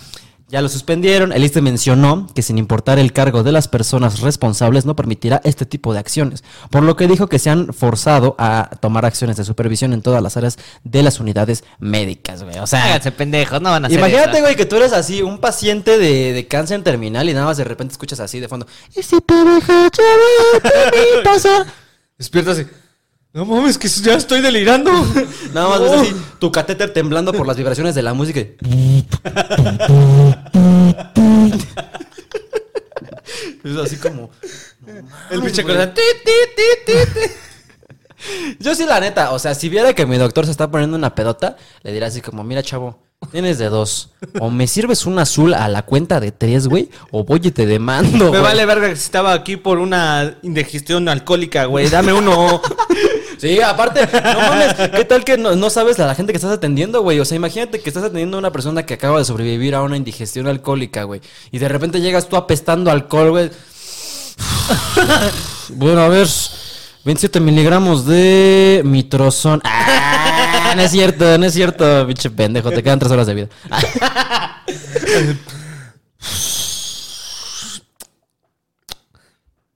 ya 0.49 0.61
lo 0.61 0.69
suspendieron. 0.69 1.31
El 1.31 1.43
ISTE 1.43 1.61
mencionó 1.61 2.27
que 2.33 2.41
sin 2.41 2.57
importar 2.57 2.99
el 2.99 3.13
cargo 3.13 3.43
de 3.43 3.51
las 3.51 3.67
personas 3.67 4.19
responsables 4.21 4.85
no 4.85 4.95
permitirá 4.95 5.41
este 5.43 5.65
tipo 5.65 5.93
de 5.93 5.99
acciones, 5.99 6.43
por 6.69 6.83
lo 6.83 6.95
que 6.95 7.07
dijo 7.07 7.27
que 7.27 7.39
se 7.39 7.49
han 7.49 7.73
forzado 7.73 8.35
a 8.37 8.69
tomar 8.81 9.05
acciones 9.05 9.37
de 9.37 9.45
supervisión 9.45 9.93
en 9.93 10.01
todas 10.01 10.21
las 10.23 10.37
áreas 10.37 10.57
de 10.83 11.03
las 11.03 11.19
unidades 11.19 11.63
médicas, 11.79 12.43
güey. 12.43 12.57
O 12.59 12.67
sea, 12.67 12.83
Háganse 12.85 13.11
pendejos, 13.11 13.61
no 13.61 13.69
van 13.69 13.85
a 13.85 13.87
hacer 13.87 13.99
imagínate, 13.99 14.31
eso. 14.31 14.41
güey, 14.41 14.55
que 14.55 14.65
tú 14.65 14.75
eres 14.77 14.91
así, 14.93 15.21
un 15.21 15.37
paciente 15.39 15.97
de, 15.97 16.33
de 16.33 16.47
cáncer 16.47 16.83
terminal 16.83 17.29
y 17.29 17.33
nada 17.33 17.45
más 17.45 17.57
de 17.57 17.63
repente 17.63 17.91
escuchas 17.91 18.19
así 18.19 18.39
de 18.39 18.47
fondo. 18.47 18.65
Y 18.95 19.03
si 19.03 19.21
te 19.21 19.33
¿qué 19.33 21.21
pasa? 21.23 21.65
No 23.31 23.45
mames, 23.45 23.77
que 23.77 23.87
ya 23.87 24.15
estoy 24.15 24.41
delirando. 24.41 24.91
Nada 25.53 25.69
más 25.69 25.79
ves 25.81 25.91
No. 25.91 26.01
así, 26.01 26.15
tu 26.39 26.51
catéter 26.51 26.91
temblando 26.91 27.31
por 27.31 27.45
las 27.45 27.57
vibraciones 27.57 27.93
de 27.93 28.01
la 28.01 28.13
música. 28.13 28.39
es 33.63 33.77
así 33.77 33.97
como. 33.97 34.31
El 35.29 35.41
pinche 35.41 35.63
ti. 35.63 36.01
Yo 38.59 38.75
sí, 38.75 38.85
la 38.85 38.99
neta, 38.99 39.31
o 39.31 39.39
sea, 39.39 39.55
si 39.55 39.69
viera 39.69 39.93
que 39.93 40.05
mi 40.05 40.17
doctor 40.17 40.45
se 40.45 40.51
está 40.51 40.69
poniendo 40.69 40.97
una 40.97 41.15
pedota, 41.15 41.55
le 41.83 41.91
diría 41.93 42.07
así 42.07 42.21
como, 42.21 42.43
mira, 42.43 42.63
chavo, 42.63 43.01
tienes 43.27 43.57
de 43.57 43.69
dos. 43.69 44.09
O 44.39 44.49
me 44.49 44.67
sirves 44.67 45.05
un 45.05 45.19
azul 45.19 45.53
a 45.53 45.67
la 45.67 45.83
cuenta 45.83 46.19
de 46.19 46.31
tres, 46.31 46.67
güey, 46.67 46.89
o 47.11 47.23
voy 47.23 47.41
y 47.43 47.51
te 47.51 47.65
demando. 47.65 48.25
Me 48.25 48.29
güey". 48.29 48.41
vale 48.41 48.65
verga 48.65 48.89
que 48.89 48.95
si 48.95 49.03
estaba 49.03 49.33
aquí 49.33 49.57
por 49.57 49.79
una 49.79 50.37
indigestión 50.41 51.07
alcohólica, 51.09 51.65
güey. 51.65 51.89
Dame 51.89 52.13
uno. 52.13 52.61
Sí, 53.39 53.61
aparte, 53.61 54.01
no 54.05 54.39
mames, 54.41 54.73
¿qué 54.73 55.05
tal 55.05 55.23
que 55.23 55.37
no, 55.37 55.55
no 55.55 55.69
sabes 55.69 55.97
a 56.01 56.05
la 56.05 56.13
gente 56.13 56.33
que 56.33 56.37
estás 56.37 56.51
atendiendo, 56.51 57.01
güey? 57.03 57.21
O 57.21 57.23
sea, 57.23 57.37
imagínate 57.37 57.79
que 57.79 57.89
estás 57.89 58.03
atendiendo 58.03 58.35
a 58.35 58.39
una 58.39 58.51
persona 58.51 58.85
que 58.85 58.95
acaba 58.95 59.17
de 59.17 59.23
sobrevivir 59.23 59.75
a 59.75 59.81
una 59.81 59.95
indigestión 59.95 60.47
alcohólica, 60.47 61.03
güey. 61.03 61.21
Y 61.49 61.59
de 61.59 61.69
repente 61.69 62.01
llegas 62.01 62.27
tú 62.27 62.35
apestando 62.35 62.91
alcohol, 62.91 63.29
güey. 63.29 63.49
bueno, 65.69 66.01
a 66.01 66.09
ver, 66.09 66.27
27 67.05 67.39
miligramos 67.39 68.05
de 68.05 68.81
mitrozón. 68.83 69.61
Ah, 69.63 70.25
no 70.75 70.81
es 70.81 70.91
cierto, 70.91 71.37
no 71.37 71.45
es 71.45 71.53
cierto, 71.53 72.05
pinche 72.07 72.29
pendejo, 72.29 72.71
te 72.71 72.83
quedan 72.83 72.99
tres 72.99 73.11
horas 73.11 73.27
de 73.27 73.33
vida. 73.35 73.47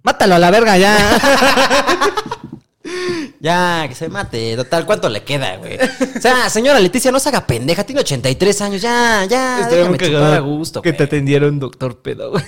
Mátalo 0.04 0.36
a 0.36 0.40
la 0.40 0.52
verga 0.52 0.78
ya. 0.78 0.98
Ya, 3.40 3.86
que 3.90 3.96
se 3.96 4.08
mate. 4.08 4.56
Total, 4.56 4.86
¿cuánto 4.86 5.10
le 5.10 5.24
queda, 5.24 5.58
güey? 5.58 5.78
O 5.78 6.22
sea, 6.22 6.50
señora 6.50 6.80
Leticia, 6.80 7.12
no 7.12 7.20
se 7.20 7.28
haga 7.28 7.46
pendeja. 7.46 7.84
Tiene 7.84 8.00
83 8.02 8.62
años. 8.62 8.82
Ya, 8.82 9.26
ya. 9.26 9.68
Déjame 9.70 9.98
chupar 9.98 10.34
a 10.34 10.40
gusto, 10.40 10.82
Que 10.82 10.92
güey. 10.92 10.98
te 10.98 11.04
atendieron 11.04 11.60
doctor 11.60 12.02
pedo, 12.02 12.32
güey. 12.32 12.44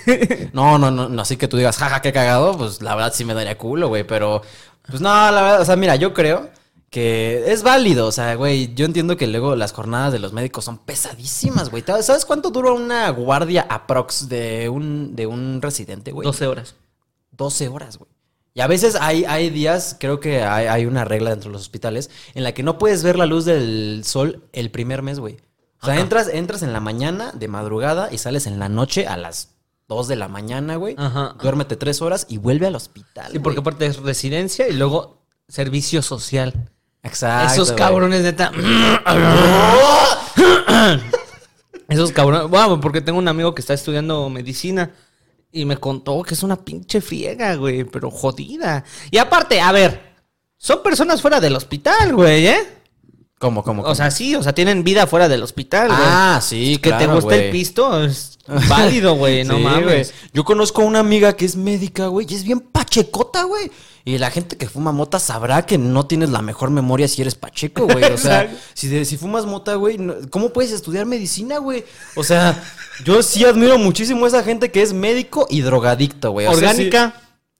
No, 0.53 0.77
no, 0.77 0.91
no, 0.91 1.09
no. 1.09 1.21
Así 1.21 1.35
que 1.35 1.49
tú 1.49 1.57
digas, 1.57 1.77
jaja, 1.77 2.01
qué 2.01 2.13
cagado. 2.13 2.57
Pues 2.57 2.81
la 2.81 2.95
verdad 2.95 3.13
sí 3.13 3.25
me 3.25 3.33
daría 3.33 3.57
culo, 3.57 3.89
güey. 3.89 4.05
Pero, 4.05 4.41
pues 4.87 5.01
no, 5.01 5.09
la 5.31 5.41
verdad, 5.41 5.61
o 5.61 5.65
sea, 5.65 5.75
mira, 5.75 5.97
yo 5.97 6.13
creo 6.13 6.49
que 6.95 7.51
es 7.51 7.61
válido. 7.61 8.07
O 8.07 8.11
sea, 8.13 8.35
güey, 8.35 8.73
yo 8.73 8.85
entiendo 8.85 9.17
que 9.17 9.27
luego 9.27 9.57
las 9.57 9.73
jornadas 9.73 10.13
de 10.13 10.19
los 10.19 10.31
médicos 10.31 10.63
son 10.63 10.77
pesadísimas, 10.77 11.69
güey. 11.69 11.83
¿Sabes 11.85 12.23
cuánto 12.23 12.51
dura 12.51 12.71
una 12.71 13.09
guardia 13.09 13.67
aprox 13.69 14.29
de 14.29 14.69
un, 14.69 15.13
de 15.13 15.27
un 15.27 15.61
residente, 15.61 16.13
güey? 16.13 16.25
12 16.25 16.47
horas. 16.47 16.75
12 17.31 17.67
horas, 17.67 17.97
güey. 17.97 18.09
Y 18.53 18.61
a 18.61 18.67
veces 18.67 18.95
hay, 18.95 19.25
hay 19.25 19.49
días, 19.49 19.97
creo 19.99 20.21
que 20.21 20.43
hay, 20.43 20.67
hay 20.67 20.85
una 20.85 21.03
regla 21.03 21.31
dentro 21.31 21.49
de 21.49 21.55
los 21.55 21.63
hospitales, 21.63 22.09
en 22.33 22.45
la 22.45 22.53
que 22.53 22.63
no 22.63 22.77
puedes 22.77 23.03
ver 23.03 23.17
la 23.17 23.25
luz 23.25 23.43
del 23.43 24.03
sol 24.05 24.43
el 24.53 24.71
primer 24.71 25.01
mes, 25.01 25.19
güey. 25.19 25.35
O 25.81 25.85
sea, 25.87 25.99
entras, 25.99 26.29
entras 26.29 26.63
en 26.63 26.71
la 26.71 26.79
mañana 26.79 27.33
de 27.33 27.49
madrugada 27.49 28.07
y 28.09 28.19
sales 28.19 28.47
en 28.47 28.57
la 28.57 28.69
noche 28.69 29.05
a 29.05 29.17
las 29.17 29.49
2 29.89 30.07
de 30.07 30.15
la 30.15 30.29
mañana, 30.29 30.77
güey. 30.77 30.95
Ajá. 30.97 31.35
Duérmete 31.41 31.75
3 31.75 32.01
horas 32.01 32.25
y 32.29 32.37
vuelve 32.37 32.67
al 32.67 32.75
hospital. 32.75 33.33
Sí, 33.33 33.39
porque 33.39 33.59
güey. 33.59 33.63
aparte 33.63 33.85
es 33.85 33.97
residencia 33.97 34.69
y 34.69 34.71
luego 34.71 35.25
servicio 35.49 36.01
social. 36.01 36.71
Exacto. 37.05 37.53
Esos 37.53 37.71
cabrones, 37.71 38.23
neta. 38.23 38.51
Esos 41.87 42.11
cabrones. 42.11 42.49
Bueno, 42.49 42.79
porque 42.81 43.01
tengo 43.01 43.19
un 43.19 43.27
amigo 43.27 43.53
que 43.53 43.61
está 43.61 43.73
estudiando 43.73 44.27
medicina 44.29 44.91
y 45.51 45.65
me 45.65 45.77
contó 45.77 46.23
que 46.23 46.33
es 46.33 46.43
una 46.43 46.57
pinche 46.57 46.99
friega, 47.01 47.55
güey, 47.55 47.83
pero 47.85 48.09
jodida. 48.11 48.83
Y 49.11 49.19
aparte, 49.19 49.61
a 49.61 49.71
ver, 49.71 50.15
son 50.57 50.81
personas 50.83 51.21
fuera 51.21 51.39
del 51.39 51.55
hospital, 51.55 52.13
güey, 52.15 52.47
¿eh? 52.47 52.74
¿Cómo, 53.45 53.61
cómo, 53.63 53.83
O 53.83 53.93
sea, 53.93 54.09
sí, 54.09 54.33
o 54.35 54.41
sea, 54.41 54.53
tienen 54.53 54.83
vida 54.83 55.05
fuera 55.05 55.29
del 55.29 55.43
hospital, 55.43 55.89
güey. 55.89 55.99
Ah, 56.03 56.39
sí, 56.41 56.79
que 56.81 56.91
te 56.91 57.05
güey. 57.05 57.45
el 57.45 57.51
pisto 57.51 58.03
es 58.03 58.39
válido, 58.69 59.13
güey, 59.13 59.43
no 59.43 59.57
Sí, 59.57 59.61
mames. 59.63 59.83
güey. 59.83 60.05
Yo 60.33 60.43
conozco 60.43 60.81
a 60.81 60.85
una 60.85 60.97
amiga 60.99 61.33
que 61.33 61.45
es 61.45 61.55
médica, 61.55 62.07
güey, 62.07 62.25
y 62.27 62.33
es 62.33 62.43
bien 62.43 62.59
pachecota, 62.59 63.43
güey. 63.43 63.69
Y 64.03 64.17
la 64.17 64.31
gente 64.31 64.57
que 64.57 64.67
fuma 64.67 64.91
mota 64.91 65.19
sabrá 65.19 65.63
que 65.67 65.77
no 65.77 66.07
tienes 66.07 66.31
la 66.31 66.41
mejor 66.41 66.71
memoria 66.71 67.07
si 67.07 67.21
eres 67.21 67.35
pacheco, 67.35 67.85
güey. 67.87 68.03
O 68.05 68.17
sea, 68.17 68.51
si, 68.73 68.87
de- 68.87 69.05
si 69.05 69.15
fumas 69.17 69.45
mota, 69.45 69.75
güey, 69.75 69.99
¿cómo 70.31 70.49
puedes 70.51 70.71
estudiar 70.71 71.05
medicina, 71.05 71.59
güey? 71.59 71.85
O 72.15 72.23
sea, 72.23 72.63
yo 73.03 73.21
sí 73.21 73.45
admiro 73.45 73.77
muchísimo 73.77 74.25
a 74.25 74.27
esa 74.27 74.41
gente 74.43 74.71
que 74.71 74.81
es 74.81 74.91
médico 74.93 75.45
y 75.51 75.61
drogadicto, 75.61 76.31
güey. 76.31 76.47
O 76.47 76.51
sea, 76.55 76.59
sí- 76.73 76.87
Orgánica. 76.87 77.13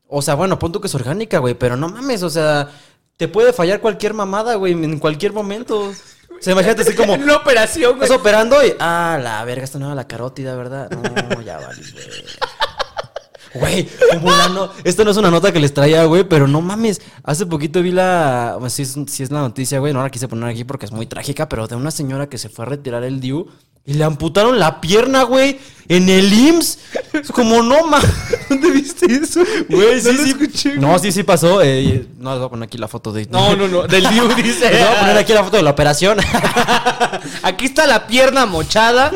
o 0.07 0.21
sea, 0.23 0.33
bueno, 0.33 0.57
pon 0.57 0.71
tú 0.71 0.81
que 0.81 0.87
es 0.87 0.95
orgánica, 0.95 1.37
güey, 1.39 1.53
pero 1.53 1.77
no 1.77 1.89
mames, 1.89 2.23
o 2.23 2.29
sea, 2.31 2.69
te 3.17 3.27
puede 3.27 3.53
fallar 3.53 3.81
cualquier 3.81 4.13
mamada, 4.13 4.55
güey, 4.55 4.73
en 4.73 4.99
cualquier 4.99 5.33
momento. 5.33 5.79
O 5.87 6.41
sea, 6.41 6.53
imagínate 6.53 6.81
así 6.81 6.95
como... 6.95 7.13
Una 7.15 7.37
operación, 7.37 7.93
güey. 7.93 8.03
Estás 8.03 8.19
operando 8.19 8.63
y. 8.65 8.73
Ah, 8.79 9.19
la 9.21 9.43
verga, 9.45 9.63
esta 9.63 9.79
no 9.79 9.85
era 9.85 9.95
la 9.95 10.07
carótida, 10.07 10.55
¿verdad? 10.55 10.89
No, 10.89 11.41
ya 11.41 11.57
vale, 11.57 11.81
güey. 13.53 13.87
Güey, 14.21 14.35
no. 14.53 14.69
Esta 14.83 15.05
no 15.05 15.11
es 15.11 15.17
una 15.17 15.31
nota 15.31 15.53
que 15.53 15.59
les 15.59 15.73
traía, 15.73 16.03
güey, 16.03 16.25
pero 16.25 16.45
no 16.45 16.59
mames. 16.59 17.01
Hace 17.23 17.45
poquito 17.45 17.81
vi 17.81 17.91
la. 17.91 18.51
Bueno, 18.55 18.69
sí, 18.69 18.81
es, 18.81 18.97
sí 19.07 19.23
es 19.23 19.31
la 19.31 19.39
noticia, 19.39 19.79
güey. 19.79 19.93
No 19.93 20.03
la 20.03 20.09
quise 20.09 20.27
poner 20.27 20.49
aquí 20.49 20.65
porque 20.65 20.85
es 20.85 20.91
muy 20.91 21.05
trágica, 21.05 21.47
pero 21.47 21.65
de 21.67 21.75
una 21.75 21.91
señora 21.91 22.27
que 22.27 22.37
se 22.37 22.49
fue 22.49 22.65
a 22.65 22.69
retirar 22.69 23.03
el 23.03 23.21
DIU 23.21 23.47
y 23.85 23.93
le 23.93 24.03
amputaron 24.03 24.57
la 24.59 24.81
pierna, 24.81 25.23
güey, 25.23 25.59
en 25.87 26.09
el 26.09 26.33
IMSS. 26.33 26.79
Es 27.13 27.31
como, 27.31 27.61
no 27.61 27.85
mames. 27.87 28.09
¿Dónde 28.49 28.71
viste 28.71 29.05
eso? 29.05 29.41
Güey, 29.69 30.01
sí, 30.01 30.09
No 30.11 30.23
sí. 30.23 30.29
escuché, 30.29 30.75
no, 30.77 30.99
sí, 30.99 31.11
sí 31.11 31.23
pasó. 31.23 31.61
eh, 31.61 32.07
no, 32.17 32.31
les 32.31 32.39
voy 32.39 32.47
a 32.47 32.49
poner 32.49 32.67
aquí 32.67 32.77
la 32.77 32.87
foto 32.87 33.11
de. 33.11 33.25
No, 33.27 33.55
no, 33.55 33.67
no. 33.67 33.83
Del 33.83 34.07
Diu 34.09 34.27
dice. 34.35 34.71
Les 34.71 34.79
voy 34.85 34.95
a 34.95 34.99
poner 34.99 35.17
aquí 35.17 35.33
la 35.33 35.43
foto 35.43 35.57
de 35.57 35.63
la 35.63 35.71
operación. 35.71 36.17
Aquí 37.43 37.65
está 37.65 37.87
la 37.87 38.07
pierna 38.07 38.45
mochada. 38.45 39.11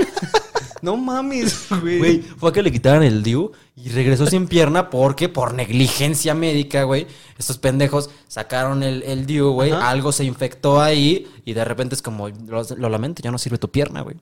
No 0.82 0.96
mames, 0.96 1.66
güey. 1.82 1.98
Güey, 2.00 2.24
fue 2.38 2.50
a 2.50 2.54
que 2.54 2.64
le 2.64 2.72
quitaran 2.72 3.04
el 3.04 3.22
DIU 3.22 3.52
y 3.76 3.90
regresó 3.90 4.26
sin 4.28 4.48
pierna 4.48 4.90
porque 4.90 5.28
por 5.28 5.54
negligencia 5.54 6.34
médica, 6.34 6.84
güey, 6.84 7.06
estos 7.38 7.58
pendejos 7.58 8.10
sacaron 8.30 8.82
el, 8.84 9.04
el 9.04 9.26
DIU, 9.26 9.52
güey, 9.52 9.72
algo 9.72 10.12
se 10.14 10.24
infectó 10.24 10.82
ahí 10.82 11.28
y 11.44 11.54
de 11.54 11.66
repente 11.66 11.96
es 11.96 12.02
como, 12.02 12.30
lo, 12.30 12.64
lo 12.78 12.90
lamento, 12.90 13.22
ya 13.22 13.30
no 13.32 13.38
sirve 13.38 13.58
tu 13.58 13.70
pierna, 13.70 14.02
güey. 14.02 14.16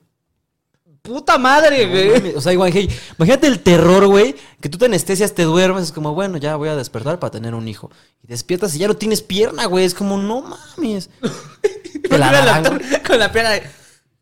Puta 1.02 1.38
madre, 1.38 1.86
güey. 1.86 2.34
O 2.34 2.40
sea, 2.40 2.52
igual, 2.52 2.70
hey, 2.72 2.88
imagínate 3.18 3.46
el 3.46 3.60
terror, 3.60 4.06
güey, 4.06 4.34
que 4.60 4.68
tú 4.68 4.78
te 4.78 4.86
anestesias, 4.86 5.34
te 5.34 5.44
duermes, 5.44 5.84
es 5.84 5.92
como, 5.92 6.14
bueno, 6.14 6.36
ya 6.38 6.56
voy 6.56 6.68
a 6.68 6.76
despertar 6.76 7.18
para 7.18 7.30
tener 7.30 7.54
un 7.54 7.68
hijo. 7.68 7.90
Y 8.22 8.28
despiertas 8.28 8.74
y 8.74 8.78
ya 8.78 8.88
no 8.88 8.96
tienes 8.96 9.22
pierna, 9.22 9.66
güey, 9.66 9.84
es 9.84 9.94
como, 9.94 10.18
no 10.18 10.42
mames. 10.42 11.10
Te 12.08 12.16
la 12.16 12.62
con 13.06 13.18
la 13.18 13.32
pierna 13.32 13.50
de, 13.50 13.62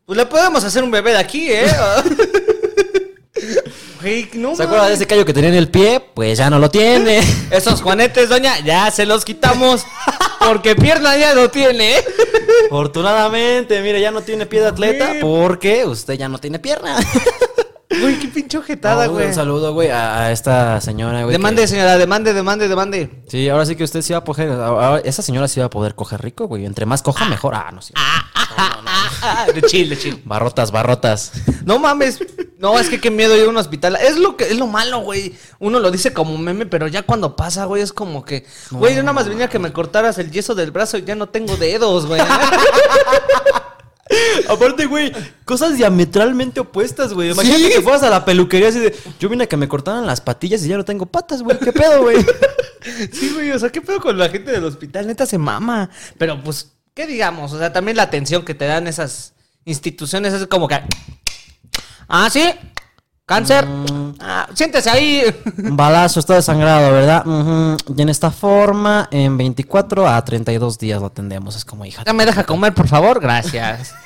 Pues 0.05 0.17
le 0.17 0.25
podemos 0.25 0.63
hacer 0.63 0.83
un 0.83 0.91
bebé 0.91 1.11
de 1.11 1.17
aquí, 1.17 1.49
¿eh? 1.49 1.67
No 4.35 4.55
¿Se 4.55 4.63
acuerda 4.63 4.87
de 4.87 4.93
ese 4.93 5.07
callo 5.07 5.25
que 5.25 5.33
tenía 5.33 5.49
en 5.49 5.55
el 5.55 5.69
pie? 5.69 5.99
Pues 6.13 6.37
ya 6.37 6.49
no 6.49 6.59
lo 6.59 6.69
tiene. 6.69 7.19
Esos 7.51 7.81
juanetes, 7.81 8.29
doña, 8.29 8.59
ya 8.59 8.91
se 8.91 9.05
los 9.05 9.25
quitamos. 9.25 9.85
Porque 10.39 10.75
pierna 10.75 11.17
ya 11.17 11.33
no 11.33 11.49
tiene. 11.49 11.95
Afortunadamente, 12.67 13.81
mire, 13.81 13.99
ya 13.99 14.11
no 14.11 14.21
tiene 14.21 14.45
pie 14.45 14.61
de 14.61 14.67
atleta 14.67 15.13
porque 15.19 15.85
usted 15.85 16.13
ya 16.13 16.29
no 16.29 16.37
tiene 16.37 16.59
pierna. 16.59 16.97
Güey, 17.89 18.19
qué 18.19 18.27
pinche 18.27 18.57
ojetada, 18.57 19.07
No, 19.07 19.13
güey. 19.13 19.27
Un 19.27 19.33
saludo, 19.33 19.73
güey, 19.73 19.89
a, 19.89 20.31
esta 20.31 20.79
señora, 20.81 21.21
güey. 21.23 21.31
demande, 21.31 21.61
que- 21.63 21.67
señora, 21.69 21.97
demande, 21.97 22.33
demande, 22.33 22.67
demande. 22.67 23.23
Sí, 23.27 23.47
ahora 23.49 23.65
sí 23.65 23.75
que 23.75 23.85
usted 23.85 24.01
sí 24.01 24.11
va 24.13 24.19
a 24.19 24.23
poder. 24.23 25.01
esa 25.05 25.21
señora 25.23 25.47
sí 25.47 25.61
va 25.61 25.67
a 25.67 25.69
poder 25.69 25.95
coger 25.95 26.21
rico, 26.21 26.47
güey. 26.47 26.65
Entre 26.65 26.85
más 26.85 27.01
coja, 27.01 27.25
mejor. 27.25 27.55
Ah, 27.55 27.71
no 27.73 27.81
sé. 27.81 27.93
Ah, 27.95 28.29
de 29.53 29.61
chill, 29.63 29.89
de 29.89 29.97
chill. 29.97 30.21
Barrotas, 30.25 30.71
barrotas. 30.71 31.31
No 31.65 31.79
mames. 31.79 32.19
No, 32.59 32.79
es 32.79 32.89
que 32.89 32.99
qué 32.99 33.11
miedo 33.11 33.35
ir 33.37 33.45
a 33.45 33.49
un 33.49 33.57
hospital. 33.57 33.97
Es 34.01 34.17
lo 34.17 34.35
que 34.35 34.45
es 34.45 34.57
lo 34.57 34.67
malo, 34.67 34.99
güey. 35.01 35.35
Uno 35.59 35.79
lo 35.79 35.91
dice 35.91 36.13
como 36.13 36.37
meme, 36.37 36.65
pero 36.65 36.87
ya 36.87 37.03
cuando 37.03 37.35
pasa, 37.35 37.65
güey, 37.65 37.81
es 37.83 37.93
como 37.93 38.25
que, 38.25 38.45
güey, 38.71 38.95
yo 38.95 39.03
nada 39.03 39.13
más 39.13 39.27
venía 39.29 39.45
a 39.45 39.49
que 39.49 39.59
me 39.59 39.71
cortaras 39.73 40.17
el 40.17 40.31
yeso 40.31 40.55
del 40.55 40.71
brazo 40.71 40.97
y 40.97 41.03
ya 41.03 41.15
no 41.15 41.29
tengo 41.29 41.55
dedos, 41.57 42.05
güey. 42.07 42.21
Aparte, 44.47 44.85
güey, 44.85 45.11
cosas 45.43 45.75
diametralmente 45.77 46.61
opuestas, 46.61 47.13
güey. 47.13 47.31
Imagínate 47.31 47.63
Sí. 47.67 47.73
que 47.73 47.81
fueras 47.81 48.03
a 48.03 48.09
la 48.09 48.23
peluquería 48.23 48.69
así 48.69 48.79
de. 48.79 48.95
Yo 49.19 49.27
vine 49.27 49.43
a 49.43 49.47
que 49.47 49.57
me 49.57 49.67
cortaran 49.67 50.05
las 50.07 50.21
patillas 50.21 50.63
y 50.63 50.69
ya 50.69 50.77
no 50.77 50.85
tengo 50.85 51.05
patas, 51.05 51.43
güey. 51.43 51.59
¿Qué 51.59 51.73
pedo, 51.73 52.03
güey? 52.03 52.17
Sí, 53.11 53.31
güey, 53.33 53.51
o 53.51 53.59
sea, 53.59 53.69
¿qué 53.69 53.81
pedo 53.81 53.99
con 53.99 54.17
la 54.17 54.29
gente 54.29 54.49
del 54.49 54.63
hospital? 54.63 55.07
Neta 55.07 55.25
se 55.25 55.37
mama. 55.37 55.89
Pero 56.17 56.41
pues, 56.41 56.71
¿qué 56.97 57.05
digamos? 57.05 57.53
O 57.53 57.59
sea, 57.59 57.71
también 57.71 57.95
la 57.95 58.03
atención 58.03 58.43
que 58.43 58.55
te 58.55 58.65
dan 58.65 58.87
esas 58.87 59.33
instituciones 59.65 60.33
es 60.33 60.47
como 60.47 60.67
que. 60.67 60.81
Ah, 62.09 62.27
sí. 62.31 62.51
Cáncer. 63.23 63.67
Ah, 64.19 64.47
siéntese 64.55 64.89
ahí. 64.89 65.23
Balazo, 65.57 66.19
está 66.19 66.33
desangrado, 66.33 66.91
¿verdad? 66.91 67.23
Y 67.95 68.01
en 68.01 68.09
esta 68.09 68.31
forma, 68.31 69.07
en 69.11 69.37
24 69.37 70.07
a 70.07 70.25
32 70.25 70.79
días 70.79 70.99
lo 70.99 71.07
atendemos. 71.07 71.55
Es 71.55 71.65
como 71.65 71.85
hija. 71.85 72.03
Ya 72.03 72.13
me 72.13 72.25
deja 72.25 72.43
comer, 72.45 72.73
por 72.73 72.87
favor. 72.87 73.21
Gracias. 73.21 73.93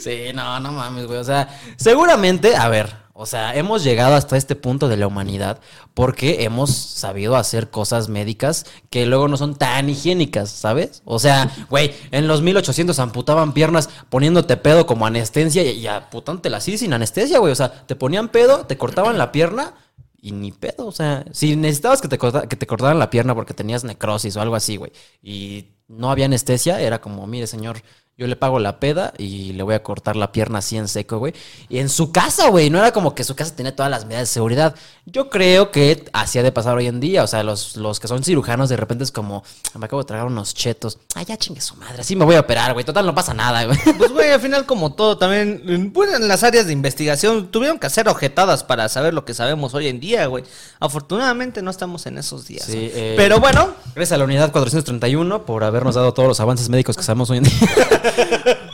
Sí, 0.00 0.32
no, 0.34 0.60
no 0.60 0.72
mames, 0.72 1.06
güey. 1.06 1.18
O 1.18 1.24
sea, 1.24 1.48
seguramente, 1.76 2.56
a 2.56 2.68
ver, 2.68 2.94
o 3.18 3.24
sea, 3.24 3.56
hemos 3.56 3.82
llegado 3.82 4.14
hasta 4.14 4.36
este 4.36 4.56
punto 4.56 4.88
de 4.88 4.98
la 4.98 5.06
humanidad 5.06 5.58
porque 5.94 6.44
hemos 6.44 6.70
sabido 6.70 7.36
hacer 7.36 7.70
cosas 7.70 8.10
médicas 8.10 8.66
que 8.90 9.06
luego 9.06 9.26
no 9.26 9.38
son 9.38 9.54
tan 9.54 9.88
higiénicas, 9.88 10.50
¿sabes? 10.50 11.00
O 11.06 11.18
sea, 11.18 11.50
güey, 11.70 11.94
en 12.10 12.28
los 12.28 12.42
1800 12.42 12.98
amputaban 12.98 13.54
piernas 13.54 13.88
poniéndote 14.10 14.58
pedo 14.58 14.84
como 14.84 15.06
anestesia 15.06 15.62
y, 15.62 15.78
y 15.78 15.86
así 15.86 16.76
sin 16.76 16.92
anestesia, 16.92 17.38
güey. 17.38 17.52
O 17.52 17.56
sea, 17.56 17.86
te 17.86 17.96
ponían 17.96 18.28
pedo, 18.28 18.66
te 18.66 18.76
cortaban 18.76 19.16
la 19.16 19.32
pierna. 19.32 19.72
Y 20.20 20.32
ni 20.32 20.52
pedo, 20.52 20.86
o 20.86 20.92
sea, 20.92 21.24
si 21.30 21.56
necesitabas 21.56 22.02
que 22.02 22.08
te, 22.08 22.18
que 22.18 22.56
te 22.56 22.66
cortaran 22.66 22.98
la 22.98 23.10
pierna 23.10 23.34
porque 23.34 23.54
tenías 23.54 23.84
necrosis 23.84 24.36
o 24.36 24.40
algo 24.40 24.56
así, 24.56 24.76
güey, 24.76 24.90
y 25.22 25.76
no 25.86 26.10
había 26.10 26.24
anestesia, 26.24 26.80
era 26.80 27.00
como, 27.00 27.26
mire, 27.28 27.46
señor, 27.46 27.80
yo 28.18 28.26
le 28.26 28.34
pago 28.36 28.58
la 28.58 28.80
peda 28.80 29.12
y 29.18 29.52
le 29.52 29.62
voy 29.62 29.74
a 29.74 29.82
cortar 29.82 30.16
la 30.16 30.32
pierna 30.32 30.60
así 30.60 30.76
en 30.78 30.88
seco, 30.88 31.18
güey. 31.18 31.34
Y 31.68 31.78
en 31.80 31.90
su 31.90 32.12
casa, 32.12 32.48
güey, 32.48 32.70
no 32.70 32.78
era 32.78 32.90
como 32.92 33.14
que 33.14 33.24
su 33.24 33.36
casa 33.36 33.54
tenía 33.54 33.76
todas 33.76 33.90
las 33.90 34.06
medidas 34.06 34.22
de 34.22 34.32
seguridad. 34.32 34.74
Yo 35.04 35.28
creo 35.28 35.70
que 35.70 36.04
así 36.14 36.38
ha 36.38 36.42
de 36.42 36.50
pasar 36.50 36.76
hoy 36.78 36.86
en 36.86 36.98
día, 36.98 37.22
o 37.22 37.26
sea, 37.26 37.42
los, 37.42 37.76
los 37.76 38.00
que 38.00 38.08
son 38.08 38.24
cirujanos 38.24 38.70
de 38.70 38.76
repente 38.78 39.04
es 39.04 39.12
como, 39.12 39.44
me 39.78 39.84
acabo 39.84 40.00
de 40.02 40.06
tragar 40.08 40.26
unos 40.26 40.54
chetos, 40.54 40.98
ay, 41.14 41.26
ya 41.26 41.36
chingue 41.36 41.60
su 41.60 41.76
madre, 41.76 42.00
así 42.00 42.16
me 42.16 42.24
voy 42.24 42.34
a 42.36 42.40
operar, 42.40 42.72
güey, 42.72 42.84
total 42.86 43.04
no 43.06 43.14
pasa 43.14 43.34
nada, 43.34 43.64
güey. 43.66 43.78
Pues, 43.98 44.10
güey, 44.12 44.30
al 44.32 44.40
final, 44.40 44.64
como 44.66 44.94
todo, 44.94 45.18
también, 45.18 45.62
en- 45.66 45.92
pues, 45.92 46.12
en 46.14 46.26
las 46.26 46.42
áreas 46.42 46.66
de 46.66 46.72
investigación 46.72 47.48
tuvieron 47.50 47.78
que 47.78 47.86
hacer 47.86 48.08
ojetadas 48.08 48.64
para 48.64 48.88
saber 48.88 49.12
lo 49.14 49.24
que 49.26 49.34
sabemos 49.34 49.74
hoy 49.74 49.88
en 49.88 50.00
día, 50.00 50.26
güey. 50.26 50.42
Afortunadamente 50.80 51.60
no 51.62 51.70
estamos 51.70 52.06
en 52.06 52.16
esos 52.18 52.46
días. 52.46 52.64
Sí, 52.64 52.90
eh, 52.94 53.14
Pero 53.16 53.40
bueno, 53.40 53.74
Gracias 53.94 54.12
a 54.12 54.18
la 54.18 54.24
unidad 54.24 54.50
431 54.52 55.44
por 55.46 55.64
habernos 55.64 55.94
dado 55.94 56.12
todos 56.14 56.28
los 56.28 56.40
avances 56.40 56.68
médicos 56.68 56.96
que 56.96 57.02
sabemos 57.02 57.30
hoy 57.30 57.38
en 57.38 57.44
día. 57.44 57.52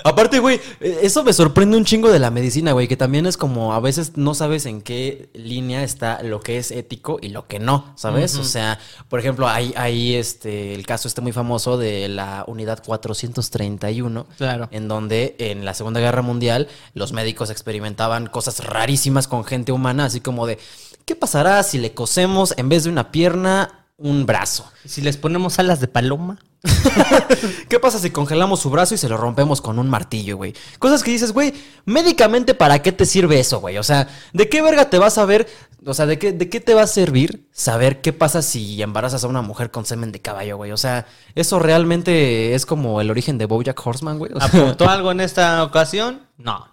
Aparte, 0.04 0.40
güey, 0.40 0.60
eso 0.80 1.22
me 1.22 1.32
sorprende 1.32 1.76
un 1.76 1.84
chingo 1.84 2.10
de 2.10 2.18
la 2.18 2.30
medicina, 2.30 2.72
güey, 2.72 2.88
que 2.88 2.96
también 2.96 3.26
es 3.26 3.36
como 3.36 3.72
a 3.72 3.80
veces 3.80 4.12
no 4.16 4.34
sabes 4.34 4.66
en 4.66 4.82
qué 4.82 5.28
línea 5.32 5.84
está 5.84 6.22
lo 6.22 6.40
que 6.40 6.58
es 6.58 6.70
ético 6.70 7.18
y 7.22 7.28
lo 7.28 7.46
que 7.46 7.58
no, 7.58 7.92
¿sabes? 7.96 8.36
O 8.36 8.44
sea, 8.44 8.78
por 9.08 9.20
ejemplo, 9.20 9.48
hay, 9.48 9.72
hay 9.76 10.14
este, 10.16 10.74
el 10.74 10.84
caso 10.86 11.06
este 11.08 11.20
muy 11.20 11.32
famoso 11.32 11.78
de 11.78 12.08
la 12.08 12.44
unidad 12.48 12.82
431, 12.84 14.26
Claro. 14.36 14.68
en 14.72 14.88
donde 14.88 15.36
en 15.38 15.64
la 15.64 15.74
Segunda 15.74 16.00
Guerra 16.00 16.22
Mundial 16.22 16.68
los 16.94 17.12
médicos 17.12 17.50
experimentaban 17.50 18.26
cosas 18.26 18.64
rarísimas 18.64 19.28
con 19.28 19.44
gente 19.44 19.72
humana, 19.72 20.06
así 20.06 20.20
como 20.20 20.46
de, 20.46 20.58
¿qué 21.04 21.14
pasará 21.16 21.62
si 21.62 21.78
le 21.78 21.94
cosemos 21.94 22.54
en 22.56 22.68
vez 22.68 22.84
de 22.84 22.90
una 22.90 23.12
pierna 23.12 23.81
un 24.02 24.26
brazo? 24.26 24.70
si 24.84 25.00
les 25.00 25.16
ponemos 25.16 25.58
alas 25.58 25.80
de 25.80 25.88
paloma. 25.88 26.38
¿Qué 27.68 27.80
pasa 27.80 27.98
si 27.98 28.10
congelamos 28.10 28.60
su 28.60 28.70
brazo 28.70 28.94
y 28.94 28.98
se 28.98 29.08
lo 29.08 29.16
rompemos 29.16 29.60
con 29.60 29.78
un 29.78 29.88
martillo, 29.88 30.36
güey? 30.36 30.54
Cosas 30.78 31.02
que 31.02 31.10
dices, 31.10 31.32
güey, 31.32 31.52
médicamente, 31.86 32.54
¿para 32.54 32.82
qué 32.82 32.92
te 32.92 33.04
sirve 33.04 33.40
eso, 33.40 33.60
güey? 33.60 33.78
O 33.78 33.82
sea, 33.82 34.08
¿de 34.32 34.48
qué 34.48 34.62
verga 34.62 34.90
te 34.90 34.98
vas 34.98 35.18
a 35.18 35.24
ver? 35.24 35.48
O 35.84 35.94
sea, 35.94 36.06
¿de 36.06 36.18
qué, 36.18 36.32
¿de 36.32 36.48
qué 36.48 36.60
te 36.60 36.74
va 36.74 36.82
a 36.82 36.86
servir 36.86 37.48
saber 37.52 38.00
qué 38.00 38.12
pasa 38.12 38.42
si 38.42 38.80
embarazas 38.80 39.24
a 39.24 39.28
una 39.28 39.42
mujer 39.42 39.70
con 39.70 39.84
semen 39.84 40.12
de 40.12 40.20
caballo, 40.20 40.56
güey? 40.56 40.70
O 40.70 40.76
sea, 40.76 41.06
eso 41.34 41.58
realmente 41.58 42.54
es 42.54 42.66
como 42.66 43.00
el 43.00 43.10
origen 43.10 43.38
de 43.38 43.46
Bojack 43.46 43.84
Horseman, 43.84 44.18
güey. 44.18 44.32
O 44.32 44.38
sea, 44.38 44.46
¿Aportó 44.46 44.88
algo 44.88 45.10
en 45.10 45.20
esta 45.20 45.64
ocasión? 45.64 46.22
No. 46.36 46.68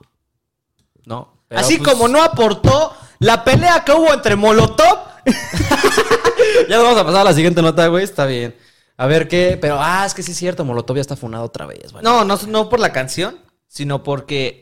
no. 1.05 1.33
Así 1.49 1.77
pues, 1.77 1.89
como 1.89 2.07
no 2.07 2.23
aportó 2.23 2.93
la 3.19 3.43
pelea 3.43 3.83
que 3.83 3.91
hubo 3.91 4.13
entre 4.13 4.35
Molotov. 4.35 4.99
Ya 6.69 6.77
vamos 6.79 6.97
a 6.99 7.05
pasar 7.05 7.21
a 7.21 7.23
la 7.25 7.33
siguiente 7.33 7.61
nota, 7.61 7.87
güey. 7.87 8.03
Está 8.03 8.25
bien. 8.25 8.55
A 8.97 9.07
ver 9.07 9.27
qué. 9.27 9.57
Pero, 9.59 9.77
ah, 9.79 10.03
es 10.05 10.13
que 10.13 10.23
sí 10.23 10.31
es 10.31 10.37
cierto, 10.37 10.65
Molotov 10.65 10.95
ya 10.97 11.01
está 11.01 11.15
funado 11.15 11.43
otra 11.45 11.65
vez, 11.65 11.91
güey. 11.91 12.03
No, 12.03 12.23
no, 12.25 12.37
no 12.47 12.69
por 12.69 12.79
la 12.79 12.91
canción, 12.91 13.39
sino 13.67 14.03
porque 14.03 14.61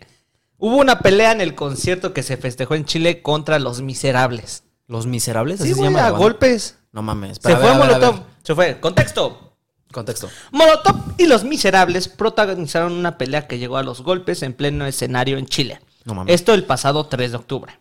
hubo 0.58 0.78
una 0.78 1.00
pelea 1.00 1.32
en 1.32 1.42
el 1.42 1.56
concierto 1.56 2.14
que 2.14 2.24
se 2.24 2.38
festejó 2.38 2.76
en 2.76 2.86
Chile 2.86 3.22
contra 3.22 3.60
los 3.60 3.82
miserables. 3.82 4.64
Los 4.88 5.06
miserables, 5.06 5.60
así 5.60 5.70
Sí, 5.70 5.74
se 5.74 5.80
güey, 5.80 5.90
llama. 5.90 6.00
la 6.00 6.08
a 6.08 6.12
banda? 6.12 6.24
golpes. 6.24 6.78
No 6.92 7.02
mames. 7.02 7.38
Se 7.38 7.44
Pero 7.44 7.56
a 7.56 7.60
fue 7.60 7.70
ver, 7.70 7.76
a 7.76 7.80
ver, 7.80 7.90
a 7.96 7.98
ver. 7.98 8.08
Molotov. 8.08 8.26
Se 8.44 8.56
fue. 8.56 8.80
Contexto. 8.80 9.54
Contexto. 9.92 10.30
Molotov 10.52 10.96
y 11.18 11.26
los 11.26 11.44
miserables 11.44 12.08
protagonizaron 12.08 12.94
una 12.94 13.18
pelea 13.18 13.48
que 13.48 13.58
llegó 13.60 13.78
a 13.78 13.84
los 13.84 14.02
golpes 14.02 14.44
en 14.44 14.54
pleno 14.54 14.86
escenario 14.86 15.38
en 15.38 15.46
Chile. 15.48 15.82
No 16.06 16.14
mames. 16.14 16.34
Esto 16.36 16.54
el 16.54 16.64
pasado 16.64 17.06
3 17.08 17.32
de 17.32 17.38
octubre. 17.38 17.80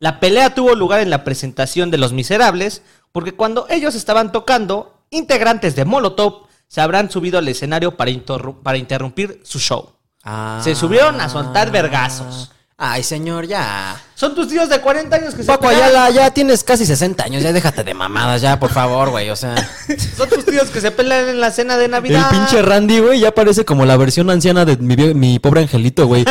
La 0.00 0.18
pelea 0.18 0.54
tuvo 0.54 0.74
lugar 0.74 1.00
en 1.00 1.10
la 1.10 1.24
presentación 1.24 1.90
de 1.90 1.98
los 1.98 2.12
miserables 2.12 2.82
porque 3.12 3.32
cuando 3.32 3.66
ellos 3.70 3.94
estaban 3.94 4.32
tocando, 4.32 4.98
integrantes 5.10 5.76
de 5.76 5.84
Molotov 5.84 6.46
se 6.68 6.80
habrán 6.80 7.10
subido 7.10 7.38
al 7.38 7.46
escenario 7.48 7.96
para, 7.96 8.10
interru- 8.10 8.62
para 8.62 8.78
interrumpir 8.78 9.40
su 9.44 9.58
show. 9.58 9.92
Ah. 10.24 10.60
Se 10.64 10.74
subieron 10.74 11.20
a 11.20 11.28
soltar 11.28 11.70
vergazos. 11.70 12.50
Ay, 12.82 13.02
señor, 13.02 13.46
ya. 13.46 14.00
Son 14.14 14.34
tus 14.34 14.48
tíos 14.48 14.70
de 14.70 14.80
40 14.80 15.14
años 15.14 15.34
que 15.34 15.42
se 15.42 15.46
Paco 15.48 15.66
pelean. 15.68 15.90
Ayala, 15.90 16.08
ya 16.08 16.30
tienes 16.30 16.64
casi 16.64 16.86
60 16.86 17.22
años, 17.24 17.42
ya 17.42 17.52
déjate 17.52 17.84
de 17.84 17.92
mamadas, 17.92 18.40
ya, 18.40 18.58
por 18.58 18.70
favor, 18.70 19.10
güey, 19.10 19.28
o 19.28 19.36
sea. 19.36 19.54
Son 20.16 20.26
tus 20.30 20.46
tíos 20.46 20.70
que 20.70 20.80
se 20.80 20.90
pelean 20.90 21.28
en 21.28 21.40
la 21.40 21.50
cena 21.50 21.76
de 21.76 21.84
El 21.84 21.90
Navidad. 21.90 22.30
pinche 22.30 22.62
Randy, 22.62 23.00
güey, 23.00 23.20
ya 23.20 23.32
parece 23.34 23.66
como 23.66 23.84
la 23.84 23.98
versión 23.98 24.30
anciana 24.30 24.64
de 24.64 24.78
mi, 24.78 24.96
mi 25.12 25.38
pobre 25.38 25.60
angelito, 25.60 26.06
güey. 26.06 26.24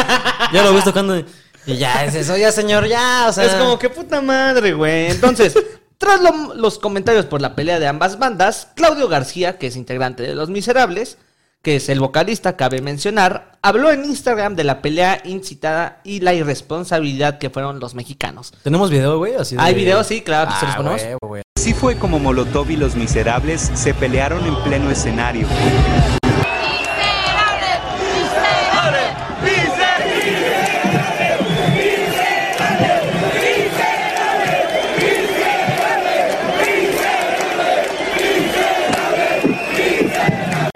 Ya 0.52 0.64
lo 0.64 0.74
ves 0.74 0.86
tocando. 0.86 1.24
Y 1.70 1.78
ya 1.78 2.06
es 2.06 2.16
eso, 2.16 2.36
ya, 2.38 2.52
señor, 2.52 2.88
ya, 2.88 3.26
o 3.30 3.34
sea. 3.34 3.46
Es 3.46 3.54
como 3.54 3.78
que 3.80 3.90
puta 3.90 4.22
madre, 4.22 4.74
güey. 4.74 5.12
Entonces, 5.12 5.54
tras 5.98 6.22
lo- 6.22 6.54
los 6.56 6.80
comentarios 6.80 7.26
por 7.26 7.42
la 7.42 7.56
pelea 7.56 7.80
de 7.80 7.88
ambas 7.88 8.20
bandas, 8.20 8.70
Claudio 8.76 9.08
García, 9.08 9.58
que 9.58 9.68
es 9.68 9.76
integrante 9.76 10.24
de 10.24 10.36
Los 10.36 10.50
Miserables, 10.50 11.18
que 11.62 11.76
es 11.76 11.90
el 11.90 12.00
vocalista, 12.00 12.56
cabe 12.56 12.82
mencionar, 12.82 13.58
habló 13.62 13.92
en 13.92 14.06
Instagram 14.06 14.56
de 14.56 14.64
la 14.64 14.82
pelea 14.82 15.22
incitada 15.26 16.00
y 16.06 16.22
la 16.22 16.34
irresponsabilidad 16.34 17.38
que 17.38 17.50
fueron 17.50 17.82
los 17.82 17.96
mexicanos. 17.96 18.54
¿Tenemos 18.64 18.90
video, 18.90 19.18
güey? 19.18 19.36
Así 19.36 19.56
de- 19.58 19.62
¿Hay 19.62 19.74
video? 19.74 20.04
Sí, 20.06 20.22
claro, 20.22 20.52
Ah, 20.54 20.58
se 20.60 20.66
los 20.68 20.76
ponemos. 20.78 21.02
güey, 21.02 21.16
güey. 21.22 21.42
Así 21.58 21.74
fue 21.74 21.98
como 21.98 22.20
Molotov 22.20 22.72
y 22.72 22.78
los 22.78 22.96
miserables 22.96 23.70
se 23.74 23.94
pelearon 23.94 24.46
en 24.48 24.56
pleno 24.64 24.90
escenario. 24.90 25.46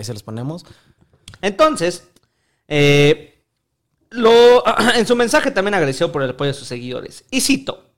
Ahí 0.03 0.05
se 0.05 0.13
los 0.13 0.23
ponemos. 0.23 0.65
Entonces, 1.41 2.03
eh, 2.67 3.43
lo, 4.09 4.63
en 4.95 5.07
su 5.07 5.15
mensaje 5.15 5.51
también 5.51 5.73
agradeció 5.73 6.11
por 6.11 6.21
el 6.23 6.31
apoyo 6.31 6.51
de 6.51 6.57
sus 6.57 6.67
seguidores. 6.67 7.23
Y 7.31 7.41
cito. 7.41 7.89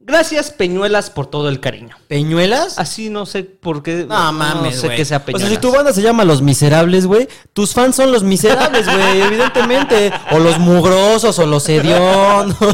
Gracias, 0.00 0.50
Peñuelas, 0.52 1.10
por 1.10 1.26
todo 1.26 1.50
el 1.50 1.60
cariño. 1.60 1.94
¿Peñuelas? 2.08 2.78
Así 2.78 3.10
no 3.10 3.26
sé 3.26 3.42
por 3.44 3.82
qué. 3.82 4.06
No 4.08 4.32
mames, 4.32 4.76
No 4.76 4.80
sé 4.80 4.96
qué 4.96 5.04
sea 5.04 5.18
O 5.18 5.24
Peñuelas. 5.24 5.48
sea, 5.48 5.56
si 5.56 5.60
tu 5.60 5.70
banda 5.70 5.92
se 5.92 6.00
llama 6.00 6.24
Los 6.24 6.40
Miserables, 6.40 7.04
güey, 7.04 7.28
tus 7.52 7.74
fans 7.74 7.96
son 7.96 8.10
los 8.10 8.22
miserables, 8.22 8.86
güey, 8.86 9.20
evidentemente. 9.26 10.10
O 10.30 10.38
los 10.38 10.58
mugrosos, 10.58 11.38
o 11.38 11.46
los 11.46 11.68
hediondos. 11.68 12.56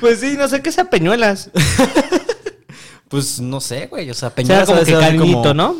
Pues 0.00 0.20
sí, 0.20 0.36
no 0.36 0.46
sé 0.46 0.60
qué 0.62 0.70
sea 0.70 0.88
Peñuelas. 0.90 1.50
Pues 3.08 3.40
no 3.40 3.60
sé, 3.60 3.86
güey. 3.86 4.10
O 4.10 4.14
sea, 4.14 4.30
Sea 4.30 4.34
Peñuelas 4.34 4.66
como 4.66 4.80
ha 4.80 4.84
de 4.84 4.92
que 4.92 4.98
cariñito, 4.98 5.42
como- 5.42 5.54
¿no? 5.54 5.76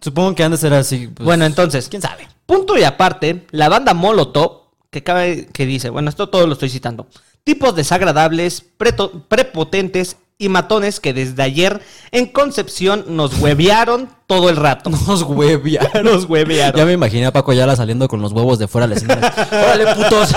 Supongo 0.00 0.34
que 0.34 0.42
han 0.44 0.52
de 0.52 0.56
ser 0.56 0.72
así. 0.74 1.08
pues, 1.08 1.24
bueno, 1.24 1.44
entonces. 1.44 1.88
¿Quién 1.88 2.02
sabe? 2.02 2.28
Punto 2.46 2.76
y 2.78 2.84
aparte, 2.84 3.46
la 3.50 3.68
banda 3.68 3.94
Molotov, 3.94 4.62
que 4.90 5.02
cabe 5.02 5.46
que 5.52 5.66
dice, 5.66 5.90
bueno, 5.90 6.08
esto 6.10 6.28
todo 6.28 6.46
lo 6.46 6.54
estoy 6.54 6.70
citando. 6.70 7.06
Tipos 7.44 7.74
desagradables, 7.76 8.64
preto- 8.78 9.24
prepotentes 9.28 10.16
y 10.36 10.48
matones 10.48 11.00
que 11.00 11.12
desde 11.12 11.42
ayer 11.42 11.82
en 12.12 12.26
Concepción 12.26 13.04
nos 13.08 13.38
huevearon 13.38 14.08
todo 14.26 14.48
el 14.48 14.56
rato. 14.56 14.88
Nos 15.06 15.22
huevearon. 15.22 16.02
Nos 16.04 16.24
huevearon. 16.24 16.78
Ya 16.78 16.86
me 16.86 16.92
imaginé 16.94 17.26
a 17.26 17.32
Paco 17.32 17.52
Yala 17.52 17.76
saliendo 17.76 18.08
con 18.08 18.22
los 18.22 18.32
huevos 18.32 18.58
de 18.58 18.66
fuera 18.66 18.86
al 18.86 18.92
escenario. 18.92 19.28
Órale, 19.52 19.94
putos. 19.94 20.30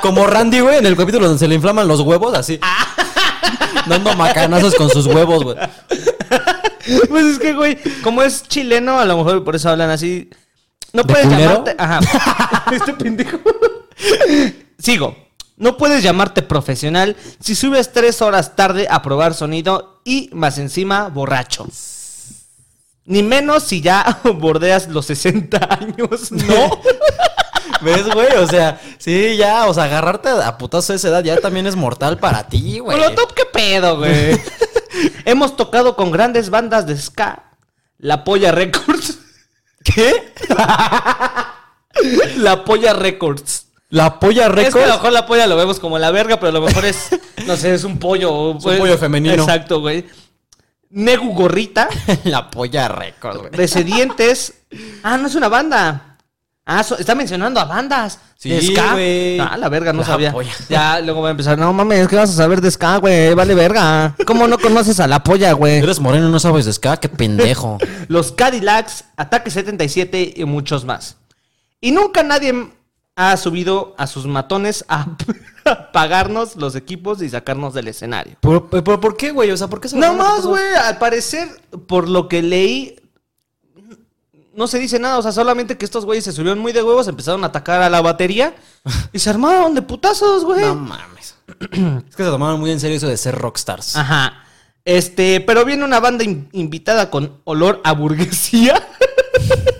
Como 0.00 0.26
Randy, 0.26 0.60
güey, 0.60 0.78
en 0.78 0.86
el 0.86 0.96
capítulo 0.96 1.26
donde 1.26 1.38
se 1.38 1.48
le 1.48 1.54
inflaman 1.54 1.86
los 1.86 2.00
huevos, 2.00 2.34
así. 2.34 2.58
Dando 3.86 4.14
macanazos 4.16 4.74
con 4.74 4.88
sus 4.90 5.06
huevos, 5.06 5.42
güey. 5.44 5.56
Pues 7.08 7.24
es 7.26 7.38
que, 7.38 7.54
güey, 7.54 7.78
como 8.02 8.22
es 8.22 8.42
chileno, 8.48 8.98
a 8.98 9.04
lo 9.04 9.16
mejor 9.18 9.44
por 9.44 9.56
eso 9.56 9.70
hablan 9.70 9.90
así. 9.90 10.30
No 10.92 11.02
¿De 11.02 11.12
puedes 11.12 11.26
culero? 11.28 11.64
llamarte. 11.64 11.76
Ajá. 11.78 12.64
este 12.72 12.92
pendejo. 12.94 13.38
Sigo. 14.78 15.16
No 15.56 15.76
puedes 15.76 16.02
llamarte 16.02 16.42
profesional 16.42 17.16
si 17.38 17.54
subes 17.54 17.92
tres 17.92 18.20
horas 18.20 18.56
tarde 18.56 18.88
a 18.90 19.00
probar 19.02 19.34
sonido 19.34 20.00
y 20.04 20.28
más 20.32 20.58
encima 20.58 21.08
borracho. 21.08 21.68
Ni 23.04 23.22
menos 23.22 23.64
si 23.64 23.80
ya 23.80 24.20
bordeas 24.34 24.88
los 24.88 25.06
60 25.06 25.58
años, 25.70 26.32
¿no? 26.32 26.80
¿Ves, 27.80 28.12
güey? 28.12 28.32
O 28.38 28.46
sea, 28.46 28.80
sí, 28.98 29.36
ya, 29.36 29.66
o 29.66 29.74
sea, 29.74 29.84
agarrarte 29.84 30.28
a 30.30 30.56
putazos 30.58 30.90
a 30.90 30.94
esa 30.94 31.08
edad 31.08 31.24
ya 31.24 31.36
también 31.38 31.66
es 31.66 31.76
mortal 31.76 32.18
para 32.18 32.48
ti, 32.48 32.78
güey. 32.78 32.96
Molotov, 32.98 33.34
¿qué 33.34 33.44
pedo, 33.44 33.98
güey? 33.98 34.40
Hemos 35.24 35.56
tocado 35.56 35.96
con 35.96 36.10
grandes 36.10 36.50
bandas 36.50 36.86
de 36.86 36.96
ska. 36.96 37.44
La 37.98 38.24
Polla 38.24 38.52
Records. 38.52 39.18
¿Qué? 39.84 40.32
La 42.36 42.64
Polla 42.64 42.92
Records. 42.92 43.66
La 43.92 44.18
polla 44.18 44.46
Es 44.46 44.72
que 44.72 44.82
a 44.84 44.86
lo 44.86 44.94
mejor 44.94 45.12
la 45.12 45.26
polla 45.26 45.46
lo 45.46 45.54
vemos 45.54 45.78
como 45.78 45.98
la 45.98 46.10
verga, 46.10 46.40
pero 46.40 46.48
a 46.48 46.52
lo 46.52 46.62
mejor 46.62 46.86
es, 46.86 47.10
no 47.46 47.58
sé, 47.58 47.74
es 47.74 47.84
un 47.84 47.98
pollo. 47.98 48.56
Es 48.56 48.64
un 48.64 48.78
pollo 48.78 48.96
femenino. 48.96 49.34
Exacto, 49.34 49.80
güey. 49.80 50.06
Negu 50.88 51.34
Gorrita, 51.34 51.90
La 52.24 52.48
polla 52.50 52.88
récord, 52.88 53.40
güey. 53.40 53.50
Descendientes. 53.50 54.64
Ah, 55.02 55.18
no 55.18 55.26
es 55.26 55.34
una 55.34 55.48
banda. 55.48 56.11
Ah, 56.64 56.84
so- 56.84 56.96
está 56.96 57.14
mencionando 57.16 57.58
a 57.58 57.64
bandas. 57.64 58.20
Sí, 58.36 58.50
de 58.50 58.62
ska. 58.62 58.92
güey. 58.92 59.38
Ah, 59.40 59.56
la 59.56 59.68
verga, 59.68 59.92
no 59.92 60.00
La 60.02 60.06
sabía. 60.06 60.32
polla. 60.32 60.52
Ya, 60.68 61.00
luego 61.00 61.20
voy 61.20 61.28
a 61.28 61.30
empezar. 61.32 61.58
No 61.58 61.72
mames, 61.72 62.06
¿qué 62.08 62.16
vas 62.16 62.30
a 62.30 62.34
saber 62.34 62.60
de 62.60 62.70
ska, 62.70 62.98
güey? 62.98 63.34
Vale 63.34 63.54
verga. 63.54 64.14
¿Cómo 64.26 64.46
no 64.46 64.58
conoces 64.58 65.00
a 65.00 65.06
la 65.08 65.22
polla, 65.24 65.52
güey? 65.52 65.78
Eres 65.78 65.98
moreno 65.98 66.28
y 66.28 66.32
no 66.32 66.38
sabes 66.38 66.64
de 66.64 66.72
ska, 66.72 66.98
qué 66.98 67.08
pendejo. 67.08 67.78
Los 68.08 68.30
Cadillacs, 68.32 69.04
Ataque 69.16 69.50
77 69.50 70.34
y 70.36 70.44
muchos 70.44 70.84
más. 70.84 71.16
Y 71.80 71.90
nunca 71.90 72.22
nadie 72.22 72.68
ha 73.16 73.36
subido 73.36 73.94
a 73.98 74.06
sus 74.06 74.26
matones 74.26 74.84
a 74.88 75.06
pagarnos 75.92 76.56
los 76.56 76.74
equipos 76.76 77.20
y 77.22 77.28
sacarnos 77.28 77.74
del 77.74 77.88
escenario. 77.88 78.36
¿Por, 78.40 78.68
por, 78.84 79.00
por 79.00 79.16
qué, 79.16 79.30
güey? 79.32 79.50
O 79.50 79.56
sea, 79.56 79.68
¿por 79.68 79.80
qué 79.80 79.88
se 79.88 79.96
No 79.96 80.14
más, 80.14 80.42
güey, 80.46 80.62
al 80.74 80.98
parecer, 80.98 81.48
por 81.86 82.08
lo 82.08 82.28
que 82.28 82.42
leí, 82.42 82.96
no 84.54 84.66
se 84.66 84.78
dice 84.78 84.98
nada, 84.98 85.18
o 85.18 85.22
sea, 85.22 85.32
solamente 85.32 85.76
que 85.78 85.84
estos 85.84 86.04
güeyes 86.04 86.24
se 86.24 86.32
subieron 86.32 86.58
muy 86.58 86.72
de 86.72 86.82
huevos, 86.82 87.08
empezaron 87.08 87.42
a 87.44 87.48
atacar 87.48 87.82
a 87.82 87.90
la 87.90 88.00
batería 88.00 88.54
y 89.12 89.18
se 89.18 89.30
armaron 89.30 89.74
de 89.74 89.82
putazos, 89.82 90.44
güey. 90.44 90.60
No 90.60 90.74
mames. 90.74 91.34
es 92.08 92.16
que 92.16 92.24
se 92.24 92.30
tomaron 92.30 92.60
muy 92.60 92.70
en 92.70 92.80
serio 92.80 92.96
eso 92.96 93.08
de 93.08 93.16
ser 93.16 93.34
rockstars. 93.36 93.96
Ajá. 93.96 94.44
Este, 94.84 95.40
pero 95.40 95.64
viene 95.64 95.84
una 95.84 96.00
banda 96.00 96.24
in- 96.24 96.48
invitada 96.52 97.08
con 97.10 97.40
olor 97.44 97.80
a 97.84 97.92
burguesía. 97.92 98.82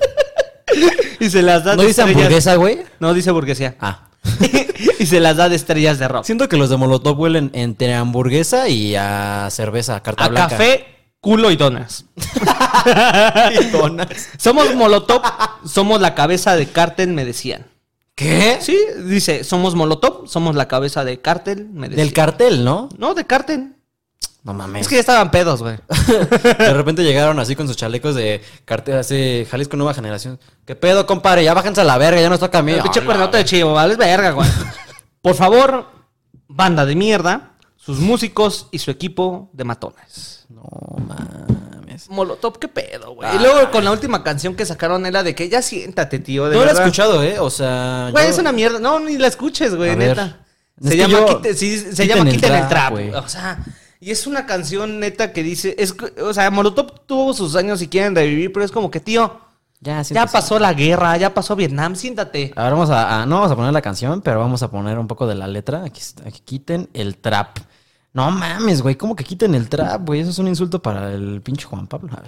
y 1.20 1.28
se 1.30 1.42
las 1.42 1.64
da 1.64 1.76
¿No 1.76 1.82
de 1.82 1.88
dice 1.88 2.02
estrellas- 2.02 2.16
hamburguesa, 2.16 2.54
güey? 2.56 2.82
No 3.00 3.14
dice 3.14 3.30
burguesía. 3.30 3.76
Ah. 3.80 4.08
y 4.98 5.06
se 5.06 5.20
las 5.20 5.36
da 5.36 5.48
de 5.48 5.56
estrellas 5.56 5.98
de 5.98 6.08
rock. 6.08 6.24
Siento 6.24 6.48
que 6.48 6.56
los 6.56 6.70
de 6.70 6.76
Molotov 6.76 7.18
huelen 7.18 7.50
entre 7.54 7.94
hamburguesa 7.94 8.68
y 8.68 8.94
a 8.96 9.48
cerveza, 9.50 10.00
carta 10.02 10.24
A 10.24 10.28
blanca. 10.28 10.50
café, 10.50 10.86
culo 11.22 11.50
y 11.50 11.56
donas. 11.56 12.04
y 13.60 13.64
donas. 13.68 14.28
Somos 14.36 14.74
Molotov, 14.74 15.22
somos 15.64 16.02
la 16.02 16.14
cabeza 16.14 16.56
de 16.56 16.66
cártel, 16.66 17.14
me 17.14 17.24
decían. 17.24 17.66
¿Qué? 18.14 18.58
Sí, 18.60 18.76
dice, 19.06 19.44
somos 19.44 19.74
Molotov, 19.74 20.28
somos 20.28 20.54
la 20.56 20.68
cabeza 20.68 21.04
de 21.04 21.20
cártel, 21.22 21.68
me 21.72 21.88
decían. 21.88 22.06
Del 22.06 22.12
cartel, 22.12 22.64
¿no? 22.64 22.90
No, 22.98 23.14
de 23.14 23.24
cártel. 23.24 23.76
No 24.42 24.52
mames. 24.52 24.82
Es 24.82 24.88
que 24.88 24.96
ya 24.96 25.00
estaban 25.00 25.30
pedos, 25.30 25.62
güey. 25.62 25.76
De 26.58 26.74
repente 26.74 27.04
llegaron 27.04 27.38
así 27.38 27.54
con 27.54 27.68
sus 27.68 27.76
chalecos 27.76 28.16
de 28.16 28.42
cartel, 28.64 28.98
así, 28.98 29.46
Jalisco 29.48 29.76
Nueva 29.76 29.94
Generación. 29.94 30.40
¿Qué 30.66 30.74
pedo, 30.74 31.06
compadre? 31.06 31.44
Ya 31.44 31.54
bájense 31.54 31.82
a 31.82 31.84
la 31.84 31.96
verga, 31.96 32.20
ya 32.20 32.28
nos 32.28 32.40
toca 32.40 32.58
a 32.58 32.62
mí. 32.62 32.74
Pinche 32.82 33.04
cuernote 33.04 33.36
de 33.36 33.44
chivo, 33.44 33.72
vales 33.72 33.96
verga, 33.96 34.32
güey. 34.32 34.48
Por 35.20 35.36
favor, 35.36 35.86
banda 36.48 36.84
de 36.84 36.96
mierda, 36.96 37.52
sus 37.76 38.00
músicos 38.00 38.66
y 38.72 38.80
su 38.80 38.90
equipo 38.90 39.48
de 39.52 39.62
matones. 39.62 40.41
No 40.54 40.62
mames. 41.06 42.08
Molotov, 42.10 42.58
qué 42.58 42.68
pedo, 42.68 43.14
güey. 43.14 43.28
Y 43.36 43.38
luego 43.38 43.70
con 43.70 43.84
la 43.84 43.92
última 43.92 44.22
canción 44.24 44.54
que 44.54 44.64
sacaron 44.66 45.04
era 45.06 45.22
de 45.22 45.34
que 45.34 45.48
ya 45.48 45.62
siéntate, 45.62 46.18
tío. 46.18 46.44
De 46.48 46.50
No 46.56 46.56
lo 46.56 46.62
he 46.64 46.66
verdad. 46.68 46.82
escuchado, 46.84 47.22
¿eh? 47.22 47.38
O 47.38 47.50
sea. 47.50 48.08
Güey, 48.12 48.24
yo- 48.26 48.30
es 48.30 48.38
una 48.38 48.52
mierda. 48.52 48.78
No, 48.78 48.98
ni 49.00 49.18
la 49.18 49.26
escuches, 49.28 49.74
güey, 49.74 49.90
A 49.90 49.94
ver. 49.96 50.08
neta. 50.16 50.40
Es 50.80 50.84
Se 50.88 50.90
que 50.90 50.96
llama, 50.96 51.18
yo- 51.18 51.26
Quite- 51.42 51.54
sí, 51.54 51.78
se 51.78 51.90
Quiten 51.90 52.08
llama 52.08 52.30
el 52.30 52.36
Quiten 52.36 52.52
el 52.54 52.58
Trap, 52.60 52.70
Trap. 52.70 52.90
güey. 52.92 53.10
O 53.14 53.28
sea, 53.28 53.58
y 54.00 54.10
es 54.10 54.26
una 54.26 54.46
canción 54.46 54.98
neta 55.00 55.32
que 55.32 55.42
dice. 55.42 55.74
Es, 55.78 55.92
que- 55.92 56.20
o 56.22 56.32
sea, 56.34 56.50
Molotov 56.50 57.06
tuvo 57.06 57.34
sus 57.34 57.54
años 57.56 57.80
y 57.82 57.88
quieren 57.88 58.14
revivir, 58.16 58.52
pero 58.52 58.64
es 58.64 58.72
como 58.72 58.90
que, 58.90 58.98
tío, 59.00 59.40
Ya, 59.80 59.98
ya 59.98 60.04
siéntese. 60.04 60.32
pasó 60.32 60.58
la 60.58 60.72
guerra, 60.72 61.16
ya 61.18 61.34
pasó 61.34 61.54
Vietnam, 61.56 61.94
siéntate. 61.94 62.52
A 62.56 62.64
ver, 62.64 62.72
vamos 62.72 62.90
a, 62.90 63.22
a- 63.22 63.26
No 63.26 63.36
vamos 63.36 63.52
a 63.52 63.56
poner 63.56 63.72
la 63.72 63.82
canción, 63.82 64.22
pero 64.22 64.40
vamos 64.40 64.62
a 64.62 64.70
poner 64.70 64.98
un 64.98 65.06
poco 65.06 65.26
de 65.26 65.34
la 65.34 65.46
letra. 65.46 65.84
Aquí, 65.84 66.00
está, 66.00 66.26
aquí 66.26 66.40
quiten 66.44 66.88
el 66.94 67.16
trap. 67.18 67.58
No 68.14 68.30
mames, 68.30 68.82
güey. 68.82 68.96
¿Cómo 68.96 69.16
que 69.16 69.24
quiten 69.24 69.54
el 69.54 69.68
trap, 69.68 70.06
güey? 70.06 70.20
Eso 70.20 70.30
es 70.30 70.38
un 70.38 70.48
insulto 70.48 70.82
para 70.82 71.12
el 71.12 71.40
pinche 71.42 71.64
Juan 71.66 71.86
Pablo. 71.86 72.10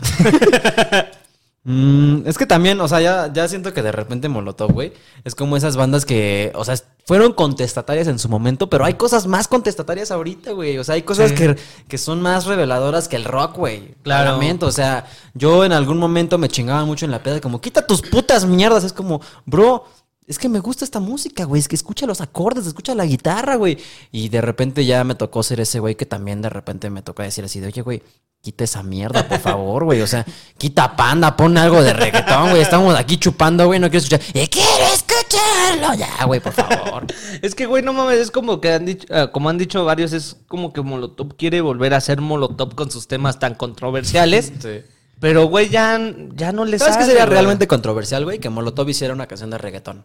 Mm, 1.67 2.27
es 2.27 2.37
que 2.37 2.45
también, 2.45 2.79
o 2.83 2.89
sea, 2.89 3.01
ya, 3.01 3.33
ya 3.33 3.49
siento 3.49 3.73
que 3.73 3.83
de 3.83 3.91
repente 3.91 4.29
Molotov, 4.29 4.71
güey, 4.71 4.93
es 5.25 5.35
como 5.35 5.57
esas 5.57 5.77
bandas 5.79 6.05
que, 6.05 6.53
o 6.55 6.63
sea, 6.63 6.75
fueron 7.07 7.33
contestatarias 7.33 8.07
en 8.07 8.19
su 8.19 8.29
momento, 8.29 8.69
pero 8.69 8.85
hay 8.85 8.95
cosas 8.95 9.27
más 9.27 9.49
contestatarias 9.49 10.11
ahorita, 10.11 10.53
güey. 10.53 10.77
O 10.77 10.85
sea, 10.85 10.97
hay 10.97 11.03
cosas 11.03 11.31
Sí. 11.31 11.37
que, 11.37 11.57
que 11.89 11.97
son 11.97 12.21
más 12.21 12.45
reveladoras 12.45 13.09
que 13.09 13.17
el 13.17 13.25
rock, 13.25 13.57
güey. 13.57 13.95
Claro. 14.03 14.33
Lamento, 14.33 14.67
O 14.67 14.73
sea, 14.73 15.07
yo 15.33 15.65
en 15.65 15.73
algún 15.73 15.97
momento 15.97 16.37
me 16.37 16.49
chingaba 16.51 16.85
mucho 16.85 17.07
en 17.07 17.11
la 17.11 17.23
peda, 17.23 17.41
como, 17.41 17.63
quita 17.63 17.87
tus 17.87 18.03
putas 18.03 18.45
mierdas. 18.45 18.85
Es 18.85 18.93
como, 18.93 19.23
bro, 19.47 19.85
es 20.27 20.39
que 20.39 20.49
me 20.49 20.61
gusta 20.61 20.85
esta 20.85 21.01
música, 21.01 21.45
güey. 21.45 21.61
Es 21.61 21.69
que 21.69 21.77
escucha 21.77 22.07
los 22.07 22.21
acordes, 22.21 22.67
escucha 22.67 22.95
la 22.95 23.05
guitarra, 23.05 23.57
güey. 23.57 23.79
Y 24.11 24.31
de 24.31 24.41
repente 24.41 24.87
ya 24.87 25.05
me 25.05 25.15
tocó 25.15 25.43
ser 25.43 25.61
ese 25.61 25.81
güey 25.81 25.97
que 25.97 26.07
también 26.07 26.41
de 26.41 26.49
repente 26.49 26.89
me 26.89 27.03
toca 27.03 27.23
decir 27.23 27.45
así 27.45 27.61
de, 27.61 27.67
oye, 27.67 27.83
güey, 27.83 28.03
quita 28.41 28.65
esa 28.65 28.83
mierda, 28.83 29.29
por 29.29 29.39
favor, 29.39 29.85
güey. 29.85 30.01
O 30.01 30.07
sea, 30.07 30.25
quita 30.57 30.97
panda, 30.97 31.37
pon 31.37 31.59
algo 31.59 31.83
de 31.83 31.93
reggaetón, 31.93 32.51
güey. 32.51 32.63
Estamos 32.63 32.95
aquí 32.95 33.19
chupando, 33.19 33.67
güey, 33.67 33.81
no 33.81 33.91
quiero 33.91 34.05
escuchar. 34.05 34.21
Y 34.33 34.47
quiero 34.47 34.85
escucharlo 34.95 35.95
ya, 35.95 36.25
güey, 36.25 36.41
por 36.41 36.53
favor. 36.53 37.07
Es 37.43 37.55
que, 37.55 37.67
güey, 37.67 37.83
no 37.83 37.93
mames, 37.93 38.19
es 38.19 38.31
como 38.31 38.61
que 38.61 38.73
han 38.73 38.87
dicho, 38.87 39.07
ah, 39.11 39.31
como 39.31 39.49
han 39.49 39.59
dicho 39.59 39.85
varios, 39.85 40.13
es 40.13 40.37
como 40.47 40.73
que 40.73 40.81
Molotov 40.81 41.37
quiere 41.37 41.61
volver 41.61 41.93
a 41.93 42.01
ser 42.01 42.21
Molotov 42.21 42.75
con 42.75 42.91
sus 42.91 43.09
temas 43.09 43.39
tan 43.39 43.55
controversiales. 43.55 44.53
Sí. 44.61 44.83
Pero, 45.21 45.47
güey, 45.47 45.69
ya, 45.69 45.99
ya 46.35 46.53
no 46.53 46.65
les 46.65 46.81
¿Sabes 46.81 46.97
qué 46.97 47.05
sería 47.05 47.27
realmente 47.27 47.67
controversial, 47.67 48.25
güey? 48.25 48.39
Que 48.39 48.51
Molotov 48.51 48.89
hiciera 48.89 49.15
una 49.15 49.27
canción 49.27 49.51
de 49.51 49.59
reggaetón. 49.59 50.05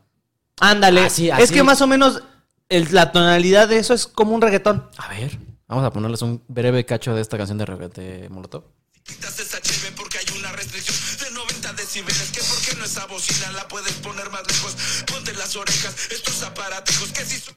Ándale. 0.60 1.02
Así, 1.06 1.30
Es 1.30 1.52
que 1.52 1.64
más 1.64 1.82
o 1.82 1.88
menos 1.88 2.22
el- 2.70 2.88
la 2.94 3.12
tonalidad 3.12 3.68
de 3.68 3.78
eso 3.80 3.94
es 3.94 4.08
como 4.08 4.34
un 4.36 4.42
reggaetón. 4.42 4.90
A 4.98 5.08
ver, 5.10 5.38
vamos 5.68 5.84
a 5.86 5.92
ponerles 5.92 6.22
un 6.22 6.44
breve 6.48 6.86
cacho 6.86 7.14
de 7.16 7.22
esta 7.22 7.38
canción 7.38 7.58
de, 7.58 7.66
regga- 7.66 7.90
de 7.90 8.28
Molotov. 8.30 8.64
Quitas 9.04 9.40
esa 9.40 9.60
chévere 9.62 9.96
porque 9.96 10.20
hay 10.20 10.26
una 10.38 10.52
restricción 10.52 10.96
de 11.30 11.32
90 11.40 11.74
decibeles 11.74 12.30
Que 12.32 12.42
por 12.42 12.62
qué 12.62 12.76
no 12.78 12.86
esa 12.86 13.08
bocina 13.08 13.52
la 13.54 13.68
puedes 13.68 13.94
poner 13.94 14.30
más 14.30 14.42
lejos 14.48 14.76
Ponte 15.12 15.34
las 15.34 15.56
orejas, 15.56 15.96
estos 16.12 16.44
aparatijos 16.44 17.10
que 17.12 17.26
si 17.26 17.40
son 17.40 17.56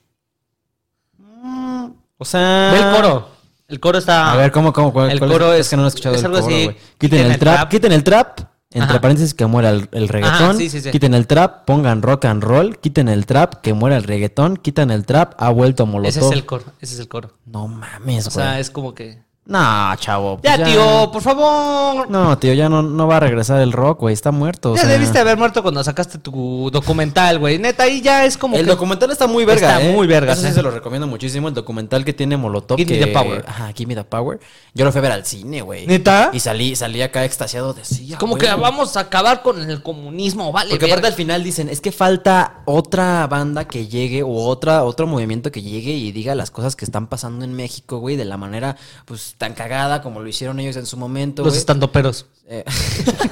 O 2.19 2.25
sea. 2.25 2.71
Ve 2.73 2.79
el 2.79 2.95
coro. 2.97 3.29
El 3.69 3.81
coro 3.81 3.99
está. 3.99 4.33
A 4.33 4.37
ver, 4.37 4.51
¿cómo, 4.53 4.73
cómo? 4.73 4.93
cuál- 4.93 5.11
El 5.11 5.19
cuál 5.19 5.31
coro 5.31 5.53
es, 5.53 5.61
es- 5.61 5.69
que 5.71 5.77
no 5.77 5.83
lo 5.83 5.89
he 5.89 5.91
escuchado 5.91 6.15
es 6.15 6.21
el 6.21 6.27
algo 6.27 6.41
coro, 6.41 6.55
así, 6.55 6.65
güey. 6.65 6.77
Quiten, 6.99 7.31
el 7.33 7.39
trap, 7.39 7.69
quiten 7.71 7.93
el 7.93 8.05
trap. 8.05 8.41
Entre 8.75 8.91
Ajá. 8.93 9.01
paréntesis, 9.01 9.35
que 9.35 9.47
muera 9.47 9.70
el, 9.70 9.89
el 9.93 10.09
reggaetón, 10.09 10.57
sí, 10.59 10.68
sí, 10.68 10.81
sí. 10.81 10.91
quiten 10.91 11.14
el 11.14 11.27
trap, 11.27 11.64
pongan 11.64 12.03
rock 12.03 12.25
and 12.27 12.43
roll, 12.43 12.79
quiten 12.79 13.09
el 13.09 13.27
trap, 13.27 13.57
que 13.62 13.75
muera 13.75 13.97
el 13.97 14.05
reggaetón, 14.05 14.57
quitan 14.57 14.91
el 14.91 15.05
trap, 15.07 15.35
ha 15.39 15.51
vuelto 15.51 15.87
Molotov. 15.87 16.09
Ese 16.09 16.20
es 16.27 16.33
el 16.33 16.47
coro, 16.47 16.64
ese 16.81 16.95
es 16.95 17.01
el 17.01 17.09
coro. 17.09 17.33
No 17.47 17.68
mames, 17.68 18.27
O 18.27 18.31
güey. 18.31 18.45
sea, 18.47 18.59
es 18.61 18.70
como 18.70 18.95
que... 18.95 19.23
No, 19.45 19.93
chavo. 19.97 20.38
pues 20.38 20.57
Ya, 20.57 20.64
tío, 20.64 21.11
por 21.12 21.20
favor. 21.20 22.09
No, 22.09 22.38
tío, 22.38 22.55
ya 22.55 22.68
no, 22.68 22.80
no 22.80 23.09
va 23.09 23.16
a 23.16 23.20
regresar 23.20 23.61
el 23.61 23.72
rock, 23.72 23.99
güey. 24.01 24.12
Está 24.14 24.30
muerto. 24.30 24.70
o 24.72 24.76
ya 24.76 24.82
sea. 24.82 24.90
debiste 24.90 25.18
haber 25.18 25.36
muerto 25.36 25.62
cuando 25.62 25.82
sacaste 25.82 26.18
tu 26.18 26.70
documental, 26.72 27.40
güey. 27.40 27.59
Neta, 27.59 27.82
ahí 27.82 28.01
ya 28.01 28.24
es 28.24 28.38
como 28.38 28.57
El 28.57 28.64
que... 28.66 28.70
documental 28.70 29.11
está 29.11 29.26
muy 29.26 29.45
verga, 29.45 29.78
Está 29.78 29.82
¿eh? 29.84 29.93
muy 29.93 30.07
verga, 30.07 30.34
Eso 30.34 30.43
sí 30.43 30.49
sí. 30.49 30.55
se 30.55 30.62
lo 30.62 30.70
recomiendo 30.70 31.09
muchísimo. 31.09 31.49
El 31.49 31.55
documental 31.55 32.05
que 32.05 32.12
tiene 32.12 32.36
Molotov. 32.36 32.78
Give 32.78 32.97
me 32.97 33.05
the 33.05 33.12
power. 33.12 33.45
Ajá, 33.49 33.72
Give 33.74 33.88
me 33.88 33.97
the 33.97 34.05
power. 34.05 34.38
Yo 34.74 34.84
lo 34.84 34.93
fui 34.93 35.01
a 35.01 35.03
ver 35.03 35.12
al 35.12 35.26
cine, 35.26 35.61
güey. 35.62 35.88
¿Neta? 35.88 36.30
Y 36.32 36.38
salí, 36.38 36.76
salí 36.76 37.03
acá 37.03 37.24
extasiado 37.24 37.74
de 37.74 37.84
sí. 37.84 38.14
Como 38.20 38.36
que 38.36 38.47
huevo". 38.47 38.61
vamos 38.62 38.97
a 38.97 39.01
acabar 39.01 39.43
con 39.43 39.68
el 39.68 39.82
comunismo, 39.82 40.53
vale. 40.53 40.70
Porque 40.70 40.86
aparte 40.86 41.09
al 41.09 41.14
final 41.14 41.43
dicen, 41.43 41.68
es 41.68 41.80
que 41.80 41.90
falta 41.90 42.62
otra 42.64 43.26
banda 43.26 43.66
que 43.66 43.88
llegue 43.88 44.22
o 44.22 44.30
otra, 44.47 44.84
otro 44.84 45.09
movimiento 45.09 45.51
que 45.51 45.62
llegue 45.62 45.90
y 45.90 46.12
diga 46.12 46.36
las 46.36 46.53
cosas 46.53 46.76
que 46.76 46.84
están 46.84 47.09
pasando 47.09 47.45
en 47.45 47.55
México, 47.55 47.99
güey, 47.99 48.14
de 48.14 48.24
la 48.24 48.36
manera 48.36 48.76
pues 49.05 49.32
tan 49.39 49.55
cagada 49.55 50.03
como 50.03 50.20
lo 50.20 50.28
hicieron 50.28 50.61
ellos 50.61 50.76
en 50.76 50.87
su 50.87 50.97
momento, 50.97 51.45
Los 51.45 51.57
estandoperos. 51.57 52.26
Eh, 52.47 52.64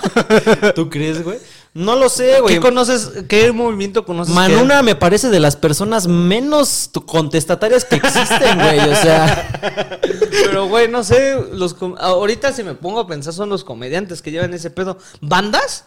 ¿Tú 0.74 0.88
crees, 0.88 1.22
güey? 1.22 1.38
No 1.74 1.94
lo 1.96 2.08
sé, 2.08 2.40
güey. 2.40 2.54
¿Qué 2.56 2.60
conoces? 2.60 3.10
¿Qué 3.28 3.52
movimiento 3.52 4.04
conoces? 4.04 4.34
Manuna 4.34 4.82
me 4.82 4.94
parece 4.96 5.28
de 5.30 5.38
las 5.40 5.56
personas 5.56 6.06
menos 6.08 6.90
contestatarias 7.06 7.84
que 7.84 7.96
existen, 7.96 8.58
güey. 8.58 8.78
O 8.80 8.96
sea, 8.96 9.98
Pero, 10.30 10.68
güey, 10.68 10.88
no 10.88 11.04
sé. 11.04 11.36
Los 11.52 11.74
com- 11.74 11.94
Ahorita 11.98 12.52
si 12.52 12.64
me 12.64 12.74
pongo 12.74 13.00
a 13.00 13.06
pensar 13.06 13.32
son 13.32 13.48
los 13.50 13.62
comediantes 13.62 14.20
que 14.22 14.30
llevan 14.32 14.52
ese 14.54 14.70
pedo. 14.70 14.98
¿Bandas? 15.20 15.84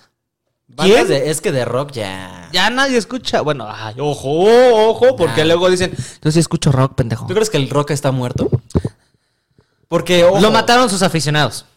bandas 0.67 0.95
¿Quién? 1.05 1.07
de- 1.09 1.29
es 1.29 1.41
que 1.41 1.51
de 1.51 1.65
rock 1.65 1.91
ya. 1.91 2.49
Ya 2.53 2.69
nadie 2.69 2.97
escucha. 2.97 3.41
Bueno, 3.41 3.67
ay, 3.69 3.95
ojo, 3.99 4.29
ojo, 4.89 5.15
porque 5.17 5.43
luego 5.43 5.69
dicen, 5.69 5.91
yo 6.23 6.31
sí 6.31 6.39
escucho 6.39 6.71
rock, 6.71 6.95
pendejo. 6.95 7.27
¿Tú 7.27 7.33
crees 7.33 7.49
que 7.49 7.57
el 7.57 7.69
rock 7.69 7.91
está 7.91 8.11
muerto? 8.11 8.49
Porque, 9.93 10.23
ojo, 10.23 10.41
Lo 10.41 10.49
mataron 10.49 10.89
sus 10.89 11.03
aficionados. 11.03 11.67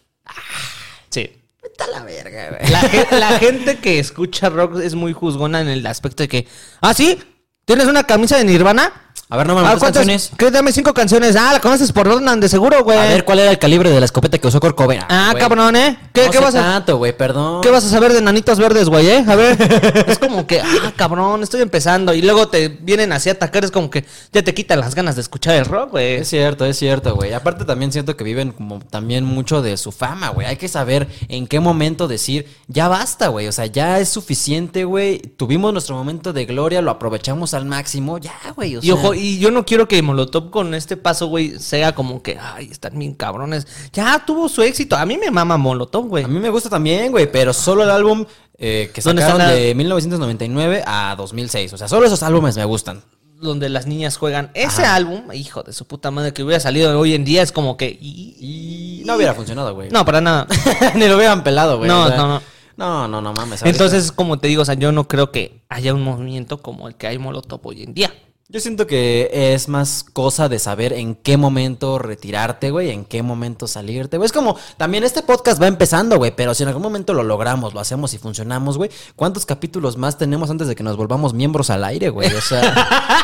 Sí. 1.11 1.39
Vete 1.61 1.83
a 1.83 1.87
la 1.87 2.03
verga, 2.03 2.49
güey. 2.49 2.71
La, 2.71 3.19
la 3.19 3.37
gente 3.37 3.77
que 3.77 3.99
escucha 3.99 4.49
rock 4.49 4.79
es 4.79 4.95
muy 4.95 5.13
juzgona 5.13 5.61
en 5.61 5.67
el 5.67 5.85
aspecto 5.85 6.23
de 6.23 6.27
que, 6.27 6.47
ah, 6.81 6.95
sí, 6.95 7.21
¿tienes 7.65 7.85
una 7.85 8.05
camisa 8.05 8.35
de 8.35 8.45
Nirvana? 8.45 9.06
A 9.29 9.35
ver, 9.35 9.45
no 9.45 9.55
me 9.55 9.67
Ah, 9.67 9.75
canciones. 9.77 10.31
¿Qué? 10.37 10.49
Dame 10.51 10.71
cinco 10.71 10.93
canciones. 10.93 11.35
Ah, 11.35 11.51
la 11.51 11.59
conoces 11.59 11.91
por 11.91 12.07
Rodman, 12.07 12.39
de 12.39 12.47
seguro, 12.47 12.81
güey. 12.85 12.97
A 12.97 13.03
ver, 13.07 13.25
¿cuál 13.25 13.39
era 13.39 13.51
el 13.51 13.59
calibre 13.59 13.89
de 13.89 13.99
la 13.99 14.05
escopeta 14.05 14.37
que 14.37 14.47
usó 14.47 14.61
Corcovera? 14.61 15.05
Ah, 15.09 15.29
güey? 15.31 15.41
cabrón, 15.43 15.75
¿eh? 15.75 15.97
¿Qué, 16.13 16.27
no 16.27 16.31
qué 16.31 16.37
sé 16.37 16.43
vas 16.45 16.55
a...? 16.55 16.61
tanto, 16.61 16.95
güey, 16.95 17.11
perdón. 17.15 17.61
¿Qué 17.61 17.69
vas 17.69 17.83
a 17.83 17.89
saber 17.89 18.13
de 18.13 18.21
nanitos 18.21 18.57
verdes, 18.57 18.87
güey, 18.87 19.05
eh? 19.09 19.25
A 19.27 19.35
ver. 19.35 19.57
Es 20.07 20.17
como 20.17 20.47
que, 20.47 20.61
ah, 20.61 20.93
cabrón, 20.95 21.43
estoy 21.43 21.61
empezando. 21.61 22.13
Y 22.13 22.21
luego 22.21 22.47
te 22.47 22.69
vienen 22.69 23.11
así 23.11 23.27
a 23.27 23.33
atacar. 23.33 23.65
Es 23.65 23.71
como 23.71 23.89
que 23.89 24.05
ya 24.31 24.43
te 24.43 24.53
quitan 24.53 24.79
las 24.79 24.95
ganas 24.95 25.15
de 25.15 25.21
escuchar 25.23 25.55
el 25.55 25.65
rock, 25.65 25.91
güey. 25.91 26.15
Es 26.15 26.29
cierto, 26.29 26.63
es 26.65 26.77
cierto, 26.77 27.13
güey. 27.13 27.33
Aparte 27.33 27.65
también 27.65 27.91
siento 27.91 28.15
que 28.15 28.23
viven 28.23 28.53
como 28.53 28.79
también 28.79 29.25
mucho 29.25 29.61
de 29.61 29.75
su 29.75 29.91
fama, 29.91 30.29
güey. 30.29 30.47
Hay 30.47 30.55
que 30.55 30.69
saber 30.69 31.09
en 31.27 31.47
qué 31.47 31.59
momento 31.59 32.07
decir, 32.07 32.47
ya 32.67 32.87
basta, 32.87 33.27
güey. 33.27 33.47
O 33.47 33.51
sea, 33.51 33.65
ya 33.65 33.99
es 33.99 34.07
suficiente, 34.07 34.85
güey. 34.85 35.19
Tuvimos 35.19 35.73
nuestro 35.73 35.95
momento 35.97 36.31
de 36.31 36.45
gloria, 36.45 36.81
lo 36.81 36.91
aprovechamos 36.91 37.53
al 37.53 37.65
máximo, 37.65 38.19
ya, 38.19 38.31
güey. 38.55 38.77
o 38.77 38.79
Y 38.79 38.83
sea. 38.85 38.93
ojo, 38.93 39.16
y 39.17 39.39
yo 39.39 39.51
no 39.51 39.65
quiero 39.65 39.87
que 39.87 40.01
Molotov 40.01 40.49
con 40.49 40.73
este 40.73 40.97
paso, 40.97 41.27
güey, 41.27 41.59
sea 41.59 41.93
como 41.95 42.21
que, 42.23 42.37
ay, 42.39 42.69
están 42.71 42.97
bien 42.97 43.13
cabrones. 43.13 43.67
Ya 43.93 44.23
tuvo 44.25 44.47
su 44.49 44.61
éxito. 44.61 44.95
A 44.95 45.05
mí 45.05 45.17
me 45.17 45.31
mama 45.31 45.57
Molotov, 45.57 46.07
güey. 46.07 46.23
A 46.23 46.27
mí 46.27 46.39
me 46.39 46.49
gusta 46.49 46.69
también, 46.69 47.11
güey, 47.11 47.31
pero 47.31 47.53
solo 47.53 47.83
el 47.83 47.89
álbum 47.89 48.25
eh, 48.59 48.89
que 48.93 49.01
¿Dónde 49.01 49.21
sacaron 49.21 49.47
la- 49.47 49.53
de 49.53 49.75
1999 49.75 50.83
a 50.85 51.15
2006. 51.17 51.73
O 51.73 51.77
sea, 51.77 51.87
solo 51.87 52.05
esos 52.07 52.23
álbumes 52.23 52.55
me 52.57 52.65
gustan. 52.65 53.01
Donde 53.39 53.69
las 53.69 53.85
niñas 53.85 54.17
juegan. 54.17 54.49
Ese 54.55 54.83
álbum, 54.83 55.31
hijo 55.31 55.61
de 55.61 55.71
su 55.71 55.85
puta 55.85 56.09
madre, 56.09 56.33
que 56.33 56.41
hubiera 56.43 56.59
salido 56.59 56.99
hoy 56.99 57.13
en 57.13 57.23
día 57.23 57.43
es 57.43 57.51
como 57.51 57.77
que. 57.77 57.85
y- 58.01 58.35
Y 58.39 59.03
no 59.05 59.15
hubiera 59.15 59.35
funcionado, 59.35 59.75
güey. 59.75 59.89
No, 59.91 60.03
para 60.05 60.21
nada. 60.21 60.47
Ni 60.95 61.07
lo 61.07 61.17
hubieran 61.17 61.43
pelado, 61.43 61.77
güey. 61.77 61.87
No, 61.87 62.05
o 62.05 62.07
sea, 62.07 62.17
no, 62.17 62.27
no. 62.27 62.41
No, 62.77 63.07
no, 63.07 63.21
no 63.21 63.33
mames. 63.33 63.61
ahorita- 63.61 63.69
Entonces, 63.69 64.11
como 64.11 64.39
te 64.39 64.47
digo, 64.47 64.63
o 64.63 64.65
sea, 64.65 64.73
yo 64.75 64.91
no 64.91 65.07
creo 65.07 65.31
que 65.31 65.61
haya 65.69 65.93
un 65.93 66.01
movimiento 66.03 66.61
como 66.63 66.87
el 66.87 66.95
que 66.95 67.05
hay 67.07 67.19
Molotov 67.19 67.59
hoy 67.63 67.83
en 67.83 67.93
día. 67.93 68.11
Yo 68.49 68.61
siento 68.61 68.87
que 68.87 69.29
es 69.53 69.67
más 69.67 70.05
cosa 70.13 70.47
de 70.47 70.57
saber 70.57 70.93
en 70.93 71.15
qué 71.15 71.35
momento 71.35 71.99
retirarte, 71.99 72.71
güey, 72.71 72.91
en 72.91 73.03
qué 73.03 73.21
momento 73.21 73.67
salirte, 73.67 74.15
güey. 74.15 74.25
Es 74.25 74.31
como, 74.31 74.55
también 74.77 75.03
este 75.03 75.21
podcast 75.21 75.61
va 75.61 75.67
empezando, 75.67 76.15
güey, 76.15 76.33
pero 76.33 76.53
si 76.53 76.63
en 76.63 76.69
algún 76.69 76.83
momento 76.83 77.13
lo 77.13 77.23
logramos, 77.23 77.73
lo 77.73 77.81
hacemos 77.81 78.13
y 78.13 78.19
funcionamos, 78.19 78.77
güey, 78.77 78.89
¿cuántos 79.17 79.45
capítulos 79.45 79.97
más 79.97 80.17
tenemos 80.17 80.49
antes 80.49 80.69
de 80.69 80.75
que 80.75 80.83
nos 80.83 80.95
volvamos 80.95 81.33
miembros 81.33 81.69
al 81.69 81.83
aire, 81.83 82.07
güey? 82.07 82.33
O 82.33 82.39
sea... 82.39 82.73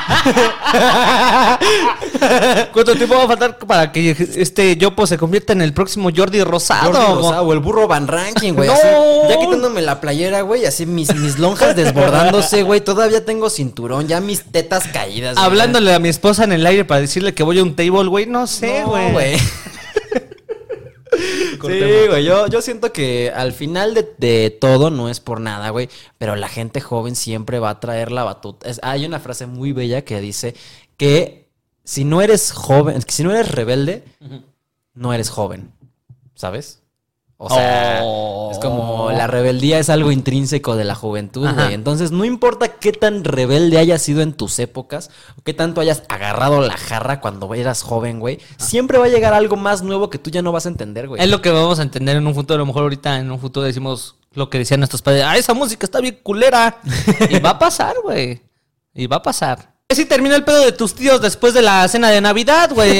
¿Cuánto 2.73 2.93
tiempo 2.95 3.15
va 3.15 3.23
a 3.23 3.27
faltar 3.27 3.57
para 3.59 3.93
que 3.93 4.11
este 4.35 4.75
Yopo 4.75 5.07
se 5.07 5.17
convierta 5.17 5.53
en 5.53 5.61
el 5.61 5.73
próximo 5.73 6.09
Jordi 6.13 6.43
Rosado? 6.43 6.91
Jordi 6.91 7.13
Rosado, 7.15 7.43
o 7.43 7.53
el 7.53 7.59
burro 7.59 7.87
Van 7.87 8.09
Ranking, 8.09 8.53
güey. 8.53 8.67
No. 8.67 9.29
ya 9.29 9.39
quitándome 9.39 9.81
la 9.81 10.01
playera, 10.01 10.41
güey, 10.41 10.65
así 10.65 10.85
mis, 10.85 11.15
mis 11.15 11.39
lonjas 11.39 11.77
desbordándose, 11.77 12.63
güey. 12.63 12.81
Todavía 12.81 13.23
tengo 13.23 13.49
cinturón, 13.49 14.09
ya 14.09 14.19
mis 14.19 14.43
tetas 14.43 14.85
caídas. 14.87 15.12
Güey. 15.35 15.45
Hablándole 15.45 15.93
a 15.93 15.99
mi 15.99 16.09
esposa 16.09 16.43
en 16.43 16.51
el 16.51 16.65
aire 16.65 16.85
para 16.85 17.01
decirle 17.01 17.33
que 17.33 17.43
voy 17.43 17.59
a 17.59 17.63
un 17.63 17.75
table, 17.75 18.07
güey. 18.07 18.25
No 18.25 18.47
sé, 18.47 18.81
No, 18.81 19.11
güey. 19.11 19.35
Sí, 21.61 21.79
güey, 22.09 22.25
yo, 22.25 22.47
yo 22.47 22.61
siento 22.61 22.91
que 22.91 23.31
al 23.33 23.53
final 23.53 23.93
de, 23.93 24.13
de 24.17 24.49
todo 24.49 24.89
no 24.89 25.09
es 25.09 25.19
por 25.19 25.39
nada, 25.39 25.69
güey, 25.69 25.87
pero 26.17 26.35
la 26.35 26.49
gente 26.49 26.81
joven 26.81 27.15
siempre 27.15 27.59
va 27.59 27.69
a 27.69 27.79
traer 27.79 28.11
la 28.11 28.23
batuta. 28.23 28.67
Es- 28.69 28.79
hay 28.83 29.05
una 29.05 29.19
frase 29.19 29.45
muy 29.45 29.71
bella 29.71 30.03
que 30.03 30.19
dice 30.19 30.55
que 30.97 31.47
si 31.85 32.03
no 32.03 32.21
eres 32.21 32.51
joven, 32.51 33.01
que 33.01 33.11
si 33.13 33.23
no 33.23 33.31
eres 33.31 33.49
rebelde, 33.51 34.03
no 34.93 35.13
eres 35.13 35.29
joven, 35.29 35.71
¿sabes? 36.35 36.81
O 37.45 37.49
sea, 37.53 37.99
Oh. 38.03 38.49
es 38.51 38.57
como 38.59 39.11
la 39.11 39.27
rebeldía 39.27 39.77
es 39.79 39.89
algo 39.89 40.11
intrínseco 40.11 40.75
de 40.75 40.83
la 40.85 40.95
juventud, 40.95 41.47
güey. 41.53 41.73
Entonces, 41.73 42.11
no 42.11 42.23
importa 42.25 42.69
qué 42.69 42.91
tan 42.93 43.23
rebelde 43.23 43.77
hayas 43.77 44.01
sido 44.01 44.21
en 44.21 44.33
tus 44.33 44.57
épocas, 44.59 45.09
o 45.37 45.41
qué 45.43 45.53
tanto 45.53 45.81
hayas 45.81 46.03
agarrado 46.09 46.61
la 46.61 46.77
jarra 46.77 47.19
cuando 47.19 47.53
eras 47.53 47.81
joven, 47.81 48.19
güey, 48.19 48.39
siempre 48.57 48.97
va 48.97 49.05
a 49.05 49.09
llegar 49.09 49.33
algo 49.33 49.55
más 49.57 49.83
nuevo 49.83 50.09
que 50.09 50.17
tú 50.19 50.29
ya 50.29 50.41
no 50.41 50.51
vas 50.51 50.65
a 50.65 50.69
entender, 50.69 51.07
güey. 51.09 51.21
Es 51.21 51.29
lo 51.29 51.41
que 51.41 51.51
vamos 51.51 51.79
a 51.79 51.83
entender 51.83 52.15
en 52.17 52.25
un 52.25 52.33
futuro. 52.33 52.55
A 52.55 52.59
lo 52.59 52.65
mejor 52.65 52.83
ahorita 52.83 53.19
en 53.19 53.29
un 53.31 53.39
futuro 53.39 53.65
decimos 53.65 54.15
lo 54.33 54.49
que 54.49 54.57
decían 54.59 54.79
nuestros 54.79 55.01
padres. 55.01 55.23
Ah, 55.25 55.37
esa 55.37 55.53
música 55.53 55.85
está 55.85 55.99
bien 55.99 56.19
culera. 56.23 56.77
y 57.29 57.39
va 57.39 57.51
a 57.51 57.59
pasar, 57.59 57.95
güey. 58.03 58.41
Y 58.93 59.07
va 59.07 59.17
a 59.17 59.21
pasar. 59.23 59.73
Si 59.89 60.05
terminó 60.05 60.33
el 60.35 60.43
pedo 60.43 60.63
de 60.65 60.71
tus 60.71 60.95
tíos 60.95 61.21
después 61.21 61.53
de 61.53 61.61
la 61.61 61.87
cena 61.87 62.09
de 62.09 62.19
Navidad, 62.21 62.71
güey. 62.73 62.99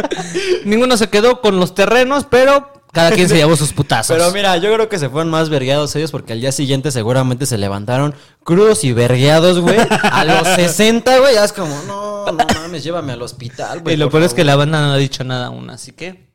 Ninguno 0.64 0.96
se 0.96 1.08
quedó 1.08 1.40
con 1.40 1.58
los 1.58 1.74
terrenos, 1.74 2.26
pero 2.28 2.70
cada 2.92 3.10
quien 3.12 3.28
se 3.28 3.36
llevó 3.36 3.56
sus 3.56 3.72
putazos. 3.74 4.16
Pero 4.16 4.30
mira, 4.32 4.56
yo 4.56 4.72
creo 4.74 4.88
que 4.88 4.98
se 4.98 5.08
fueron 5.08 5.30
más 5.30 5.48
vergueados 5.48 5.94
ellos 5.96 6.10
porque 6.10 6.32
al 6.32 6.40
día 6.40 6.52
siguiente 6.52 6.90
seguramente 6.90 7.46
se 7.46 7.58
levantaron 7.58 8.14
crudos 8.44 8.84
y 8.84 8.92
vergueados, 8.92 9.60
güey. 9.60 9.78
A 10.10 10.24
los 10.24 10.46
60, 10.56 11.18
güey, 11.18 11.34
ya 11.34 11.44
es 11.44 11.52
como, 11.52 11.74
no, 11.86 12.26
no 12.32 12.46
mames, 12.54 12.82
llévame 12.84 13.12
al 13.12 13.22
hospital, 13.22 13.80
güey. 13.80 13.94
y 13.94 13.98
lo 13.98 14.06
por 14.06 14.12
peor 14.20 14.24
es 14.24 14.34
que 14.34 14.44
la 14.44 14.52
favor". 14.52 14.66
banda 14.66 14.80
no 14.80 14.92
ha 14.92 14.96
dicho 14.96 15.24
nada 15.24 15.46
aún, 15.46 15.70
así 15.70 15.92
que 15.92 16.29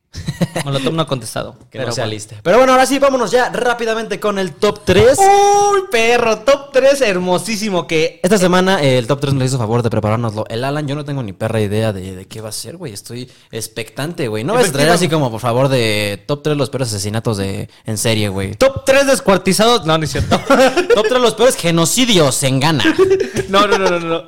Molotov 0.64 0.94
no 0.94 1.02
ha 1.02 1.08
contestado. 1.08 1.58
Que 1.72 1.78
pero 1.80 1.88
no 1.88 1.92
sea 1.92 2.06
lista. 2.06 2.36
Pero 2.44 2.58
bueno, 2.58 2.74
ahora 2.74 2.86
sí, 2.86 3.00
vámonos 3.00 3.32
ya 3.32 3.50
rápidamente 3.50 4.20
con 4.20 4.40
el 4.40 4.54
top 4.54 4.82
3. 4.86 5.18
Uy, 5.18 5.84
perro, 5.92 6.40
top 6.40 6.72
3 6.72 7.02
hermosísimo 7.02 7.88
que 7.88 8.20
Esta 8.24 8.38
semana 8.38 8.82
eh, 8.82 8.98
el 8.98 9.08
top 9.08 9.22
3 9.22 9.34
nos 9.34 9.46
hizo 9.48 9.58
favor 9.58 9.84
de 9.84 9.90
preparárnoslo. 9.90 10.46
El 10.50 10.64
Alan, 10.64 10.88
yo 10.88 10.96
no 10.96 11.06
tengo 11.06 11.24
ni 11.24 11.34
perra 11.34 11.62
idea 11.62 11.94
de, 11.94 12.16
de 12.16 12.26
qué 12.26 12.42
va 12.42 12.50
a 12.50 12.54
ser, 12.54 12.78
güey. 12.78 12.94
Estoy 12.94 13.30
expectante, 13.52 14.28
güey. 14.28 14.44
No 14.44 14.54
vas 14.54 14.70
a 14.70 14.72
traer 14.72 14.90
así 14.90 15.10
como, 15.10 15.32
por 15.32 15.42
favor, 15.42 15.70
de 15.70 16.24
top 16.28 16.44
3 16.44 16.58
los 16.58 16.70
peores 16.70 16.90
asesinatos 16.90 17.38
de 17.38 17.70
en 17.86 17.98
serie, 17.98 18.30
güey. 18.30 18.56
top 18.56 18.86
3 18.86 19.08
descuartizados, 19.08 19.86
no, 19.86 19.98
no 19.98 20.04
es 20.04 20.12
cierto. 20.12 20.40
Top 20.96 21.06
3 21.10 21.22
los 21.22 21.34
peores 21.34 21.56
genocidios 21.56 22.42
en 22.44 22.60
Ghana. 22.60 22.84
No, 23.50 23.68
no, 23.68 23.78
no, 23.78 23.90
no, 23.90 24.00
no. 24.00 24.24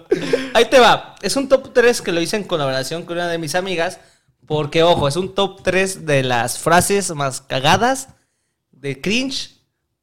Ahí 0.54 0.66
te 0.66 0.80
va. 0.80 1.16
Es 1.22 1.36
un 1.36 1.50
top 1.50 1.72
3 1.74 2.02
que 2.02 2.12
lo 2.12 2.22
hice 2.22 2.36
en 2.36 2.44
colaboración 2.44 3.04
con 3.04 3.18
una 3.18 3.28
de 3.28 3.38
mis 3.38 3.56
amigas. 3.56 4.00
Porque, 4.48 4.82
ojo, 4.84 5.08
es 5.08 5.18
un 5.18 5.36
top 5.36 5.62
3 5.62 6.06
de 6.06 6.24
las 6.24 6.58
frases 6.58 7.14
más 7.14 7.42
cagadas, 7.42 8.10
de 8.72 9.02
cringe 9.02 9.58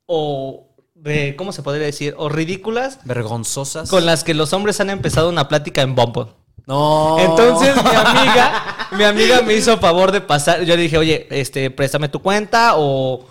o 0.07 0.69
de, 0.95 1.35
¿cómo 1.37 1.53
se 1.53 1.63
podría 1.63 1.87
decir? 1.87 2.15
O 2.19 2.29
ridículas 2.29 2.99
Vergonzosas. 3.05 3.89
con 3.89 4.05
las 4.07 4.23
que 4.23 4.35
los 4.35 4.53
hombres 4.53 4.81
han 4.81 4.91
empezado 4.91 5.29
una 5.29 5.49
plática 5.49 5.83
en 5.83 5.95
Bumble. 5.95 6.27
No. 6.67 7.19
Entonces 7.19 7.75
mi 7.77 7.91
amiga, 7.95 8.89
mi 8.93 9.05
amiga 9.05 9.43
me 9.43 9.55
hizo 9.55 9.79
favor 9.79 10.13
de 10.13 10.21
pasar. 10.21 10.63
Yo 10.65 10.77
le 10.77 10.83
dije, 10.83 10.99
oye, 10.99 11.27
este, 11.31 11.71
préstame 11.71 12.09
tu 12.09 12.21
cuenta 12.21 12.73
o 12.77 13.27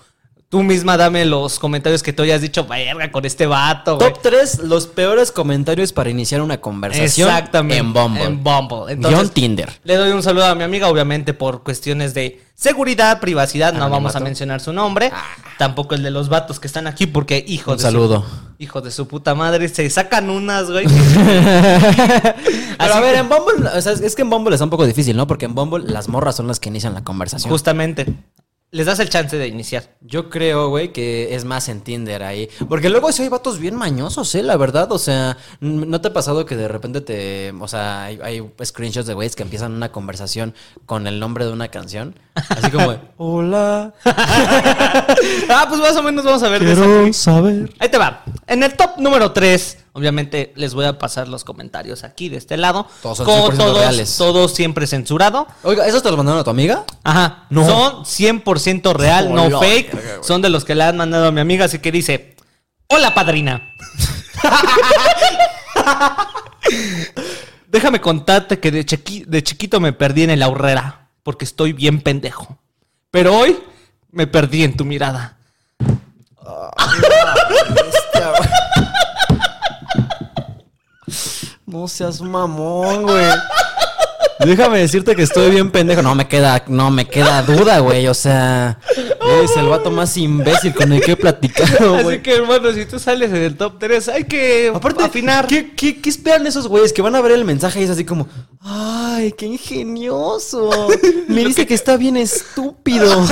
tú 0.54 0.62
misma 0.62 0.98
dame 0.98 1.26
los 1.26 1.58
comentarios 1.58 2.04
que 2.04 2.14
tú 2.14 2.22
hayas 2.22 2.40
dicho, 2.40 2.68
verga, 2.68 3.12
con 3.12 3.26
este 3.26 3.48
vato. 3.48 3.98
güey". 3.98 4.14
Top 4.14 4.22
3 4.22 4.60
los 4.60 4.86
peores 4.86 5.32
comentarios 5.32 5.92
para 5.94 6.12
iniciar 6.12 6.44
una 6.44 6.62
conversación 6.62 7.28
Exactamente. 7.28 7.78
en 7.78 7.92
Bumble. 7.92 8.24
En 8.24 8.44
Bumble. 8.44 8.94
Guión 8.96 9.04
Entonces, 9.06 9.32
Tinder. 9.32 9.72
le 9.84 9.96
doy 9.96 10.12
un 10.12 10.22
saludo 10.22 10.46
a 10.46 10.54
mi 10.54 10.62
amiga, 10.64 10.90
obviamente 10.90 11.34
por 11.34 11.64
cuestiones 11.64 12.14
de 12.14 12.40
seguridad, 12.54 13.20
privacidad, 13.20 13.74
no 13.74 13.90
vamos 13.90 14.16
a 14.16 14.20
mencionar 14.20 14.62
su 14.62 14.74
nombre, 14.74 15.12
tampoco 15.58 15.96
el 15.96 16.04
de 16.04 16.12
los 16.12 16.30
vatos 16.30 16.60
que 16.60 16.68
están 16.68 16.86
aquí 16.86 17.08
porque 17.08 17.44
hijo 17.48 17.72
Un 17.72 17.78
de 17.78 17.82
saludo. 17.84 18.20
su, 18.22 18.64
hijo 18.64 18.82
de 18.82 18.92
su 18.92 19.08
puta 19.08 19.34
madre 19.34 19.68
se 19.70 19.90
sacan 19.90 20.30
unas, 20.30 20.70
güey. 20.70 20.86
Pero 22.78 22.94
a 22.94 23.00
ver, 23.00 23.16
en 23.16 23.28
Bumble, 23.28 23.70
o 23.76 23.82
sea, 23.82 23.94
es 23.94 24.16
que 24.16 24.22
en 24.22 24.30
Bumble 24.30 24.54
está 24.54 24.66
un 24.66 24.70
poco 24.70 24.86
difícil, 24.86 25.18
¿no? 25.18 25.26
Porque 25.26 25.46
en 25.46 25.56
Bumble 25.56 25.84
las 25.92 26.08
morras 26.08 26.36
son 26.36 26.48
las 26.48 26.60
que 26.60 26.70
inician 26.70 26.94
la 26.94 27.04
conversación. 27.04 27.50
Justamente. 27.52 28.06
Les 28.74 28.88
das 28.88 29.00
el 29.00 29.08
chance 29.08 29.38
de 29.38 29.48
iniciar. 29.48 29.84
Yo 30.02 30.32
creo, 30.32 30.70
güey, 30.70 30.92
que 30.92 31.36
es 31.36 31.46
más 31.46 31.70
en 31.70 31.82
Tinder 31.82 32.24
ahí. 32.24 32.50
Porque 32.68 32.90
luego 32.90 33.12
sí 33.12 33.22
hay 33.22 33.30
vatos 33.30 33.60
bien 33.60 33.76
mañosos, 33.76 34.34
¿eh? 34.34 34.42
La 34.42 34.58
verdad, 34.58 34.92
o 34.92 34.98
sea, 34.98 35.38
¿no 35.60 36.02
te 36.02 36.08
ha 36.08 36.14
pasado 36.14 36.48
que 36.48 36.56
de 36.56 36.68
repente 36.68 37.02
te... 37.02 37.54
O 37.60 37.68
sea, 37.68 38.06
hay, 38.06 38.20
hay 38.24 38.44
screenshots 38.66 39.06
de 39.06 39.14
güeyes 39.14 39.36
que 39.36 39.44
empiezan 39.44 39.74
una 39.74 39.92
conversación 39.92 40.56
con 40.88 41.06
el 41.06 41.20
nombre 41.20 41.46
de 41.46 41.52
una 41.52 41.68
canción? 41.68 42.16
Así 42.34 42.72
como 42.72 42.94
de, 42.94 43.00
hola, 43.18 43.94
Ah, 44.06 45.66
pues 45.70 45.80
más 45.80 45.96
o 45.96 46.02
menos 46.02 46.26
vamos 46.26 46.42
a 46.42 46.50
ver 46.50 46.66
de 46.66 46.74
quiero 46.74 47.14
saber. 47.14 47.72
Ahí 47.78 47.90
te 47.90 48.00
va. 48.00 48.24
En 48.48 48.64
el 48.64 48.74
top 48.74 48.98
número 48.98 49.32
3, 49.34 49.83
obviamente 49.94 50.52
les 50.56 50.74
voy 50.74 50.86
a 50.86 50.98
pasar 51.00 51.28
los 51.28 51.44
comentarios 51.44 52.04
aquí 52.04 52.30
de 52.30 52.38
este 52.38 52.58
lado. 52.58 52.88
Todos 53.02 53.18
son 53.18 53.26
Como 53.26 53.52
100% 53.52 53.58
todos, 53.58 53.78
reales. 53.78 54.18
Todo 54.18 54.48
siempre 54.48 54.88
censurado. 54.88 55.48
Oiga, 55.64 55.88
¿esos 55.88 56.04
te 56.04 56.10
los 56.10 56.18
mandaron 56.18 56.42
a 56.42 56.44
tu 56.44 56.50
amiga? 56.50 56.84
Ajá. 57.04 57.46
No. 57.50 57.66
Son 57.66 58.04
100% 58.04 58.94
real, 58.94 59.34
no 59.34 59.60
fake. 59.60 60.24
Son 60.24 60.42
de 60.42 60.50
los 60.50 60.66
que 60.66 60.76
le 60.76 60.84
han 60.84 60.98
mandado 60.98 61.28
a 61.28 61.32
mi 61.32 61.42
amiga, 61.42 61.66
así 61.66 61.80
que 61.80 61.92
dice: 61.92 62.36
Hola, 62.88 63.14
padrina. 63.14 63.70
Déjame 67.68 68.02
contarte 68.02 68.60
que 68.60 68.72
de, 68.72 68.86
chiqui- 68.86 69.26
de 69.26 69.44
chiquito 69.44 69.80
me 69.80 69.94
perdí 69.94 70.24
en 70.24 70.30
el 70.30 70.44
ahorrera, 70.44 71.10
porque 71.24 71.44
estoy 71.46 71.74
bien 71.74 72.02
pendejo. 72.02 72.58
Pero 73.10 73.36
hoy 73.36 73.58
me 74.12 74.28
perdí 74.28 74.64
en 74.64 74.78
tu 74.78 74.86
mirada. 74.86 75.38
No 81.74 81.88
seas 81.88 82.22
mamón, 82.22 83.02
güey. 83.02 83.32
Déjame 84.46 84.80
decirte 84.80 85.16
que 85.16 85.24
estoy 85.24 85.52
bien 85.52 85.72
pendejo. 85.72 86.02
No 86.02 86.16
me 86.16 86.28
queda, 86.28 86.64
no 86.68 86.92
me 86.92 87.06
queda 87.08 87.42
duda, 87.44 87.80
güey. 87.80 88.08
O 88.08 88.14
sea, 88.14 88.80
eres 88.96 89.56
el 89.58 89.68
vato 89.68 89.92
más 89.92 90.16
imbécil 90.18 90.74
con 90.74 90.92
el 90.92 91.02
que 91.02 91.14
he 91.14 91.16
platicado, 91.16 91.96
Así 91.96 92.20
que, 92.20 92.36
hermano, 92.36 92.72
si 92.74 92.86
tú 92.86 93.00
sales 93.00 93.30
en 93.30 93.38
el 93.38 93.56
top 93.56 93.80
3, 93.80 94.10
hay 94.10 94.24
que 94.26 94.72
Aparte, 94.74 95.04
afinar. 95.04 95.48
¿qué, 95.48 95.72
qué, 95.76 96.02
qué 96.02 96.10
esperan 96.10 96.46
esos 96.48 96.68
güeyes 96.68 96.94
que 96.94 97.02
van 97.02 97.16
a 97.16 97.22
ver 97.22 97.32
el 97.32 97.46
mensaje 97.46 97.82
y 97.82 97.84
es 97.84 97.90
así 97.90 98.06
como, 98.06 98.28
ay, 98.62 99.34
qué 99.38 99.46
ingenioso? 99.46 100.88
Me 101.28 101.44
dice 101.46 101.66
que 101.66 101.74
está 101.74 101.98
bien 101.98 102.18
estúpido. 102.18 103.26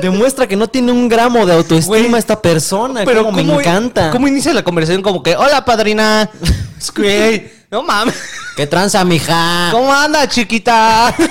Demuestra 0.00 0.46
que 0.46 0.56
no 0.56 0.68
tiene 0.68 0.92
un 0.92 1.08
gramo 1.08 1.46
de 1.46 1.54
autoestima 1.54 1.98
Güey, 1.98 2.14
esta 2.16 2.40
persona. 2.40 3.02
Pero 3.04 3.30
me 3.30 3.42
encanta. 3.42 4.10
¿Cómo 4.10 4.26
inicia 4.28 4.52
la 4.52 4.64
conversación? 4.64 5.02
Como 5.02 5.22
que, 5.22 5.36
hola, 5.36 5.64
padrina. 5.64 6.30
Es 6.82 6.90
que, 6.90 7.61
no 7.72 7.82
mames. 7.82 8.14
¿Qué 8.54 8.66
tranza, 8.66 9.02
mija? 9.04 9.70
¿Cómo 9.72 9.92
anda, 9.92 10.28
chiquita? 10.28 11.12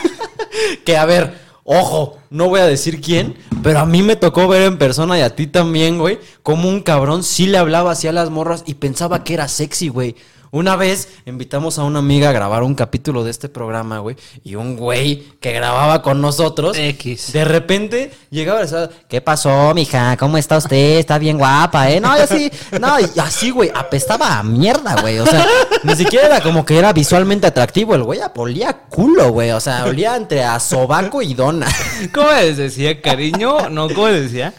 Que 0.83 0.97
a 0.97 1.05
ver, 1.05 1.39
ojo, 1.63 2.17
no 2.29 2.49
voy 2.49 2.59
a 2.59 2.65
decir 2.65 2.99
quién, 2.99 3.37
pero 3.63 3.79
a 3.79 3.85
mí 3.85 4.01
me 4.01 4.17
tocó 4.17 4.49
ver 4.49 4.63
en 4.63 4.77
persona 4.77 5.17
y 5.17 5.21
a 5.21 5.33
ti 5.33 5.47
también, 5.47 5.97
güey, 5.97 6.19
como 6.43 6.67
un 6.67 6.81
cabrón 6.81 7.23
sí 7.23 7.45
le 7.45 7.57
hablaba 7.57 7.91
así 7.91 8.09
a 8.09 8.11
las 8.11 8.29
morras 8.29 8.63
y 8.65 8.73
pensaba 8.73 9.23
que 9.23 9.35
era 9.35 9.47
sexy, 9.47 9.87
güey. 9.87 10.17
Una 10.53 10.75
vez 10.75 11.07
invitamos 11.25 11.79
a 11.79 11.83
una 11.83 11.99
amiga 11.99 12.27
a 12.27 12.33
grabar 12.33 12.63
un 12.63 12.75
capítulo 12.75 13.23
de 13.23 13.31
este 13.31 13.47
programa, 13.47 13.99
güey, 13.99 14.17
y 14.43 14.55
un 14.55 14.75
güey 14.75 15.23
que 15.39 15.53
grababa 15.53 16.01
con 16.01 16.19
nosotros, 16.19 16.77
X. 16.77 17.31
de 17.31 17.45
repente 17.45 18.11
llegaba 18.31 18.59
a 18.59 18.63
decir, 18.63 18.89
¿qué 19.07 19.21
pasó, 19.21 19.73
mija? 19.73 20.17
¿Cómo 20.17 20.37
está 20.37 20.57
usted? 20.57 20.99
Está 20.99 21.17
bien 21.19 21.37
guapa, 21.37 21.89
¿eh? 21.89 22.01
No, 22.01 22.17
yo 22.17 22.27
sí, 22.27 22.51
no, 22.81 22.99
y 22.99 23.17
así, 23.17 23.49
güey, 23.51 23.71
apestaba 23.73 24.39
a 24.39 24.43
mierda, 24.43 24.99
güey, 25.01 25.19
o 25.19 25.25
sea, 25.25 25.47
ni 25.83 25.95
siquiera 25.95 26.25
era 26.25 26.41
como 26.41 26.65
que 26.65 26.77
era 26.77 26.91
visualmente 26.91 27.47
atractivo, 27.47 27.95
el 27.95 28.03
güey 28.03 28.19
olía 28.35 28.73
culo, 28.89 29.31
güey, 29.31 29.51
o 29.51 29.59
sea, 29.61 29.85
olía 29.85 30.17
entre 30.17 30.43
a 30.43 30.59
sobaco 30.59 31.21
y 31.21 31.33
dona. 31.33 31.67
¿Cómo 32.13 32.29
les 32.29 32.57
decía, 32.57 33.01
cariño? 33.01 33.69
No, 33.69 33.87
¿cómo 33.87 34.09
les 34.09 34.23
decía? 34.23 34.53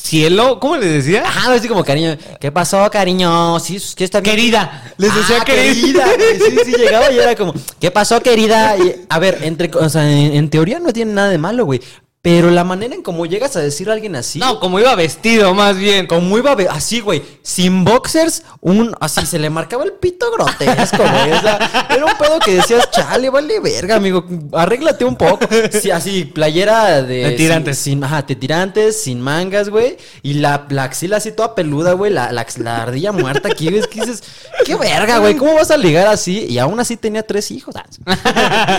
Cielo, 0.00 0.60
¿cómo 0.60 0.76
les 0.76 1.04
decía? 1.04 1.22
Ajá, 1.26 1.52
así 1.52 1.66
como 1.68 1.84
cariño, 1.84 2.16
¿qué 2.40 2.52
pasó, 2.52 2.88
cariño? 2.90 3.58
Sí, 3.58 3.78
sí 3.80 4.04
está 4.04 4.20
bien. 4.20 4.36
Querida. 4.36 4.94
Les 4.96 5.12
decía 5.14 5.38
Ah, 5.40 5.44
querida. 5.44 6.06
Sí, 6.38 6.56
sí, 6.64 6.72
llegaba 6.78 7.10
y 7.10 7.18
era 7.18 7.34
como, 7.34 7.52
¿qué 7.80 7.90
pasó, 7.90 8.20
querida? 8.22 8.76
Y, 8.78 9.04
a 9.08 9.18
ver, 9.18 9.40
entre, 9.42 9.70
o 9.74 9.88
sea, 9.88 10.08
en, 10.10 10.34
en 10.34 10.50
teoría 10.50 10.78
no 10.78 10.92
tiene 10.92 11.12
nada 11.12 11.28
de 11.28 11.38
malo, 11.38 11.64
güey. 11.64 11.80
Pero 12.20 12.50
la 12.50 12.64
manera 12.64 12.96
en 12.96 13.02
cómo 13.02 13.26
llegas 13.26 13.54
a 13.54 13.60
decir 13.60 13.88
a 13.88 13.92
alguien 13.92 14.16
así. 14.16 14.40
No, 14.40 14.58
como 14.58 14.80
iba 14.80 14.92
vestido, 14.96 15.54
más 15.54 15.76
bien. 15.76 16.08
Como 16.08 16.36
iba 16.36 16.56
así, 16.70 17.00
güey, 17.00 17.22
sin 17.42 17.84
boxers, 17.84 18.42
un 18.60 18.92
así 19.00 19.24
se 19.24 19.38
le 19.38 19.48
marcaba 19.50 19.84
el 19.84 19.92
pito 19.92 20.26
grotesco, 20.32 20.96
güey. 20.98 21.32
O 21.32 21.40
sea, 21.40 21.86
era 21.88 22.04
un 22.04 22.18
pedo 22.18 22.40
que 22.40 22.54
decías, 22.56 22.90
chale, 22.90 23.30
vale 23.30 23.60
verga, 23.60 23.94
amigo, 23.96 24.24
arréglate 24.52 25.04
un 25.04 25.14
poco. 25.14 25.46
Sí, 25.80 25.92
así, 25.92 26.24
playera 26.24 27.02
de. 27.02 27.18
De 27.24 27.30
tirantes. 27.36 27.78
Sin, 27.78 27.94
sin- 27.94 28.04
ajá, 28.04 28.22
de 28.22 28.34
tirantes, 28.34 29.00
sin 29.00 29.20
mangas, 29.20 29.68
güey. 29.68 29.96
Y 30.22 30.34
la, 30.34 30.66
la 30.70 30.82
axila 30.84 31.18
así 31.18 31.30
toda 31.30 31.54
peluda, 31.54 31.92
güey. 31.92 32.12
La, 32.12 32.32
la, 32.32 32.44
la 32.56 32.82
ardilla 32.82 33.12
muerta 33.12 33.48
aquí, 33.48 33.66
güey. 33.68 33.78
Es 33.78 33.86
que 33.86 34.00
dices, 34.00 34.24
qué 34.66 34.74
verga, 34.74 35.18
güey. 35.18 35.36
¿Cómo 35.36 35.54
vas 35.54 35.70
a 35.70 35.76
ligar 35.76 36.08
así? 36.08 36.46
Y 36.48 36.58
aún 36.58 36.80
así 36.80 36.96
tenía 36.96 37.22
tres 37.24 37.52
hijos. 37.52 37.76
Ah, 37.76 37.86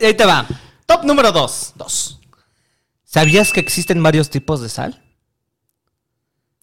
Ahí 0.00 0.14
te 0.14 0.24
va. 0.24 0.46
Top 0.86 1.02
número 1.02 1.32
2. 1.32 1.72
Dos. 1.74 2.15
¿Sabías 3.06 3.52
que 3.52 3.60
existen 3.60 4.02
varios 4.02 4.28
tipos 4.28 4.60
de 4.60 4.68
sal? 4.68 5.02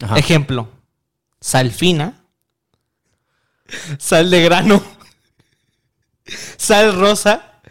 Ajá. 0.02 0.20
Ejemplo, 0.20 0.70
sal 1.39 1.72
fina, 1.72 2.26
sal 3.98 4.30
de 4.30 4.44
grano, 4.44 4.84
sal 6.58 7.00
rosa 7.00 7.62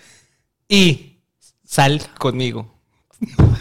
y 0.66 1.20
sal 1.64 2.03
conmigo. 2.18 2.75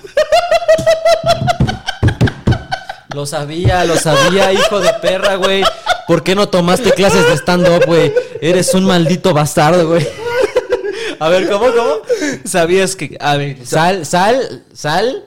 Lo 3.14 3.26
sabía, 3.26 3.84
lo 3.84 3.98
sabía, 3.98 4.54
hijo 4.54 4.80
de 4.80 4.94
perra, 5.02 5.36
güey. 5.36 5.66
¿Por 6.08 6.24
qué 6.24 6.34
no 6.34 6.48
tomaste 6.48 6.92
clases 6.92 7.28
de 7.28 7.34
stand-up, 7.34 7.84
güey? 7.86 8.14
Eres 8.40 8.74
un 8.74 8.86
maldito 8.86 9.34
bastardo, 9.34 9.86
güey. 9.90 10.08
A 11.22 11.30
ver, 11.30 11.48
¿cómo, 11.48 11.66
cómo? 11.68 11.98
¿Sabías 12.46 12.96
que... 12.96 13.16
A 13.20 13.38
ver, 13.38 13.64
Sal, 13.64 14.08
sal, 14.08 14.64
sal, 14.74 15.24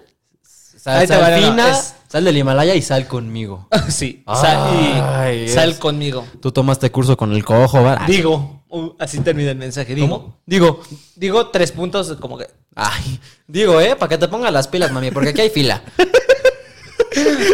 sal, 0.76 1.06
sal 1.06 1.22
va, 1.22 1.30
no, 1.30 1.36
no, 1.40 1.50
fina, 1.52 1.70
es- 1.70 1.94
sal 2.08 2.24
del 2.24 2.36
Himalaya 2.36 2.74
y 2.74 2.82
sal 2.82 3.06
conmigo. 3.06 3.68
sí, 3.88 4.24
sal, 4.26 4.74
y 4.74 5.00
Ay, 5.00 5.48
sal 5.48 5.70
es- 5.70 5.78
conmigo. 5.78 6.26
Tú 6.40 6.50
tomaste 6.50 6.90
curso 6.90 7.16
con 7.16 7.32
el 7.32 7.44
cojo, 7.44 7.84
¿verdad? 7.84 8.08
Digo, 8.08 8.64
uh, 8.70 8.90
así 8.98 9.20
termina 9.20 9.52
el 9.52 9.56
mensaje. 9.56 9.94
Digo, 9.94 10.08
¿Cómo? 10.08 10.38
Digo, 10.44 10.80
digo 11.14 11.50
tres 11.50 11.70
puntos 11.70 12.16
como 12.20 12.38
que... 12.38 12.48
ay, 12.74 13.20
digo, 13.46 13.80
¿eh? 13.80 13.94
Para 13.94 14.08
que 14.08 14.18
te 14.18 14.26
pongas 14.26 14.52
las 14.52 14.66
pilas, 14.66 14.90
mami, 14.90 15.12
porque 15.12 15.28
aquí 15.28 15.42
hay 15.42 15.50
fila. 15.50 15.80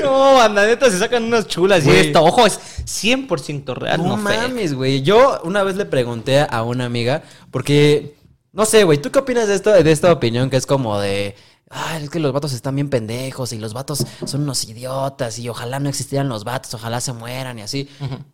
No, 0.02 0.34
banda, 0.36 0.66
neta, 0.66 0.90
se 0.90 0.98
sacan 0.98 1.24
unas 1.24 1.46
chulas. 1.46 1.84
Y 1.86 1.90
esto, 1.90 2.24
ojo, 2.24 2.46
es 2.46 2.58
100% 2.86 3.74
real, 3.74 3.98
no, 4.02 4.08
No 4.08 4.16
mames, 4.16 4.72
güey. 4.72 5.02
Yo 5.02 5.38
una 5.44 5.62
vez 5.62 5.76
le 5.76 5.84
pregunté 5.84 6.46
a 6.48 6.62
una 6.62 6.86
amiga, 6.86 7.22
porque, 7.50 8.14
no 8.52 8.64
sé, 8.64 8.84
güey, 8.84 9.00
¿tú 9.00 9.10
qué 9.10 9.18
opinas 9.20 9.48
de 9.48 9.54
esto, 9.54 9.70
de 9.70 9.92
esta 9.92 10.12
opinión 10.12 10.50
que 10.50 10.56
es 10.56 10.66
como 10.66 10.98
de, 10.98 11.36
ay, 11.72 12.02
es 12.02 12.10
que 12.10 12.18
los 12.18 12.32
vatos 12.32 12.52
están 12.52 12.74
bien 12.74 12.90
pendejos 12.90 13.52
y 13.52 13.58
los 13.58 13.72
vatos 13.72 14.04
son 14.26 14.42
unos 14.42 14.64
idiotas 14.64 15.38
y 15.38 15.48
ojalá 15.48 15.78
no 15.78 15.88
existieran 15.88 16.28
los 16.28 16.42
vatos, 16.42 16.74
ojalá 16.74 17.00
se 17.00 17.12
mueran 17.12 17.60
y 17.60 17.62
así? 17.62 17.88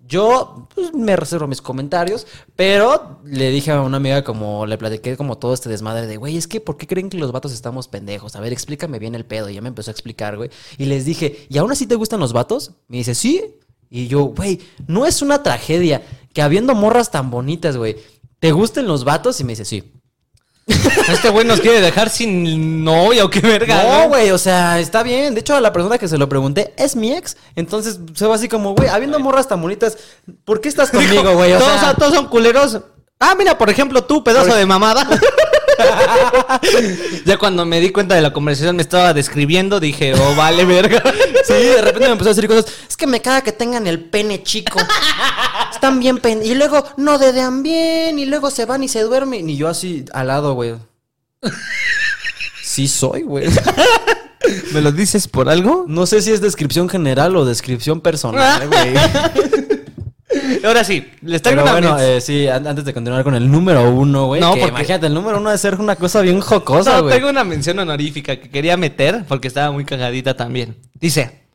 Yo 0.06 0.68
pues, 0.74 0.94
me 0.94 1.14
reservo 1.16 1.46
mis 1.46 1.60
comentarios, 1.60 2.26
pero 2.56 3.20
le 3.24 3.50
dije 3.50 3.72
a 3.72 3.82
una 3.82 3.98
amiga 3.98 4.24
como, 4.24 4.64
le 4.64 4.78
platiqué 4.78 5.18
como 5.18 5.36
todo 5.36 5.52
este 5.52 5.68
desmadre 5.68 6.06
de, 6.06 6.16
güey, 6.16 6.38
es 6.38 6.48
que 6.48 6.62
¿por 6.62 6.78
qué 6.78 6.86
creen 6.86 7.10
que 7.10 7.18
los 7.18 7.30
vatos 7.30 7.52
estamos 7.52 7.88
pendejos? 7.88 8.36
A 8.36 8.40
ver, 8.40 8.54
explícame 8.54 8.98
bien 8.98 9.14
el 9.14 9.26
pedo. 9.26 9.50
Y 9.50 9.54
ya 9.54 9.60
me 9.60 9.68
empezó 9.68 9.90
a 9.90 9.92
explicar, 9.92 10.38
güey. 10.38 10.48
Y 10.78 10.86
les 10.86 11.04
dije, 11.04 11.46
¿y 11.50 11.58
aún 11.58 11.70
así 11.70 11.86
te 11.86 11.94
gustan 11.94 12.20
los 12.20 12.32
vatos? 12.32 12.72
Me 12.88 12.96
dice, 12.96 13.14
sí. 13.14 13.56
Y 13.90 14.08
yo, 14.08 14.24
güey, 14.24 14.60
no 14.86 15.04
es 15.04 15.20
una 15.20 15.42
tragedia 15.42 16.02
que 16.32 16.40
habiendo 16.40 16.74
morras 16.74 17.10
tan 17.10 17.30
bonitas, 17.30 17.76
güey, 17.76 17.96
¿te 18.40 18.52
gusten 18.52 18.86
los 18.86 19.04
vatos? 19.04 19.40
Y 19.40 19.44
me 19.44 19.52
dice, 19.52 19.66
sí. 19.66 19.92
Este 20.66 21.30
güey 21.30 21.46
nos 21.46 21.60
quiere 21.60 21.80
dejar 21.80 22.10
sin 22.10 22.82
novia 22.82 23.24
o 23.24 23.30
qué 23.30 23.40
verga. 23.40 23.82
No, 23.82 24.08
güey, 24.08 24.30
o 24.32 24.38
sea, 24.38 24.80
está 24.80 25.02
bien. 25.02 25.34
De 25.34 25.40
hecho, 25.40 25.54
a 25.54 25.60
la 25.60 25.72
persona 25.72 25.98
que 25.98 26.08
se 26.08 26.18
lo 26.18 26.28
pregunté 26.28 26.74
es 26.76 26.96
mi 26.96 27.12
ex. 27.12 27.36
Entonces 27.54 28.00
se 28.14 28.26
va 28.26 28.34
así 28.34 28.48
como, 28.48 28.74
güey, 28.74 28.88
habiendo 28.88 29.18
morras 29.20 29.46
tan 29.46 29.62
bonitas, 29.62 29.96
¿por 30.44 30.60
qué 30.60 30.68
estás 30.68 30.90
conmigo, 30.90 31.34
güey? 31.34 31.52
O 31.52 31.58
todos, 31.58 31.80
sea, 31.80 31.94
todos 31.94 32.14
son 32.14 32.26
culeros. 32.26 32.80
Ah, 33.20 33.34
mira, 33.38 33.56
por 33.56 33.70
ejemplo, 33.70 34.04
tú, 34.04 34.24
pedazo 34.24 34.54
de 34.54 34.66
mamada. 34.66 35.08
ya 37.24 37.38
cuando 37.38 37.64
me 37.64 37.80
di 37.80 37.90
cuenta 37.90 38.14
de 38.14 38.20
la 38.20 38.32
conversación 38.32 38.76
me 38.76 38.82
estaba 38.82 39.14
describiendo, 39.14 39.80
dije, 39.80 40.14
oh, 40.14 40.34
vale, 40.34 40.64
verga. 40.64 41.02
Sí, 41.44 41.54
de 41.54 41.80
repente 41.80 42.06
me 42.06 42.12
empezó 42.12 42.30
a 42.30 42.34
decir 42.34 42.48
cosas. 42.48 42.66
Es 42.88 42.96
que 42.96 43.06
me 43.06 43.22
caga 43.22 43.42
que 43.42 43.52
tengan 43.52 43.86
el 43.86 44.04
pene 44.04 44.42
chico. 44.42 44.80
Están 45.76 46.00
bien 46.00 46.18
pen... 46.18 46.40
Y 46.44 46.54
luego 46.54 46.84
no 46.96 47.18
dedean 47.18 47.62
bien. 47.62 48.18
Y 48.18 48.26
luego 48.26 48.50
se 48.50 48.64
van 48.66 48.82
y 48.82 48.88
se 48.88 49.02
duermen. 49.02 49.48
Y 49.48 49.56
yo 49.56 49.68
así 49.68 50.04
al 50.12 50.26
lado, 50.26 50.54
güey. 50.54 50.74
Sí 52.62 52.88
soy, 52.88 53.22
güey. 53.22 53.48
¿Me 54.72 54.80
lo 54.80 54.92
dices 54.92 55.28
por 55.28 55.48
algo? 55.48 55.84
No 55.88 56.06
sé 56.06 56.20
si 56.22 56.32
es 56.32 56.40
descripción 56.40 56.88
general 56.88 57.36
o 57.36 57.44
descripción 57.44 58.00
personal, 58.00 58.68
güey. 58.68 58.94
Ahora 60.64 60.84
sí, 60.84 61.06
les 61.22 61.40
traigo 61.42 61.62
Pero 61.62 61.76
una 61.78 61.92
bueno, 61.94 61.98
eh, 62.00 62.20
sí, 62.20 62.46
an- 62.48 62.66
antes 62.66 62.84
de 62.84 62.92
continuar 62.92 63.22
con 63.24 63.34
el 63.34 63.50
número 63.50 63.90
uno, 63.90 64.26
güey. 64.26 64.40
No, 64.40 64.52
que 64.54 64.60
porque- 64.60 64.74
Imagínate, 64.74 65.06
el 65.06 65.14
número 65.14 65.38
uno 65.38 65.50
de 65.50 65.58
ser 65.58 65.76
una 65.76 65.96
cosa 65.96 66.20
bien 66.20 66.40
jocosa, 66.40 66.96
No, 66.96 67.02
güey. 67.04 67.14
tengo 67.14 67.30
una 67.30 67.44
mención 67.44 67.78
honorífica 67.78 68.36
que 68.36 68.50
quería 68.50 68.76
meter 68.76 69.24
porque 69.28 69.48
estaba 69.48 69.70
muy 69.72 69.84
cagadita 69.84 70.34
también. 70.36 70.76
Dice. 70.94 71.45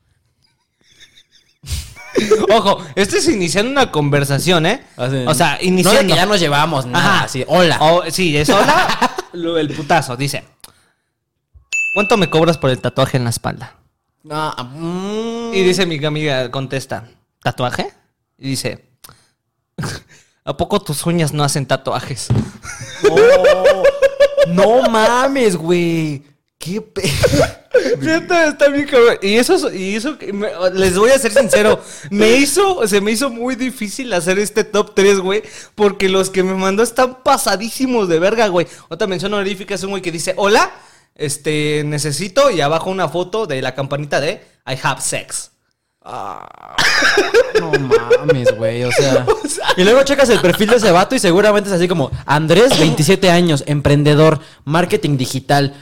Ojo, 2.52 2.84
esto 2.96 3.18
es 3.18 3.28
iniciando 3.30 3.72
una 3.72 3.92
conversación, 3.92 4.66
¿eh? 4.66 4.86
Así- 4.98 5.24
O 5.28 5.34
sea, 5.34 5.54
No 5.54 5.58
de 5.60 5.66
iniciando. 5.66 6.14
que 6.14 6.20
ya 6.20 6.26
nos 6.26 6.40
llevamos, 6.40 6.86
nada. 6.86 7.16
Ajá. 7.16 7.24
Así, 7.26 7.44
hola. 7.48 7.78
O- 7.82 8.04
sí, 8.10 8.36
es 8.38 8.50
hola. 8.50 9.16
lo- 9.34 9.58
el 9.58 9.74
putazo, 9.74 10.16
dice. 10.16 10.44
¿Cuánto 11.94 12.16
me 12.18 12.30
cobras 12.30 12.58
por 12.58 12.70
el 12.70 12.80
tatuaje 12.80 13.18
en 13.18 13.24
la 13.26 13.30
espalda? 13.32 13.76
No, 14.24 14.54
mm. 14.58 15.54
Y 15.54 15.62
dice 15.64 15.86
mi 15.86 16.04
amiga, 16.06 16.50
contesta, 16.52 17.10
¿tatuaje? 17.44 17.92
Y 18.38 18.50
dice, 18.50 18.86
¿a 20.46 20.56
poco 20.58 20.80
tus 20.82 21.06
uñas 21.06 21.34
no 21.34 21.44
hacen 21.44 21.66
tatuajes? 21.66 22.28
No 24.48 24.90
mames, 24.90 25.56
güey. 25.56 26.24
Qué 26.58 26.82
pe... 26.82 27.02
Neta, 28.00 28.48
está 28.48 28.68
bien 28.70 28.88
cabrón. 28.88 29.18
Y 29.22 29.36
eso, 29.36 29.56
es- 29.68 29.74
y 29.76 29.96
eso 29.96 30.18
me- 30.34 30.52
les 30.74 30.98
voy 30.98 31.10
a 31.12 31.20
ser 31.20 31.32
sincero, 31.32 31.82
me 32.10 32.32
hizo, 32.38 32.88
se 32.88 33.02
me 33.02 33.12
hizo 33.12 33.30
muy 33.30 33.56
difícil 33.56 34.12
hacer 34.14 34.40
este 34.40 34.64
top 34.64 34.94
3, 34.96 35.20
güey, 35.20 35.44
porque 35.76 36.10
los 36.10 36.30
que 36.30 36.44
me 36.44 36.54
mandó 36.54 36.84
están 36.84 37.24
pasadísimos 37.24 38.08
de 38.08 38.20
verga, 38.20 38.48
güey. 38.48 38.68
Otra 38.90 39.08
mención 39.08 39.34
honorífica 39.34 39.76
es 39.76 39.84
un 39.84 39.92
güey 39.92 40.02
que 40.02 40.12
dice, 40.12 40.34
hola, 40.38 40.72
este, 41.16 41.84
necesito, 41.86 42.50
y 42.52 42.62
abajo 42.62 42.90
una 42.90 43.10
foto 43.10 43.46
de 43.48 43.62
la 43.62 43.76
campanita 43.76 44.20
de 44.22 44.42
I 44.68 44.78
have 44.82 45.02
sex. 45.02 45.52
No 47.60 47.72
mames, 47.72 48.56
güey. 48.58 48.84
O 48.92 48.92
sea. 48.92 49.26
Y 49.78 49.84
luego 49.84 50.04
checas 50.04 50.30
el 50.30 50.40
perfil 50.42 50.70
de 50.70 50.78
ese 50.78 50.92
vato 50.92 51.16
y 51.16 51.20
seguramente 51.20 51.70
es 51.70 51.76
así 51.76 51.88
como 51.88 52.12
Andrés, 52.26 52.78
27 52.80 53.30
años, 53.30 53.64
emprendedor, 53.68 54.40
marketing 54.66 55.18
digital. 55.18 55.76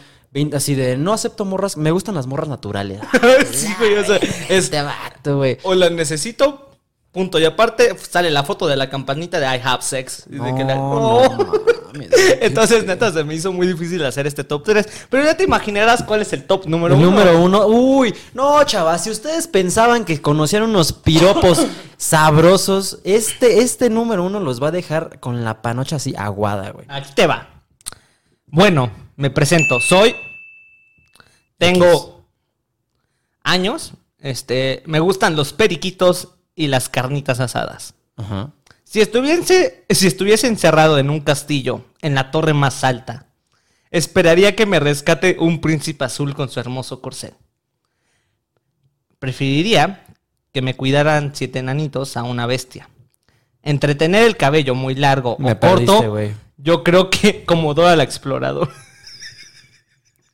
Así 0.54 0.76
de, 0.76 0.96
no 0.98 1.14
acepto 1.14 1.44
morras, 1.46 1.76
me 1.76 1.92
gustan 1.92 2.14
las 2.16 2.28
morras 2.28 2.48
naturales. 2.50 3.00
sí, 3.52 3.68
güey, 3.80 3.96
o 3.98 4.06
sea, 4.06 4.18
es, 4.18 4.50
Este 4.50 4.82
vato, 4.82 5.38
güey. 5.38 5.58
hola, 5.64 5.90
necesito, 5.90 6.70
punto. 7.12 7.40
Y 7.40 7.46
aparte 7.46 7.96
sale 7.98 8.30
la 8.30 8.44
foto 8.44 8.68
de 8.68 8.76
la 8.76 8.90
campanita 8.92 9.40
de 9.40 9.48
I 9.48 9.60
have 9.64 9.82
sex. 9.82 10.26
Y 10.30 10.36
de 10.38 10.54
que 10.56 10.64
la- 10.64 10.76
No, 10.76 11.24
no 11.24 11.30
mames. 11.92 12.10
Entonces, 12.42 12.86
neta, 12.86 13.12
se 13.12 13.24
me 13.24 13.34
hizo 13.34 13.52
muy 13.52 13.66
difícil 13.66 14.06
hacer 14.06 14.28
este 14.28 14.44
top 14.44 14.64
3. 14.66 15.08
Pero 15.10 15.24
ya 15.24 15.36
te 15.36 15.44
imaginarás 15.44 16.04
cuál 16.04 16.22
es 16.22 16.32
el 16.34 16.44
top 16.46 16.68
número 16.68 16.94
El 16.94 17.02
uno. 17.02 17.10
número 17.10 17.42
uno. 17.42 17.66
Uy, 17.66 18.14
no, 18.36 18.64
chavas, 18.66 19.04
si 19.04 19.10
ustedes 19.10 19.48
pensaban 19.48 20.06
que 20.06 20.22
conocían 20.22 20.62
unos 20.62 20.94
piropos 20.94 21.66
sabrosos, 21.98 23.00
este, 23.04 23.62
este 23.62 23.90
número 23.90 24.24
uno 24.24 24.40
los 24.40 24.62
va 24.62 24.68
a 24.68 24.72
dejar 24.72 25.20
con 25.20 25.44
la 25.44 25.64
panocha 25.64 25.96
así 25.96 26.14
aguada, 26.16 26.70
güey. 26.70 26.86
Aquí 26.88 27.12
te 27.16 27.26
va. 27.26 27.50
Bueno, 28.46 28.92
me 29.20 29.30
presento. 29.30 29.82
Soy. 29.82 30.16
Tengo 31.58 32.26
años. 33.44 33.94
Este. 34.18 34.82
Me 34.86 35.02
gustan 35.02 35.36
los 35.36 35.52
periquitos 35.52 36.30
y 36.56 36.68
las 36.68 36.88
carnitas 36.88 37.42
asadas. 37.42 37.94
Ajá. 38.16 38.52
Si 38.86 39.02
estuviese, 39.02 39.86
si 39.90 40.08
estuviese 40.08 40.48
encerrado 40.48 40.98
en 40.98 41.10
un 41.10 41.20
castillo, 41.20 41.86
en 42.02 42.16
la 42.16 42.32
torre 42.32 42.54
más 42.54 42.84
alta, 42.84 43.28
esperaría 43.92 44.56
que 44.56 44.66
me 44.66 44.80
rescate 44.80 45.36
un 45.38 45.62
príncipe 45.62 46.06
azul 46.06 46.34
con 46.34 46.50
su 46.50 46.60
hermoso 46.60 47.02
corcel. 47.02 47.34
Preferiría 49.20 50.06
que 50.54 50.62
me 50.62 50.76
cuidaran 50.76 51.36
siete 51.36 51.60
enanitos 51.60 52.18
a 52.18 52.24
una 52.24 52.48
bestia. 52.48 52.90
Entretener 53.62 54.24
el 54.24 54.38
cabello 54.38 54.74
muy 54.74 54.96
largo 54.96 55.36
Me 55.38 55.52
o 55.52 55.60
corto, 55.60 56.18
yo 56.58 56.84
creo 56.84 57.10
que 57.10 57.44
como 57.46 57.74
Dora 57.74 57.96
la 57.96 58.04
explorador. 58.04 58.70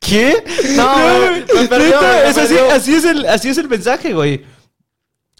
¿Qué? 0.05 0.43
No, 0.75 0.93
güey, 0.93 1.45
me 1.55 1.67
perdió, 1.67 2.01
Neta, 2.01 2.01
me 2.23 2.29
es 2.29 2.37
así, 2.37 2.93
es 2.93 3.05
el, 3.05 3.25
así 3.25 3.49
es 3.49 3.57
el 3.57 3.67
mensaje, 3.67 4.13
güey. 4.13 4.45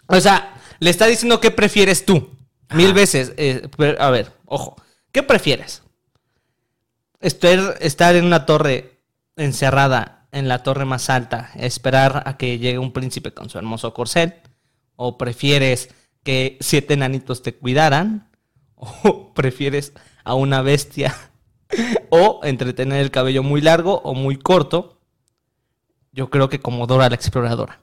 O 0.08 0.20
sea, 0.20 0.60
le 0.78 0.90
está 0.90 1.06
diciendo 1.06 1.40
qué 1.40 1.50
prefieres 1.50 2.04
tú. 2.04 2.30
Mil 2.74 2.92
veces. 2.92 3.32
eh, 3.36 3.68
a 3.98 4.10
ver, 4.10 4.32
ojo. 4.44 4.76
¿Qué 5.12 5.22
prefieres? 5.22 5.82
Estar, 7.20 7.76
estar 7.80 8.16
en 8.16 8.24
una 8.24 8.44
torre 8.44 9.00
encerrada 9.36 10.26
en 10.32 10.48
la 10.48 10.62
torre 10.62 10.84
más 10.84 11.08
alta, 11.08 11.50
esperar 11.54 12.22
a 12.26 12.36
que 12.36 12.58
llegue 12.58 12.78
un 12.78 12.92
príncipe 12.92 13.32
con 13.32 13.48
su 13.48 13.58
hermoso 13.58 13.94
corcel. 13.94 14.34
¿O 14.96 15.16
prefieres 15.16 15.90
que 16.22 16.58
siete 16.60 16.94
enanitos 16.94 17.42
te 17.42 17.54
cuidaran? 17.54 18.30
¿O 18.74 19.32
prefieres 19.32 19.92
a 20.24 20.34
una 20.34 20.60
bestia? 20.62 21.14
¿O 22.10 22.40
entretener 22.44 23.00
el 23.00 23.10
cabello 23.10 23.42
muy 23.42 23.60
largo 23.60 24.00
o 24.04 24.14
muy 24.14 24.36
corto? 24.36 24.98
Yo 26.12 26.30
creo 26.30 26.48
que 26.48 26.60
como 26.60 26.86
Dora 26.86 27.08
la 27.08 27.14
exploradora. 27.14 27.80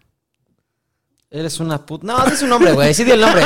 Eres 1.36 1.60
una 1.60 1.84
puta. 1.84 2.06
No, 2.06 2.24
di 2.30 2.38
su 2.38 2.46
nombre, 2.46 2.74
güey. 2.74 2.94
Sí, 2.94 3.04
di 3.04 3.10
el 3.10 3.20
nombre. 3.20 3.42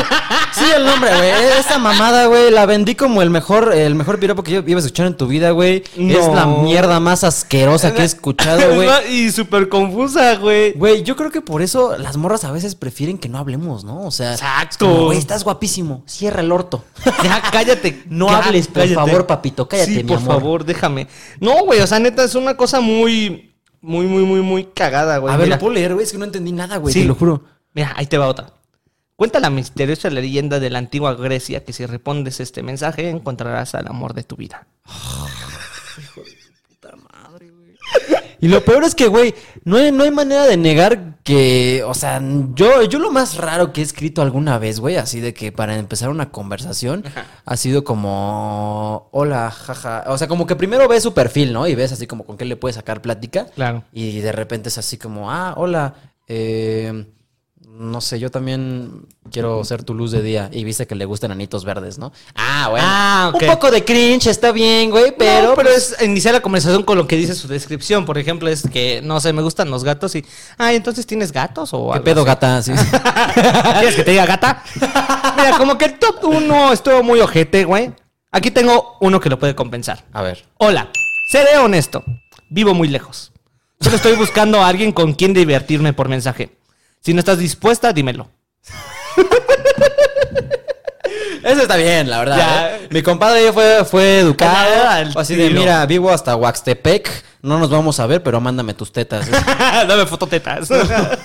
Sí, 0.52 0.66
di 0.66 0.72
el 0.76 0.86
nombre, 0.86 1.10
güey. 1.16 1.30
Esta 1.58 1.78
mamada, 1.80 2.26
güey, 2.26 2.52
la 2.52 2.66
vendí 2.66 2.96
como 2.96 3.22
el 3.22 3.30
mejor, 3.30 3.74
el 3.74 3.96
mejor 3.96 4.20
piropo 4.20 4.44
que 4.44 4.52
yo 4.52 4.64
ibas 4.68 4.84
a 4.84 4.88
escuchar 4.88 5.08
en 5.08 5.16
tu 5.16 5.26
vida, 5.26 5.52
güey. 5.52 5.86
No. 5.96 6.20
Es 6.20 6.28
la 6.28 6.46
mierda 6.48 7.00
más 7.00 7.24
asquerosa 7.24 7.94
que 7.94 8.02
he 8.02 8.06
escuchado, 8.06 8.60
güey. 8.76 8.90
y 9.10 9.32
súper 9.32 9.70
confusa, 9.70 10.36
güey. 10.36 10.74
Güey, 10.74 11.04
yo 11.04 11.16
creo 11.16 11.32
que 11.32 11.40
por 11.40 11.62
eso 11.62 11.98
las 11.98 12.18
morras 12.18 12.44
a 12.44 12.52
veces 12.52 12.76
prefieren 12.76 13.18
que 13.18 13.30
no 13.30 13.38
hablemos, 13.38 13.86
¿no? 13.86 14.02
O 14.02 14.12
sea, 14.12 14.34
Exacto. 14.34 14.92
es 14.92 15.00
güey, 15.06 15.18
estás 15.18 15.46
guapísimo. 15.46 16.04
Cierra 16.08 16.42
el 16.42 16.52
orto. 16.52 16.84
Ya, 17.24 17.42
cállate. 17.54 18.04
No 18.10 18.28
hables, 18.30 18.68
por 18.68 18.86
favor, 18.90 19.26
papito, 19.28 19.70
cállate, 19.70 19.92
Sí, 19.92 19.98
mi 19.98 20.04
por 20.04 20.18
amor. 20.18 20.34
favor, 20.34 20.66
déjame. 20.66 21.08
No, 21.40 21.64
güey, 21.64 21.80
o 21.80 21.88
sea, 21.88 22.00
neta, 22.00 22.26
es 22.26 22.36
una 22.36 22.58
cosa 22.58 22.82
muy, 22.82 23.54
muy, 23.80 24.08
muy, 24.08 24.24
muy, 24.24 24.42
muy 24.42 24.66
cagada, 24.66 25.20
güey. 25.20 25.34
a 25.34 25.38
ver, 25.38 25.48
lo 25.48 25.58
puedo 25.58 25.74
leer, 25.74 25.94
güey. 25.94 26.06
Es 26.06 26.12
que 26.12 26.18
no 26.18 26.26
entendí 26.26 26.52
nada, 26.52 26.76
güey. 26.78 26.94
Sí. 26.94 27.04
Te 27.04 27.06
lo 27.08 27.16
juro. 27.16 27.44
Mira, 27.78 27.94
ahí 27.96 28.08
te 28.08 28.18
va 28.18 28.28
otra. 28.28 28.48
Cuenta 29.16 29.40
la 29.40 29.52
misteriosa 29.52 30.10
leyenda 30.10 30.60
de 30.60 30.72
la 30.72 30.80
antigua 30.80 31.14
Grecia 31.14 31.64
que 31.64 31.74
si 31.74 31.86
respondes 31.86 32.40
este 32.40 32.64
mensaje 32.64 33.08
encontrarás 33.08 33.76
al 33.76 33.88
amor 33.88 34.16
de 34.16 34.24
tu 34.24 34.36
vida. 34.36 34.66
Y 38.40 38.50
lo 38.50 38.64
peor 38.64 38.84
es 38.84 38.94
que, 38.94 39.08
güey, 39.08 39.34
no 39.64 39.78
hay, 39.78 39.92
no 39.92 40.04
hay 40.04 40.12
manera 40.12 40.46
de 40.46 40.58
negar 40.58 41.16
que, 41.24 41.84
o 41.84 41.96
sea, 41.96 42.22
yo, 42.54 42.84
yo 42.84 43.00
lo 43.00 43.10
más 43.10 43.36
raro 43.36 43.74
que 43.74 43.82
he 43.82 43.84
escrito 43.84 44.22
alguna 44.22 44.60
vez, 44.60 44.80
güey, 44.80 44.96
así 44.96 45.20
de 45.20 45.34
que 45.34 45.52
para 45.52 45.76
empezar 45.76 46.10
una 46.10 46.30
conversación, 46.30 47.04
ha 47.46 47.58
sido 47.58 47.84
como, 47.84 49.10
hola, 49.12 49.50
jaja. 49.50 50.04
O 50.08 50.20
sea, 50.20 50.28
como 50.28 50.46
que 50.46 50.56
primero 50.56 50.88
ves 50.88 51.02
su 51.02 51.16
perfil, 51.16 51.52
¿no? 51.52 51.68
Y 51.68 51.74
ves 51.74 51.92
así 51.94 52.06
como 52.06 52.26
con 52.26 52.38
qué 52.38 52.46
le 52.46 52.58
puedes 52.58 52.76
sacar 52.76 53.02
plática. 53.02 53.48
Claro. 53.56 53.84
Y 53.92 54.20
de 54.20 54.32
repente 54.32 54.70
es 54.70 54.78
así 54.78 55.00
como, 55.00 55.32
ah, 55.32 55.56
hola, 55.58 55.96
eh, 56.28 57.08
no 57.80 58.02
sé, 58.02 58.20
yo 58.20 58.32
también 58.32 59.06
quiero 59.32 59.64
ser 59.64 59.84
tu 59.84 59.94
luz 59.94 60.12
de 60.12 60.22
día. 60.24 60.50
Y 60.52 60.64
viste 60.64 60.88
que 60.88 60.96
le 60.96 61.06
gustan 61.06 61.32
anitos 61.32 61.64
verdes, 61.64 62.00
¿no? 62.00 62.12
Ah, 62.36 62.68
bueno. 62.72 62.86
Ah. 62.90 63.32
Un 63.34 63.48
poco 63.48 63.70
de 63.70 63.86
cringe 63.86 64.28
está 64.28 64.52
bien, 64.52 64.90
güey, 64.90 65.14
pero... 65.18 65.54
Pero, 65.54 65.56
pero 65.56 65.70
es 65.70 65.96
iniciar 66.02 66.34
la 66.34 66.42
conversación 66.42 66.84
con 66.84 66.98
lo 66.98 67.08
que 67.08 67.16
dice 67.16 67.36
su 67.36 67.48
descripción. 67.48 68.06
Por 68.06 68.18
ejemplo, 68.18 68.50
es 68.50 68.68
que, 68.68 69.02
no 69.04 69.20
sé, 69.20 69.32
me 69.32 69.44
gustan 69.44 69.70
los 69.70 69.84
gatos 69.84 70.16
y... 70.16 70.26
Ah, 70.58 70.74
entonces 70.74 71.06
tienes 71.06 71.32
gatos 71.32 71.70
o 71.74 71.92
¿Qué 71.92 71.94
algo 71.94 72.04
pedo, 72.04 72.22
así? 72.22 72.28
gata? 72.28 72.62
Sí. 72.64 72.72
¿Quieres 73.80 73.96
que 73.96 74.04
te 74.04 74.12
diga 74.12 74.26
gata? 74.26 74.64
Mira, 75.38 75.58
como 75.58 75.78
que 75.78 75.86
el 75.86 76.00
top 76.00 76.24
1 76.24 76.74
estuvo 76.74 77.04
muy 77.04 77.20
ojete, 77.20 77.64
güey. 77.66 77.94
Aquí 78.32 78.50
tengo 78.50 78.98
uno 79.02 79.20
que 79.20 79.30
lo 79.30 79.38
puede 79.38 79.56
compensar. 79.56 80.04
A 80.14 80.24
ver. 80.24 80.46
Hola, 80.58 80.90
seré 81.30 81.58
honesto. 81.60 82.04
Vivo 82.50 82.74
muy 82.74 82.88
lejos. 82.88 83.32
Solo 83.80 83.96
estoy 83.96 84.16
buscando 84.16 84.62
a 84.62 84.68
alguien 84.68 84.92
con 84.92 85.14
quien 85.14 85.34
divertirme 85.34 85.94
por 85.94 86.10
mensaje. 86.10 86.57
Si 87.02 87.14
no 87.14 87.20
estás 87.20 87.38
dispuesta, 87.38 87.94
dímelo. 87.94 88.30
Eso 91.44 91.62
está 91.62 91.78
bien, 91.78 92.10
la 92.10 92.20
verdad. 92.20 92.38
Ya. 92.38 92.76
¿eh? 92.76 92.88
Mi 92.90 93.02
compadre 93.02 93.54
fue, 93.54 93.86
fue 93.86 94.20
educado. 94.20 95.10
Así 95.18 95.36
de, 95.36 95.50
mira, 95.50 95.86
vivo 95.86 96.10
hasta 96.10 96.36
Huaxtepec. 96.36 97.10
No 97.42 97.58
nos 97.60 97.70
vamos 97.70 98.00
a 98.00 98.08
ver, 98.08 98.22
pero 98.22 98.42
mándame 98.42 98.74
tus 98.74 98.92
tetas. 98.92 99.30
Dame 99.88 100.06
fototetas. 100.06 100.70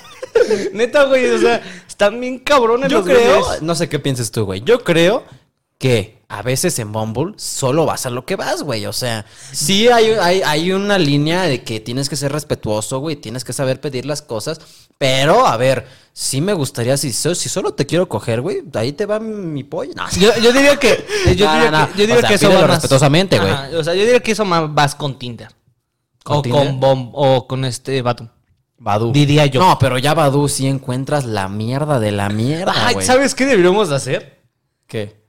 Neta, 0.73 1.05
güey, 1.05 1.29
o 1.31 1.39
sea, 1.39 1.61
están 1.89 2.21
bien 2.21 2.39
cabrones 2.39 2.91
Yo 2.91 2.99
los 2.99 3.07
creo, 3.07 3.45
güeyes. 3.45 3.63
no 3.63 3.75
sé 3.75 3.89
qué 3.89 3.99
pienses 3.99 4.31
tú, 4.31 4.45
güey. 4.45 4.61
Yo 4.61 4.85
creo 4.85 5.25
que 5.83 6.23
a 6.29 6.43
veces 6.43 6.79
en 6.79 6.93
Bumble 6.93 7.35
solo 7.39 7.85
vas 7.87 8.07
a 8.07 8.11
lo 8.11 8.25
que 8.25 8.37
vas, 8.37 8.63
güey. 8.63 8.87
O 8.87 8.93
sea, 8.93 9.27
sí 9.51 9.89
hay, 9.89 10.13
hay, 10.13 10.41
hay 10.43 10.71
una 10.71 10.97
línea 10.97 11.43
de 11.43 11.65
que 11.65 11.81
tienes 11.81 12.09
que 12.09 12.15
ser 12.15 12.31
respetuoso, 12.31 13.01
güey. 13.01 13.17
Tienes 13.17 13.43
que 13.43 13.53
saber 13.53 13.81
pedir 13.81 14.07
las 14.07 14.23
cosas. 14.23 14.61
Pero, 14.97 15.45
a 15.45 15.57
ver, 15.57 15.89
sí 16.13 16.41
me 16.41 16.53
gustaría, 16.53 16.97
si, 16.97 17.13
si 17.13 17.49
solo 17.49 17.75
te 17.75 17.85
quiero 17.85 18.09
coger, 18.09 18.41
güey, 18.43 18.63
ahí 18.75 18.93
te 18.93 19.07
va 19.07 19.19
mi 19.19 19.65
pollo. 19.65 19.91
No, 19.97 20.09
Yo, 20.13 20.31
yo 20.41 20.53
diría 20.53 20.77
que. 20.77 21.05
Yo 21.37 21.47
No, 21.47 21.55
diría 21.55 21.71
no, 21.73 21.87
que, 21.89 21.93
yo 21.95 22.01
diría 22.03 22.15
O 22.15 22.21
sea, 22.21 22.29
que 22.29 22.35
eso 22.37 22.49
va 22.49 22.61
más- 22.61 22.71
respetuosamente, 22.71 23.39
güey. 23.41 23.53
O 23.75 23.83
sea, 23.83 23.93
yo 23.95 24.03
diría 24.03 24.21
que 24.21 24.31
eso 24.33 24.45
más 24.45 24.73
vas 24.73 24.95
con 24.95 25.19
Tinder. 25.19 25.49
¿Con 26.23 26.37
O 26.39 26.43
Tinder? 26.43 26.79
con 26.79 27.11
o 27.13 27.49
con 27.49 27.65
este 27.65 28.01
vato. 28.03 28.31
Badu. 28.79 29.13
Diría 29.13 29.47
yo. 29.47 29.61
No, 29.61 29.79
pero 29.81 29.99
ya 29.99 30.15
Badu 30.15 30.49
sí 30.49 30.69
encuentras 30.69 31.25
la 31.25 31.49
mierda 31.49 31.99
de 31.99 32.13
la 32.13 32.29
mierda, 32.29 32.73
Ay. 32.87 32.95
¿sabes 33.01 33.35
qué 33.35 33.47
deberíamos 33.47 33.91
hacer? 33.91 34.41
¿Qué? 34.87 35.22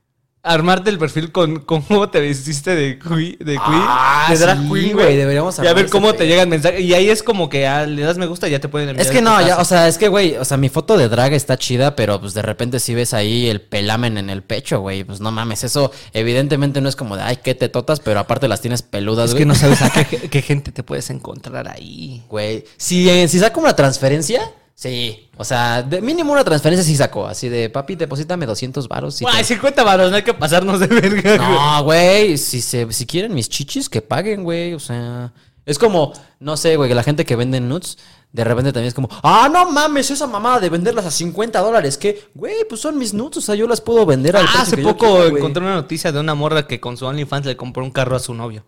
Armarte 0.44 0.90
el 0.90 0.98
perfil 0.98 1.32
con 1.32 1.60
cómo 1.64 2.10
te 2.10 2.20
vestiste 2.20 2.74
de 2.74 2.98
Queen, 2.98 3.36
de, 3.38 3.44
Queen, 3.44 3.60
Ah, 3.64 4.26
de 4.30 4.36
drag 4.36 4.58
sí, 4.58 4.68
queen, 4.70 4.92
güey, 4.92 5.16
deberíamos 5.16 5.58
Y 5.58 5.66
a 5.66 5.72
ver 5.72 5.88
cómo 5.88 6.12
te 6.12 6.26
llegan 6.26 6.50
mensajes. 6.50 6.80
Y 6.80 6.92
ahí 6.92 7.08
es 7.08 7.22
como 7.22 7.48
que 7.48 7.66
ah, 7.66 7.86
le 7.86 8.02
das 8.02 8.18
me 8.18 8.26
gusta 8.26 8.46
y 8.46 8.50
ya 8.50 8.60
te 8.60 8.68
pueden 8.68 8.90
enviar. 8.90 9.06
Es 9.06 9.10
que 9.10 9.22
no, 9.22 9.40
ya, 9.40 9.58
o 9.58 9.64
sea, 9.64 9.88
es 9.88 9.96
que, 9.96 10.08
güey, 10.08 10.36
o 10.36 10.44
sea, 10.44 10.56
mi 10.58 10.68
foto 10.68 10.98
de 10.98 11.08
drag 11.08 11.32
está 11.32 11.56
chida, 11.56 11.96
pero 11.96 12.20
pues 12.20 12.34
de 12.34 12.42
repente 12.42 12.78
si 12.78 12.94
ves 12.94 13.14
ahí 13.14 13.48
el 13.48 13.62
pelamen 13.62 14.18
en 14.18 14.28
el 14.28 14.42
pecho, 14.42 14.80
güey, 14.80 15.02
pues 15.02 15.20
no 15.20 15.30
mames, 15.32 15.64
eso 15.64 15.90
evidentemente 16.12 16.80
no 16.82 16.88
es 16.88 16.96
como 16.96 17.16
de, 17.16 17.22
ay, 17.22 17.38
qué 17.42 17.54
te 17.54 17.70
totas, 17.70 18.00
pero 18.00 18.20
aparte 18.20 18.46
las 18.46 18.60
tienes 18.60 18.82
peludas, 18.82 19.26
Es 19.26 19.30
güey. 19.32 19.42
que 19.42 19.46
no 19.46 19.54
sabes 19.54 19.80
a 19.82 19.90
qué, 19.90 20.04
qué 20.30 20.42
gente 20.42 20.72
te 20.72 20.82
puedes 20.82 21.08
encontrar 21.10 21.68
ahí. 21.68 22.22
Güey, 22.28 22.64
si, 22.76 23.08
eh, 23.08 23.28
si 23.28 23.38
saco 23.38 23.60
una 23.60 23.74
transferencia, 23.74 24.42
sí. 24.74 25.28
O 25.36 25.44
sea, 25.44 25.82
de 25.82 26.00
mínimo 26.00 26.32
una 26.32 26.44
transferencia 26.44 26.84
sí 26.84 26.96
sacó, 26.96 27.26
así 27.26 27.48
de, 27.48 27.70
papi, 27.70 27.96
deposítame 27.96 28.46
200 28.46 28.86
varos. 28.88 29.20
Ay, 29.26 29.38
te- 29.38 29.44
50 29.54 29.82
varos, 29.82 30.10
no 30.10 30.16
hay 30.16 30.22
que 30.22 30.34
pasarnos 30.34 30.80
de 30.80 30.86
verga. 30.86 31.36
No, 31.38 31.84
güey, 31.84 32.36
si, 32.38 32.60
se, 32.60 32.90
si 32.92 33.06
quieren 33.06 33.34
mis 33.34 33.48
chichis, 33.48 33.88
que 33.88 34.02
paguen, 34.02 34.44
güey. 34.44 34.74
O 34.74 34.80
sea, 34.80 35.32
es 35.66 35.78
como, 35.78 36.12
no 36.40 36.56
sé, 36.56 36.76
güey, 36.76 36.88
que 36.88 36.94
la 36.94 37.02
gente 37.02 37.24
que 37.24 37.36
vende 37.36 37.60
nuts, 37.60 37.98
de 38.32 38.42
repente 38.44 38.72
también 38.72 38.88
es 38.88 38.94
como, 38.94 39.08
ah, 39.22 39.48
no 39.52 39.70
mames, 39.70 40.10
esa 40.10 40.26
mamada 40.26 40.58
de 40.60 40.68
venderlas 40.68 41.06
a 41.06 41.10
50 41.10 41.60
dólares, 41.60 41.96
que, 41.96 42.28
güey, 42.34 42.64
pues 42.68 42.80
son 42.80 42.98
mis 42.98 43.14
nuts, 43.14 43.36
o 43.36 43.40
sea, 43.40 43.54
yo 43.54 43.66
las 43.68 43.80
puedo 43.80 44.04
vender 44.04 44.36
al 44.36 44.42
Ah, 44.44 44.46
precio 44.46 44.62
hace 44.62 44.76
que 44.76 44.82
poco 44.82 45.24
encontré 45.24 45.62
una 45.62 45.74
noticia 45.76 46.10
de 46.12 46.18
una 46.20 46.34
morra 46.34 46.66
que 46.66 46.80
con 46.80 46.96
su 46.96 47.06
OnlyFans 47.06 47.46
le 47.46 47.56
compró 47.56 47.84
un 47.84 47.90
carro 47.92 48.16
a 48.16 48.18
su 48.20 48.34
novio. 48.34 48.64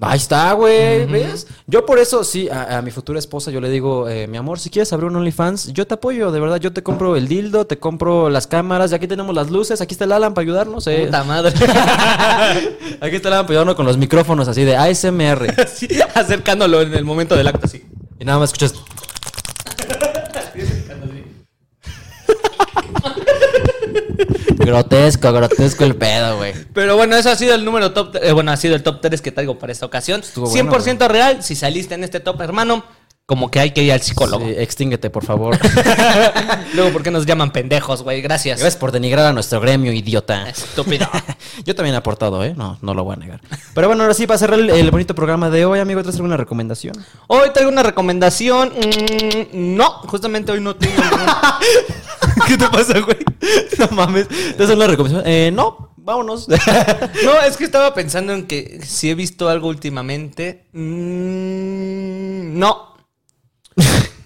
Ahí 0.00 0.16
está, 0.16 0.52
güey, 0.52 1.06
¿ves? 1.06 1.48
Yo 1.66 1.84
por 1.84 1.98
eso, 1.98 2.22
sí, 2.22 2.48
a, 2.48 2.78
a 2.78 2.82
mi 2.82 2.90
futura 2.92 3.18
esposa 3.18 3.50
yo 3.50 3.60
le 3.60 3.68
digo, 3.68 4.08
eh, 4.08 4.28
mi 4.28 4.36
amor, 4.36 4.60
si 4.60 4.70
quieres 4.70 4.92
abrir 4.92 5.10
un 5.10 5.16
OnlyFans, 5.16 5.72
yo 5.72 5.86
te 5.86 5.94
apoyo, 5.94 6.30
de 6.30 6.38
verdad, 6.38 6.60
yo 6.60 6.72
te 6.72 6.84
compro 6.84 7.16
el 7.16 7.26
dildo, 7.26 7.66
te 7.66 7.78
compro 7.78 8.30
las 8.30 8.46
cámaras, 8.46 8.92
y 8.92 8.94
aquí 8.94 9.08
tenemos 9.08 9.34
las 9.34 9.50
luces, 9.50 9.80
aquí 9.80 9.94
está 9.94 10.04
el 10.04 10.12
Alan 10.12 10.34
para 10.34 10.44
ayudarnos, 10.44 10.86
eh. 10.86 11.04
Puta 11.06 11.24
madre. 11.24 11.52
aquí 13.00 13.16
está 13.16 13.28
el 13.28 13.34
Alan 13.34 13.46
para 13.46 13.54
ayudarnos 13.54 13.74
con 13.74 13.86
los 13.86 13.96
micrófonos 13.96 14.46
así 14.46 14.62
de 14.64 14.76
ASMR. 14.76 15.54
Así, 15.60 15.88
acercándolo 16.14 16.80
en 16.82 16.94
el 16.94 17.04
momento 17.04 17.34
del 17.34 17.48
acto, 17.48 17.66
así. 17.66 17.84
y 18.20 18.24
nada 18.24 18.38
más 18.38 18.52
escuchas... 18.52 18.74
grotesco, 24.56 25.32
grotesco 25.32 25.84
el 25.84 25.96
pedo, 25.96 26.36
güey. 26.38 26.52
Pero 26.74 26.96
bueno, 26.96 27.16
eso 27.16 27.30
ha 27.30 27.36
sido 27.36 27.54
el 27.54 27.64
número 27.64 27.92
top. 27.92 28.16
eh, 28.22 28.32
bueno, 28.32 28.50
ha 28.50 28.56
sido 28.56 28.74
el 28.74 28.82
top 28.82 29.00
3 29.00 29.20
que 29.20 29.32
traigo 29.32 29.58
para 29.58 29.72
esta 29.72 29.86
ocasión. 29.86 30.20
Estuvo 30.20 30.48
bueno, 30.48 30.72
100% 30.72 31.08
real. 31.08 31.42
Si 31.42 31.54
saliste 31.54 31.94
en 31.94 32.04
este 32.04 32.20
top, 32.20 32.40
hermano, 32.40 32.84
como 33.28 33.50
que 33.50 33.60
hay 33.60 33.72
que 33.72 33.82
ir 33.82 33.92
al 33.92 34.00
psicólogo. 34.00 34.46
Sí, 34.46 34.54
extínguete, 34.56 35.10
por 35.10 35.22
favor. 35.22 35.58
Luego, 36.74 36.92
¿por 36.92 37.02
qué 37.02 37.10
nos 37.10 37.26
llaman 37.26 37.52
pendejos, 37.52 38.02
güey? 38.02 38.22
Gracias. 38.22 38.58
Gracias 38.58 38.80
por 38.80 38.90
denigrar 38.90 39.26
a 39.26 39.34
nuestro 39.34 39.60
gremio, 39.60 39.92
idiota. 39.92 40.48
Estúpido. 40.48 41.06
Yo 41.66 41.74
también 41.74 41.94
he 41.94 41.98
aportado, 41.98 42.42
¿eh? 42.42 42.54
No, 42.56 42.78
no 42.80 42.94
lo 42.94 43.04
voy 43.04 43.12
a 43.12 43.16
negar. 43.16 43.42
Pero 43.74 43.88
bueno, 43.88 44.02
ahora 44.02 44.14
sí, 44.14 44.26
para 44.26 44.38
cerrar 44.38 44.58
el, 44.58 44.70
el 44.70 44.90
bonito 44.90 45.14
programa 45.14 45.50
de 45.50 45.66
hoy, 45.66 45.78
amigo, 45.78 46.00
¿traes 46.00 46.16
alguna 46.16 46.38
recomendación? 46.38 46.94
Hoy 47.26 47.50
traigo 47.52 47.70
una 47.70 47.82
recomendación. 47.82 48.70
Mm, 48.70 49.76
no, 49.76 49.90
justamente 50.06 50.50
hoy 50.50 50.62
no 50.62 50.76
tengo. 50.76 51.02
¿Qué 52.46 52.56
te 52.56 52.66
pasa, 52.68 52.98
güey? 53.00 53.18
No 53.78 53.88
mames. 53.94 54.26
¿Traes 54.28 54.70
alguna 54.70 54.86
recomendación? 54.86 55.30
Eh, 55.30 55.50
no, 55.52 55.90
vámonos. 55.98 56.48
no, 56.48 57.42
es 57.46 57.58
que 57.58 57.64
estaba 57.64 57.92
pensando 57.92 58.32
en 58.32 58.46
que 58.46 58.80
si 58.86 59.10
he 59.10 59.14
visto 59.14 59.50
algo 59.50 59.68
últimamente. 59.68 60.64
Mm, 60.72 62.58
no. 62.58 62.87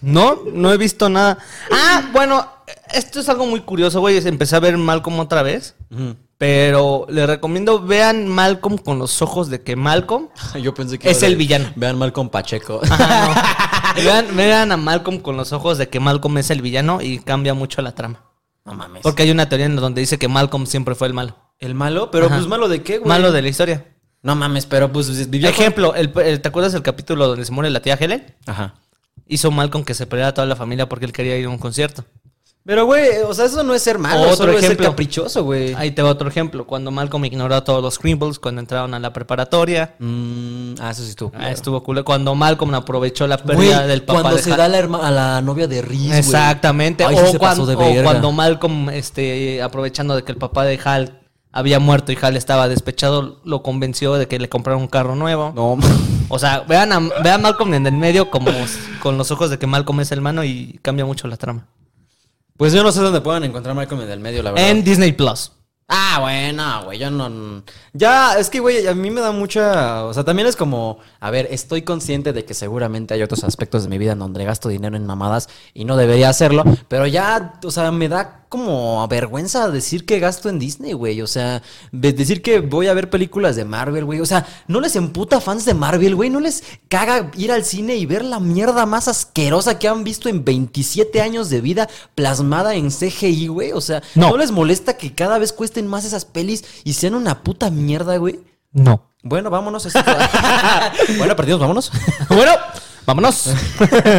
No, 0.00 0.38
no 0.52 0.72
he 0.72 0.76
visto 0.78 1.08
nada. 1.08 1.38
Ah, 1.70 2.10
bueno, 2.12 2.46
esto 2.92 3.20
es 3.20 3.28
algo 3.28 3.46
muy 3.46 3.60
curioso, 3.60 4.00
güey. 4.00 4.16
Empecé 4.26 4.56
a 4.56 4.60
ver 4.60 4.76
Malcolm 4.76 5.18
otra 5.20 5.42
vez. 5.42 5.76
Pero 6.38 7.06
les 7.08 7.26
recomiendo 7.26 7.80
vean 7.80 8.26
Malcolm 8.26 8.76
con 8.78 8.98
los 8.98 9.22
ojos 9.22 9.48
de 9.48 9.62
que 9.62 9.76
Malcolm. 9.76 10.28
Yo 10.60 10.74
pensé 10.74 10.98
que... 10.98 11.08
Es 11.10 11.22
el 11.22 11.36
villano. 11.36 11.72
Vean 11.76 11.96
mal 11.98 12.12
con 12.12 12.30
Pacheco. 12.30 12.80
Ajá, 12.82 13.94
no. 13.94 14.02
vean, 14.02 14.26
vean 14.36 14.72
a 14.72 14.76
Malcolm 14.76 15.20
con 15.20 15.36
los 15.36 15.52
ojos 15.52 15.78
de 15.78 15.88
que 15.88 16.00
Malcolm 16.00 16.36
es 16.38 16.50
el 16.50 16.62
villano 16.62 17.00
y 17.00 17.20
cambia 17.20 17.54
mucho 17.54 17.80
la 17.80 17.94
trama. 17.94 18.24
No 18.64 18.74
mames. 18.74 19.02
Porque 19.02 19.22
hay 19.22 19.30
una 19.30 19.48
teoría 19.48 19.66
en 19.66 19.76
donde 19.76 20.00
dice 20.00 20.18
que 20.18 20.26
Malcolm 20.28 20.66
siempre 20.66 20.94
fue 20.96 21.06
el 21.06 21.14
malo. 21.14 21.36
¿El 21.60 21.74
malo? 21.76 22.10
Pero 22.10 22.26
Ajá. 22.26 22.36
pues 22.36 22.48
malo 22.48 22.68
de 22.68 22.82
qué, 22.82 22.98
güey. 22.98 23.08
Malo 23.08 23.30
de 23.30 23.42
la 23.42 23.48
historia. 23.48 23.86
No 24.22 24.34
mames, 24.34 24.66
pero 24.66 24.90
pues 24.92 25.28
vivió 25.30 25.48
con- 25.50 25.60
Ejemplo, 25.60 25.94
el- 25.94 26.12
el- 26.24 26.40
¿te 26.40 26.48
acuerdas 26.48 26.72
del 26.72 26.82
capítulo 26.82 27.28
donde 27.28 27.44
se 27.44 27.52
muere 27.52 27.70
la 27.70 27.80
tía 27.82 27.94
Helen? 27.94 28.34
Ajá. 28.46 28.74
Hizo 29.26 29.50
Malcolm 29.50 29.84
que 29.84 29.94
se 29.94 30.06
peleara 30.06 30.34
toda 30.34 30.46
la 30.46 30.56
familia 30.56 30.88
porque 30.88 31.04
él 31.06 31.12
quería 31.12 31.36
ir 31.38 31.46
a 31.46 31.48
un 31.50 31.58
concierto. 31.58 32.04
Pero, 32.64 32.86
güey, 32.86 33.08
o 33.26 33.34
sea, 33.34 33.46
eso 33.46 33.64
no 33.64 33.74
es 33.74 33.82
ser 33.82 33.98
malo, 33.98 34.20
Otro 34.22 34.36
solo 34.36 34.52
es 34.52 34.60
ser 34.60 34.66
ejemplo. 34.66 34.86
caprichoso, 34.90 35.42
güey. 35.42 35.74
Ahí 35.74 35.90
te 35.90 36.00
va 36.00 36.10
otro 36.10 36.28
ejemplo. 36.28 36.64
Cuando 36.64 36.92
Malcolm 36.92 37.24
ignoró 37.24 37.56
a 37.56 37.64
todos 37.64 37.82
los 37.82 37.94
Scrimbles 37.94 38.38
cuando 38.38 38.60
entraron 38.60 38.94
a 38.94 39.00
la 39.00 39.12
preparatoria. 39.12 39.96
Mm, 39.98 40.74
ah, 40.80 40.90
eso 40.92 41.02
sí 41.02 41.10
estuvo. 41.10 41.32
Ah, 41.34 41.50
estuvo 41.50 41.82
cool. 41.82 42.04
Cuando 42.04 42.36
Malcolm 42.36 42.72
aprovechó 42.74 43.26
la 43.26 43.38
pérdida 43.38 43.84
del 43.88 44.04
papá 44.04 44.20
cuando 44.20 44.36
de 44.36 44.42
se 44.44 44.50
da 44.50 44.68
la 44.68 44.78
herma- 44.78 45.00
a 45.02 45.10
la 45.10 45.40
novia 45.40 45.66
de 45.66 45.82
güey. 45.82 46.12
Exactamente. 46.12 47.04
Ay, 47.04 47.16
o, 47.18 47.36
cuando, 47.36 47.64
o 47.64 48.02
cuando 48.04 48.30
Malcolm, 48.30 48.90
este, 48.90 49.60
aprovechando 49.60 50.14
de 50.14 50.22
que 50.22 50.30
el 50.30 50.38
papá 50.38 50.64
de 50.64 50.78
Hal 50.84 51.18
había 51.52 51.78
muerto 51.78 52.12
y 52.12 52.18
Hal 52.20 52.36
estaba 52.36 52.68
despechado, 52.68 53.40
lo 53.44 53.62
convenció 53.62 54.14
de 54.14 54.26
que 54.26 54.38
le 54.38 54.48
comprara 54.48 54.76
un 54.76 54.88
carro 54.88 55.14
nuevo. 55.14 55.52
No. 55.54 55.78
O 56.28 56.38
sea, 56.38 56.60
vean 56.60 56.92
a, 56.92 56.98
vean 57.22 57.40
a 57.40 57.42
Malcolm 57.42 57.74
en 57.74 57.86
el 57.86 57.92
medio 57.92 58.30
como 58.30 58.50
con 59.02 59.18
los 59.18 59.30
ojos 59.30 59.50
de 59.50 59.58
que 59.58 59.66
Malcolm 59.66 60.00
es 60.00 60.10
el 60.12 60.18
hermano 60.18 60.44
y 60.44 60.78
cambia 60.82 61.04
mucho 61.04 61.28
la 61.28 61.36
trama. 61.36 61.66
Pues 62.56 62.72
yo 62.72 62.82
no 62.82 62.90
sé 62.90 63.00
dónde 63.00 63.20
puedan 63.20 63.44
encontrar 63.44 63.74
Malcolm 63.74 64.00
en 64.02 64.10
el 64.10 64.20
medio, 64.20 64.42
la 64.42 64.52
verdad. 64.52 64.70
En 64.70 64.82
Disney 64.82 65.12
Plus. 65.12 65.52
Ah, 65.88 66.18
bueno, 66.20 66.84
güey, 66.84 66.98
yo 66.98 67.10
no... 67.10 67.62
Ya, 67.92 68.38
es 68.38 68.48
que, 68.48 68.60
güey, 68.60 68.86
a 68.86 68.94
mí 68.94 69.10
me 69.10 69.20
da 69.20 69.30
mucha... 69.30 70.04
O 70.04 70.14
sea, 70.14 70.24
también 70.24 70.48
es 70.48 70.56
como... 70.56 71.00
A 71.20 71.30
ver, 71.30 71.48
estoy 71.50 71.82
consciente 71.82 72.32
de 72.32 72.46
que 72.46 72.54
seguramente 72.54 73.12
hay 73.12 73.22
otros 73.22 73.44
aspectos 73.44 73.82
de 73.82 73.90
mi 73.90 73.98
vida 73.98 74.12
en 74.12 74.18
donde 74.18 74.42
gasto 74.44 74.70
dinero 74.70 74.96
en 74.96 75.04
mamadas 75.04 75.50
y 75.74 75.84
no 75.84 75.98
debería 75.98 76.30
hacerlo, 76.30 76.64
pero 76.88 77.06
ya, 77.06 77.60
o 77.62 77.70
sea, 77.70 77.90
me 77.92 78.08
da 78.08 78.41
como 78.52 79.08
vergüenza 79.08 79.70
decir 79.70 80.04
que 80.04 80.20
gasto 80.20 80.50
en 80.50 80.58
Disney, 80.58 80.92
güey. 80.92 81.22
O 81.22 81.26
sea, 81.26 81.62
de- 81.90 82.12
decir 82.12 82.42
que 82.42 82.60
voy 82.60 82.86
a 82.88 82.92
ver 82.94 83.08
películas 83.08 83.56
de 83.56 83.64
Marvel, 83.64 84.04
güey. 84.04 84.20
O 84.20 84.26
sea, 84.26 84.46
¿no 84.68 84.78
les 84.82 84.94
emputa 84.94 85.40
fans 85.40 85.64
de 85.64 85.72
Marvel, 85.72 86.14
güey? 86.14 86.28
¿No 86.28 86.38
les 86.38 86.62
caga 86.90 87.30
ir 87.38 87.50
al 87.50 87.64
cine 87.64 87.96
y 87.96 88.04
ver 88.04 88.22
la 88.26 88.40
mierda 88.40 88.84
más 88.84 89.08
asquerosa 89.08 89.78
que 89.78 89.88
han 89.88 90.04
visto 90.04 90.28
en 90.28 90.44
27 90.44 91.22
años 91.22 91.48
de 91.48 91.62
vida 91.62 91.88
plasmada 92.14 92.74
en 92.74 92.90
CGI, 92.90 93.46
güey? 93.46 93.72
O 93.72 93.80
sea, 93.80 94.02
No. 94.14 94.28
¿no 94.28 94.36
les 94.36 94.50
molesta 94.50 94.98
que 94.98 95.14
cada 95.14 95.38
vez 95.38 95.54
cuesten 95.54 95.86
más 95.86 96.04
esas 96.04 96.26
pelis 96.26 96.62
y 96.84 96.92
sean 96.92 97.14
una 97.14 97.42
puta 97.42 97.70
mierda, 97.70 98.18
güey? 98.18 98.40
No. 98.72 99.08
Bueno, 99.22 99.48
vámonos. 99.48 99.88
bueno, 101.18 101.34
partidos, 101.36 101.58
vámonos. 101.60 101.90
bueno, 102.28 102.52
vámonos. 103.06 103.50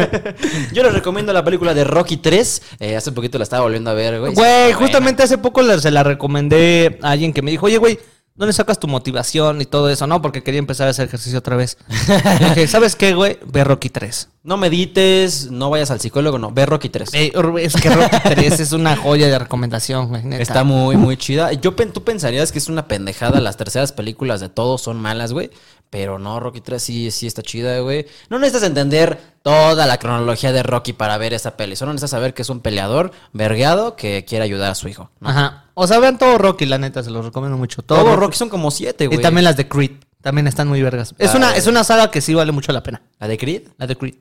Yo 0.72 0.82
les 0.82 0.92
recomiendo 0.92 1.32
la 1.32 1.44
película 1.44 1.74
de 1.74 1.84
Rocky 1.84 2.16
3. 2.16 2.62
Eh, 2.80 2.96
hace 2.96 3.12
poquito 3.12 3.38
la 3.38 3.44
estaba 3.44 3.62
volviendo 3.62 3.90
a 3.90 3.94
ver, 3.94 4.20
güey. 4.20 4.34
Güey, 4.34 4.62
buena. 4.72 4.76
justamente 4.76 5.22
hace 5.22 5.38
poco 5.38 5.62
la- 5.62 5.78
se 5.80 5.90
la 5.90 6.02
recomendé 6.02 6.98
a 7.02 7.10
alguien 7.10 7.32
que 7.32 7.42
me 7.42 7.50
dijo, 7.50 7.66
oye, 7.66 7.78
güey, 7.78 7.98
¿dónde 8.34 8.52
sacas 8.52 8.78
tu 8.80 8.88
motivación 8.88 9.60
y 9.60 9.64
todo 9.66 9.88
eso? 9.90 10.06
No, 10.06 10.20
porque 10.22 10.42
quería 10.42 10.58
empezar 10.58 10.86
a 10.86 10.90
hacer 10.90 11.06
ejercicio 11.06 11.38
otra 11.38 11.56
vez. 11.56 11.76
Dije, 12.40 12.66
¿sabes 12.68 12.96
qué, 12.96 13.14
güey? 13.14 13.38
Ve 13.46 13.64
Rocky 13.64 13.90
3. 13.90 14.28
No 14.42 14.56
medites, 14.58 15.50
no 15.50 15.70
vayas 15.70 15.90
al 15.90 16.00
psicólogo, 16.00 16.38
no. 16.38 16.50
Ve 16.50 16.66
Rocky 16.66 16.90
3. 16.90 17.14
Eh, 17.14 17.32
es 17.60 17.74
que 17.74 17.88
Rocky 17.88 18.16
3 18.34 18.60
es 18.60 18.72
una 18.72 18.94
joya 18.96 19.28
de 19.28 19.38
recomendación, 19.38 20.08
güey. 20.08 20.22
Está 20.40 20.64
muy, 20.64 20.96
muy 20.96 21.16
chida. 21.16 21.52
Yo, 21.54 21.74
tú 21.74 22.04
pensarías 22.04 22.52
que 22.52 22.58
es 22.58 22.68
una 22.68 22.86
pendejada. 22.86 23.40
Las 23.40 23.56
terceras 23.56 23.92
películas 23.92 24.40
de 24.40 24.50
todos 24.50 24.82
son 24.82 25.00
malas, 25.00 25.32
güey. 25.32 25.50
Pero 25.94 26.18
no, 26.18 26.40
Rocky 26.40 26.60
3 26.60 26.82
sí, 26.82 27.10
sí 27.12 27.28
está 27.28 27.40
chida, 27.40 27.78
güey. 27.78 28.04
No 28.28 28.40
necesitas 28.40 28.66
entender 28.66 29.16
toda 29.42 29.86
la 29.86 29.96
cronología 29.98 30.50
de 30.50 30.64
Rocky 30.64 30.92
para 30.92 31.16
ver 31.18 31.32
esa 31.34 31.56
peli. 31.56 31.76
Solo 31.76 31.92
necesitas 31.92 32.10
saber 32.10 32.34
que 32.34 32.42
es 32.42 32.48
un 32.50 32.58
peleador 32.58 33.12
vergueado 33.32 33.94
que 33.94 34.24
quiere 34.24 34.44
ayudar 34.44 34.72
a 34.72 34.74
su 34.74 34.88
hijo. 34.88 35.12
¿no? 35.20 35.28
Ajá. 35.28 35.66
O 35.74 35.86
sea, 35.86 36.00
vean 36.00 36.18
todo 36.18 36.36
Rocky, 36.36 36.66
la 36.66 36.78
neta, 36.78 37.00
se 37.04 37.12
los 37.12 37.24
recomiendo 37.24 37.56
mucho. 37.56 37.82
Todo, 37.82 38.02
Todo 38.02 38.16
Rocky. 38.16 38.36
Son 38.36 38.48
como 38.48 38.72
siete, 38.72 39.06
güey. 39.06 39.20
Y 39.20 39.22
también 39.22 39.44
las 39.44 39.56
de 39.56 39.68
Creed. 39.68 39.92
También 40.20 40.48
están 40.48 40.66
muy 40.66 40.82
vergas. 40.82 41.14
Es 41.16 41.32
Ah, 41.32 41.36
una, 41.36 41.54
es 41.56 41.68
una 41.68 41.84
saga 41.84 42.10
que 42.10 42.20
sí 42.20 42.34
vale 42.34 42.50
mucho 42.50 42.72
la 42.72 42.82
pena. 42.82 43.00
¿La 43.20 43.28
de 43.28 43.38
Creed? 43.38 43.62
La 43.78 43.86
de 43.86 43.94
Creed. 43.96 44.14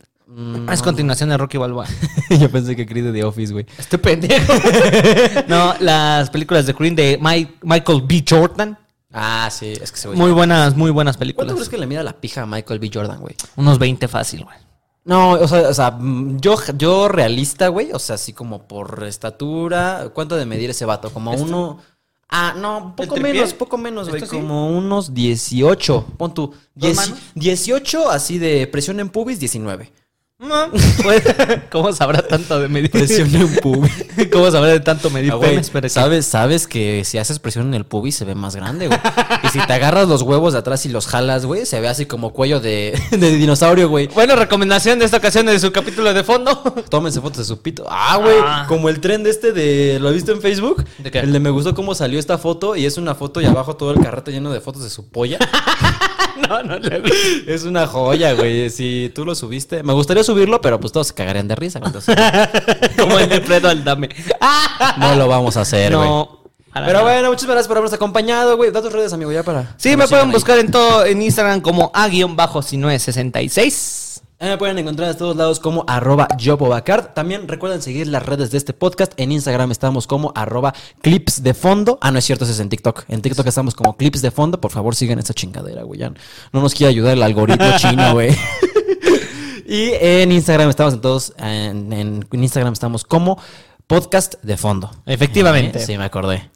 es 0.72 0.82
continuación 0.84 1.30
de 1.30 1.38
Rocky 1.38 1.58
Balboa. 1.58 1.88
Yo 2.40 2.52
pensé 2.52 2.76
que 2.76 2.86
Creed 2.86 3.06
de 3.06 3.14
The 3.14 3.24
Office, 3.24 3.52
güey. 3.52 3.66
Este 3.80 3.98
pendejo. 3.98 4.54
no, 5.48 5.74
las 5.80 6.30
películas 6.30 6.68
de 6.68 6.76
Creed 6.76 6.94
de 6.94 7.18
Mike- 7.20 7.56
Michael 7.64 8.04
B. 8.06 8.24
Jordan. 8.30 8.78
Ah, 9.14 9.50
sí, 9.52 9.68
es 9.80 9.92
que 9.92 9.98
se 9.98 10.08
Muy 10.10 10.32
buenas, 10.32 10.76
muy 10.76 10.90
buenas 10.92 11.16
¿Cuánto 11.18 11.20
películas. 11.36 11.54
crees 11.54 11.70
que 11.70 11.78
le 11.78 11.86
mida 11.88 12.02
la 12.04 12.14
pija 12.20 12.42
a 12.42 12.46
Michael 12.46 12.80
B. 12.80 12.90
Jordan, 12.94 13.20
güey? 13.22 13.36
Unos 13.56 13.78
20 13.80 14.08
fácil, 14.08 14.44
güey. 14.44 14.58
No, 15.06 15.32
o 15.32 15.48
sea, 15.48 15.70
o 15.70 15.74
sea, 15.74 15.98
yo, 16.40 16.56
yo 16.78 17.08
realista, 17.10 17.68
güey, 17.68 17.92
o 17.92 18.00
sea, 18.00 18.16
así 18.16 18.34
como 18.34 18.68
por 18.68 19.04
estatura, 19.04 20.10
¿cuánto 20.14 20.36
de 20.36 20.46
medir 20.46 20.70
ese 20.70 20.86
vato? 20.86 21.12
Como 21.12 21.32
uno... 21.34 21.80
Ah, 22.36 22.56
no, 22.58 22.96
poco 22.96 23.18
menos, 23.18 23.54
poco 23.54 23.78
menos, 23.78 24.10
güey. 24.10 24.26
Como 24.28 24.70
unos 24.76 25.14
18. 25.14 26.06
Pon 26.18 26.34
tú. 26.34 26.54
¿Dos 26.74 26.90
dieci- 26.92 26.96
manos? 26.96 27.20
18 27.36 28.10
así 28.10 28.40
de 28.40 28.66
presión 28.66 29.00
en 29.00 29.10
pubis, 29.10 29.40
19. 29.40 29.92
No, 30.40 30.70
pues, 31.04 31.24
¿Cómo 31.72 31.94
sabrá 31.94 32.22
tanto 32.28 32.60
de 32.60 32.68
medir? 32.68 32.92
Presión 32.92 33.34
en 33.34 33.56
pubis. 33.62 33.94
¿Cómo 34.32 34.52
sabrá 34.52 34.72
de 34.72 34.80
tanto 34.82 35.10
medir 35.10 35.32
Ah, 35.32 35.36
güey. 35.36 35.62
¿sabes, 35.90 36.26
sabes 36.26 36.68
que 36.68 37.06
si 37.06 37.18
haces 37.18 37.40
presión 37.40 37.68
en 37.68 37.76
el 37.76 37.86
pubis 37.86 38.16
se 38.18 38.26
ve 38.26 38.36
más 38.36 38.54
grande, 38.56 38.88
güey. 38.88 39.00
Y 39.44 39.48
si 39.50 39.60
te 39.66 39.72
agarras 39.72 40.10
los 40.10 40.22
huevos 40.24 40.52
de 40.54 40.60
atrás 40.60 40.86
y 40.86 40.90
los 40.90 41.08
jalas, 41.08 41.46
güey, 41.46 41.66
se 41.66 41.80
ve 41.80 41.88
así 41.88 42.08
como 42.08 42.34
cuello 42.34 42.60
de, 42.60 43.00
de 43.12 43.32
dinosaurio, 43.38 43.88
güey. 43.88 44.08
Bueno, 44.08 44.36
recomendación 44.36 45.00
de 45.00 45.06
esta 45.06 45.18
ocasión 45.18 45.46
de 45.46 45.58
su 45.60 45.72
capítulo 45.72 46.14
de 46.14 46.24
fondo. 46.26 46.62
Tómense 46.90 47.22
fotos 47.22 47.38
de 47.38 47.46
su 47.46 47.62
pito. 47.62 47.86
Ah, 47.88 48.18
güey, 48.18 48.36
Ah. 48.44 48.66
como 48.68 48.90
el 48.90 49.00
tren 49.00 49.24
de 49.24 49.30
este 49.30 49.54
de... 49.54 49.98
¿Lo 50.02 50.10
has 50.10 50.16
visto 50.16 50.34
en 50.34 50.42
Facebook? 50.42 50.84
¿De 50.98 51.10
qué? 51.12 51.20
El 51.20 51.32
de 51.32 51.40
me 51.40 51.52
gustó 51.52 51.74
cómo 51.74 51.96
salió 51.96 52.20
esta 52.20 52.38
foto 52.38 52.76
y 52.76 52.86
es 52.86 52.98
una 52.98 53.16
foto 53.16 53.40
y 53.40 53.46
abajo 53.46 53.78
todo 53.78 53.92
el 53.92 54.02
carrete 54.02 54.32
lleno 54.32 54.52
de 54.52 54.60
fotos 54.60 54.84
de 54.84 54.90
su 54.90 55.08
polla. 55.10 55.38
No, 56.62 56.62
no 56.62 56.78
le 56.78 57.02
es 57.48 57.64
una 57.64 57.88
joya, 57.88 58.34
güey. 58.34 58.70
Si 58.70 59.12
tú 59.16 59.26
lo 59.26 59.34
subiste... 59.34 59.82
Me 59.82 59.94
gustaría 59.94 60.24
subirlo, 60.24 60.62
pero 60.62 60.80
pues 60.80 60.94
todos 60.94 61.08
se 61.08 61.14
cagarían 61.14 61.48
de 61.48 61.56
risa. 61.56 61.80
Entonces, 61.84 62.16
Como 62.98 63.18
el 63.18 63.30
de 63.30 63.42
Fredo 63.42 63.70
Aldame. 63.70 64.10
no 64.98 65.16
lo 65.16 65.28
vamos 65.28 65.58
a 65.58 65.62
hacer, 65.62 65.96
güey. 65.96 66.08
No. 66.08 66.44
Pero 66.74 67.04
bueno, 67.04 67.30
muchas 67.30 67.46
gracias 67.46 67.68
por 67.68 67.78
habernos 67.78 67.94
acompañado, 67.94 68.58
güey. 68.58 68.72
Da 68.72 68.82
tus 68.82 68.92
redes, 68.92 69.14
amigo, 69.14 69.32
ya 69.32 69.44
para... 69.44 69.76
Sí, 69.78 69.96
me 69.96 70.08
pueden 70.08 70.32
buscar 70.32 70.58
en 70.58 70.72
todo 70.72 71.06
en 71.06 71.22
Instagram 71.22 71.62
como 71.62 71.92
a-si966. 71.94 73.60
Ahí 73.60 73.70
me 74.40 74.58
pueden 74.58 74.78
encontrar 74.78 75.10
en 75.12 75.18
todos 75.18 75.36
lados 75.38 75.60
como 75.60 75.86
arroba 75.88 76.28
Yopobacard. 76.38 77.14
También 77.14 77.48
recuerden 77.48 77.82
seguir 77.82 78.08
las 78.08 78.26
redes 78.26 78.52
de 78.52 78.58
este 78.58 78.74
podcast. 78.74 79.14
En 79.18 79.32
Instagram 79.32 79.72
estamos 79.72 80.06
como 80.06 80.34
arroba 80.36 80.74
clips 81.02 81.44
de 81.44 81.54
fondo. 81.54 81.98
Ah, 82.02 82.12
no 82.12 82.20
es 82.20 82.26
cierto, 82.26 82.44
ese 82.44 82.54
es 82.54 82.60
en 82.60 82.68
TikTok. 82.70 83.06
En 83.08 83.22
TikTok 83.22 83.48
estamos 83.48 83.74
como 83.74 83.96
clips 83.96 84.22
de 84.22 84.32
fondo. 84.32 84.60
Por 84.60 84.72
favor, 84.72 84.96
sigan 84.96 85.20
esta 85.20 85.34
chingadera, 85.34 85.84
güey. 85.84 86.02
No 86.02 86.62
nos 86.62 86.74
quiere 86.74 86.90
ayudar 86.90 87.14
el 87.14 87.24
algoritmo 87.24 87.66
chino, 87.78 88.14
güey. 88.14 88.36
y 89.66 89.92
en 89.94 90.32
Instagram 90.32 90.70
estamos 90.70 90.94
en 90.96 91.02
todos. 91.02 91.34
En, 91.38 91.94
en 91.94 92.26
Instagram 92.44 92.74
estamos 92.74 93.06
como 93.06 93.40
podcast 93.88 94.36
de 94.44 94.58
fondo. 94.58 94.92
Efectivamente. 95.06 95.80
Eh, 95.80 95.86
Sí, 95.86 95.98
me 95.98 96.04
acordé. 96.06 96.50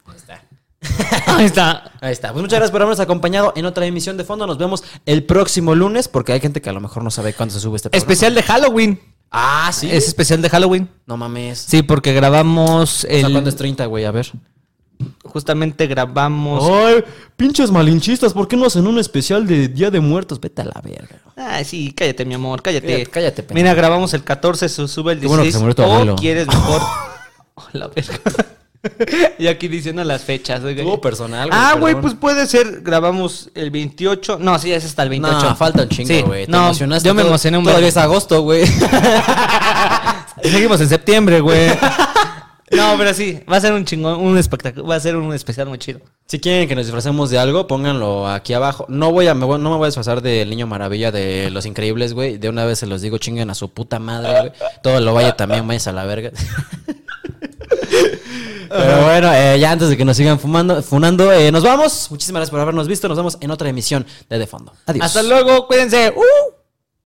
Ahí 1.26 1.44
está. 1.46 1.92
Ahí 2.00 2.12
está. 2.12 2.32
Pues 2.32 2.42
muchas 2.42 2.58
gracias 2.58 2.70
por 2.70 2.82
habernos 2.82 3.00
acompañado 3.00 3.52
en 3.56 3.66
otra 3.66 3.84
emisión 3.86 4.16
de 4.16 4.24
fondo. 4.24 4.46
Nos 4.46 4.58
vemos 4.58 4.84
el 5.06 5.24
próximo 5.24 5.74
lunes 5.74 6.08
porque 6.08 6.32
hay 6.32 6.40
gente 6.40 6.60
que 6.62 6.70
a 6.70 6.72
lo 6.72 6.80
mejor 6.80 7.02
no 7.02 7.10
sabe 7.10 7.34
cuándo 7.34 7.54
se 7.54 7.60
sube 7.60 7.76
este 7.76 7.90
programa. 7.90 8.12
Especial 8.12 8.34
de 8.34 8.42
Halloween. 8.42 9.00
Ah, 9.30 9.70
sí. 9.74 9.88
Es 9.90 10.06
especial 10.08 10.40
de 10.40 10.48
Halloween. 10.48 10.88
No 11.06 11.16
mames. 11.16 11.58
Sí, 11.58 11.82
porque 11.82 12.12
grabamos 12.14 13.04
O 13.04 13.08
sea, 13.08 13.10
el. 13.26 13.32
¿cuándo 13.32 13.50
es 13.50 13.56
30, 13.56 13.86
güey? 13.86 14.04
A 14.04 14.10
ver. 14.10 14.30
Justamente 15.22 15.86
grabamos. 15.86 16.64
Ay, 16.68 17.04
pinches 17.36 17.70
malinchistas, 17.70 18.32
¿por 18.32 18.48
qué 18.48 18.56
no 18.56 18.66
hacen 18.66 18.86
un 18.86 18.98
especial 18.98 19.46
de 19.46 19.68
Día 19.68 19.90
de 19.90 20.00
Muertos? 20.00 20.40
Vete 20.40 20.62
a 20.62 20.64
la 20.64 20.80
verga. 20.82 21.20
Ay, 21.36 21.64
sí, 21.64 21.92
cállate, 21.92 22.24
mi 22.24 22.34
amor, 22.34 22.62
cállate. 22.62 22.86
Cállate, 22.86 23.10
cállate, 23.10 23.42
pendejo. 23.44 23.54
Mira, 23.54 23.74
grabamos 23.74 24.12
el 24.14 24.24
14, 24.24 24.68
se 24.68 24.88
sube 24.88 25.12
el 25.12 25.20
Qué 25.20 25.26
bueno 25.28 25.42
16. 25.44 25.54
que 25.54 25.58
se 25.58 25.58
murió 25.62 25.74
tu 25.76 25.82
o 25.82 25.94
abuelo. 25.94 26.16
quieres 26.16 26.46
mejor. 26.46 26.80
Oh, 27.60 27.66
la 27.72 27.88
verga. 27.88 28.14
y 29.38 29.46
aquí 29.46 29.68
diciendo 29.68 30.02
las 30.04 30.22
fechas. 30.22 30.62
Estuvo 30.64 31.00
personal, 31.00 31.48
güey, 31.48 31.60
Ah, 31.62 31.74
güey, 31.78 31.94
pues 32.00 32.14
puede 32.14 32.46
ser. 32.46 32.80
Grabamos 32.82 33.50
el 33.54 33.70
28. 33.70 34.38
No, 34.40 34.58
sí, 34.58 34.72
es 34.72 34.84
hasta 34.84 35.02
el 35.02 35.08
28. 35.10 35.40
No, 35.50 35.56
falta 35.56 35.82
un 35.82 35.88
chingo, 35.88 36.26
güey. 36.28 36.46
No, 36.46 36.66
emocionaste. 36.66 37.06
Yo 37.08 37.14
me 37.14 37.22
Todo- 37.22 37.30
emocioné 37.30 37.58
un 37.58 37.64
Todavía 37.64 37.88
es 37.88 37.96
agosto, 37.96 38.42
güey. 38.42 38.64
Seguimos 40.42 40.80
en 40.80 40.88
septiembre, 40.88 41.40
güey. 41.40 41.70
No, 42.70 42.96
pero 42.98 43.14
sí, 43.14 43.40
va 43.50 43.56
a 43.56 43.60
ser 43.62 43.72
un 43.72 43.86
chingón, 43.86 44.20
un 44.20 44.36
espectáculo, 44.36 44.86
va 44.86 44.96
a 44.96 45.00
ser 45.00 45.16
un 45.16 45.32
especial 45.32 45.68
muy 45.68 45.78
chido. 45.78 46.00
si 46.26 46.38
quieren 46.38 46.68
que 46.68 46.74
nos 46.76 46.84
disfracemos 46.84 47.30
de 47.30 47.38
algo, 47.38 47.66
pónganlo 47.66 48.28
aquí 48.28 48.52
abajo. 48.52 48.84
No 48.90 49.10
voy 49.10 49.26
a, 49.26 49.32
me 49.32 49.46
voy- 49.46 49.58
no 49.58 49.70
me 49.70 49.76
voy 49.78 49.84
a 49.84 49.88
disfrazar 49.88 50.20
del 50.20 50.50
niño 50.50 50.66
maravilla 50.66 51.10
de 51.10 51.48
los 51.50 51.64
increíbles, 51.64 52.12
güey. 52.12 52.36
De 52.36 52.50
una 52.50 52.66
vez 52.66 52.78
se 52.80 52.86
los 52.86 53.00
digo, 53.00 53.16
chinguen 53.16 53.48
a 53.48 53.54
su 53.54 53.70
puta 53.72 53.98
madre, 53.98 54.38
güey. 54.38 54.52
Todo 54.82 55.00
lo 55.00 55.14
vaya 55.14 55.34
también, 55.34 55.66
vayas 55.66 55.86
a 55.86 55.92
la 55.92 56.04
verga. 56.04 56.30
Pero 58.68 59.04
bueno, 59.04 59.32
eh, 59.32 59.58
ya 59.58 59.72
antes 59.72 59.88
de 59.88 59.96
que 59.96 60.04
nos 60.04 60.16
sigan 60.16 60.38
fumando, 60.38 60.82
funando, 60.82 61.32
eh, 61.32 61.50
nos 61.50 61.62
vamos. 61.62 62.08
Muchísimas 62.10 62.40
gracias 62.40 62.50
por 62.50 62.60
habernos 62.60 62.88
visto. 62.88 63.08
Nos 63.08 63.16
vemos 63.16 63.38
en 63.40 63.50
otra 63.50 63.68
emisión 63.68 64.06
de 64.28 64.38
De 64.38 64.46
Fondo. 64.46 64.72
Adiós. 64.86 65.06
Hasta 65.06 65.22
luego, 65.22 65.66
cuídense. 65.66 66.12
¡Uh! 66.14 66.57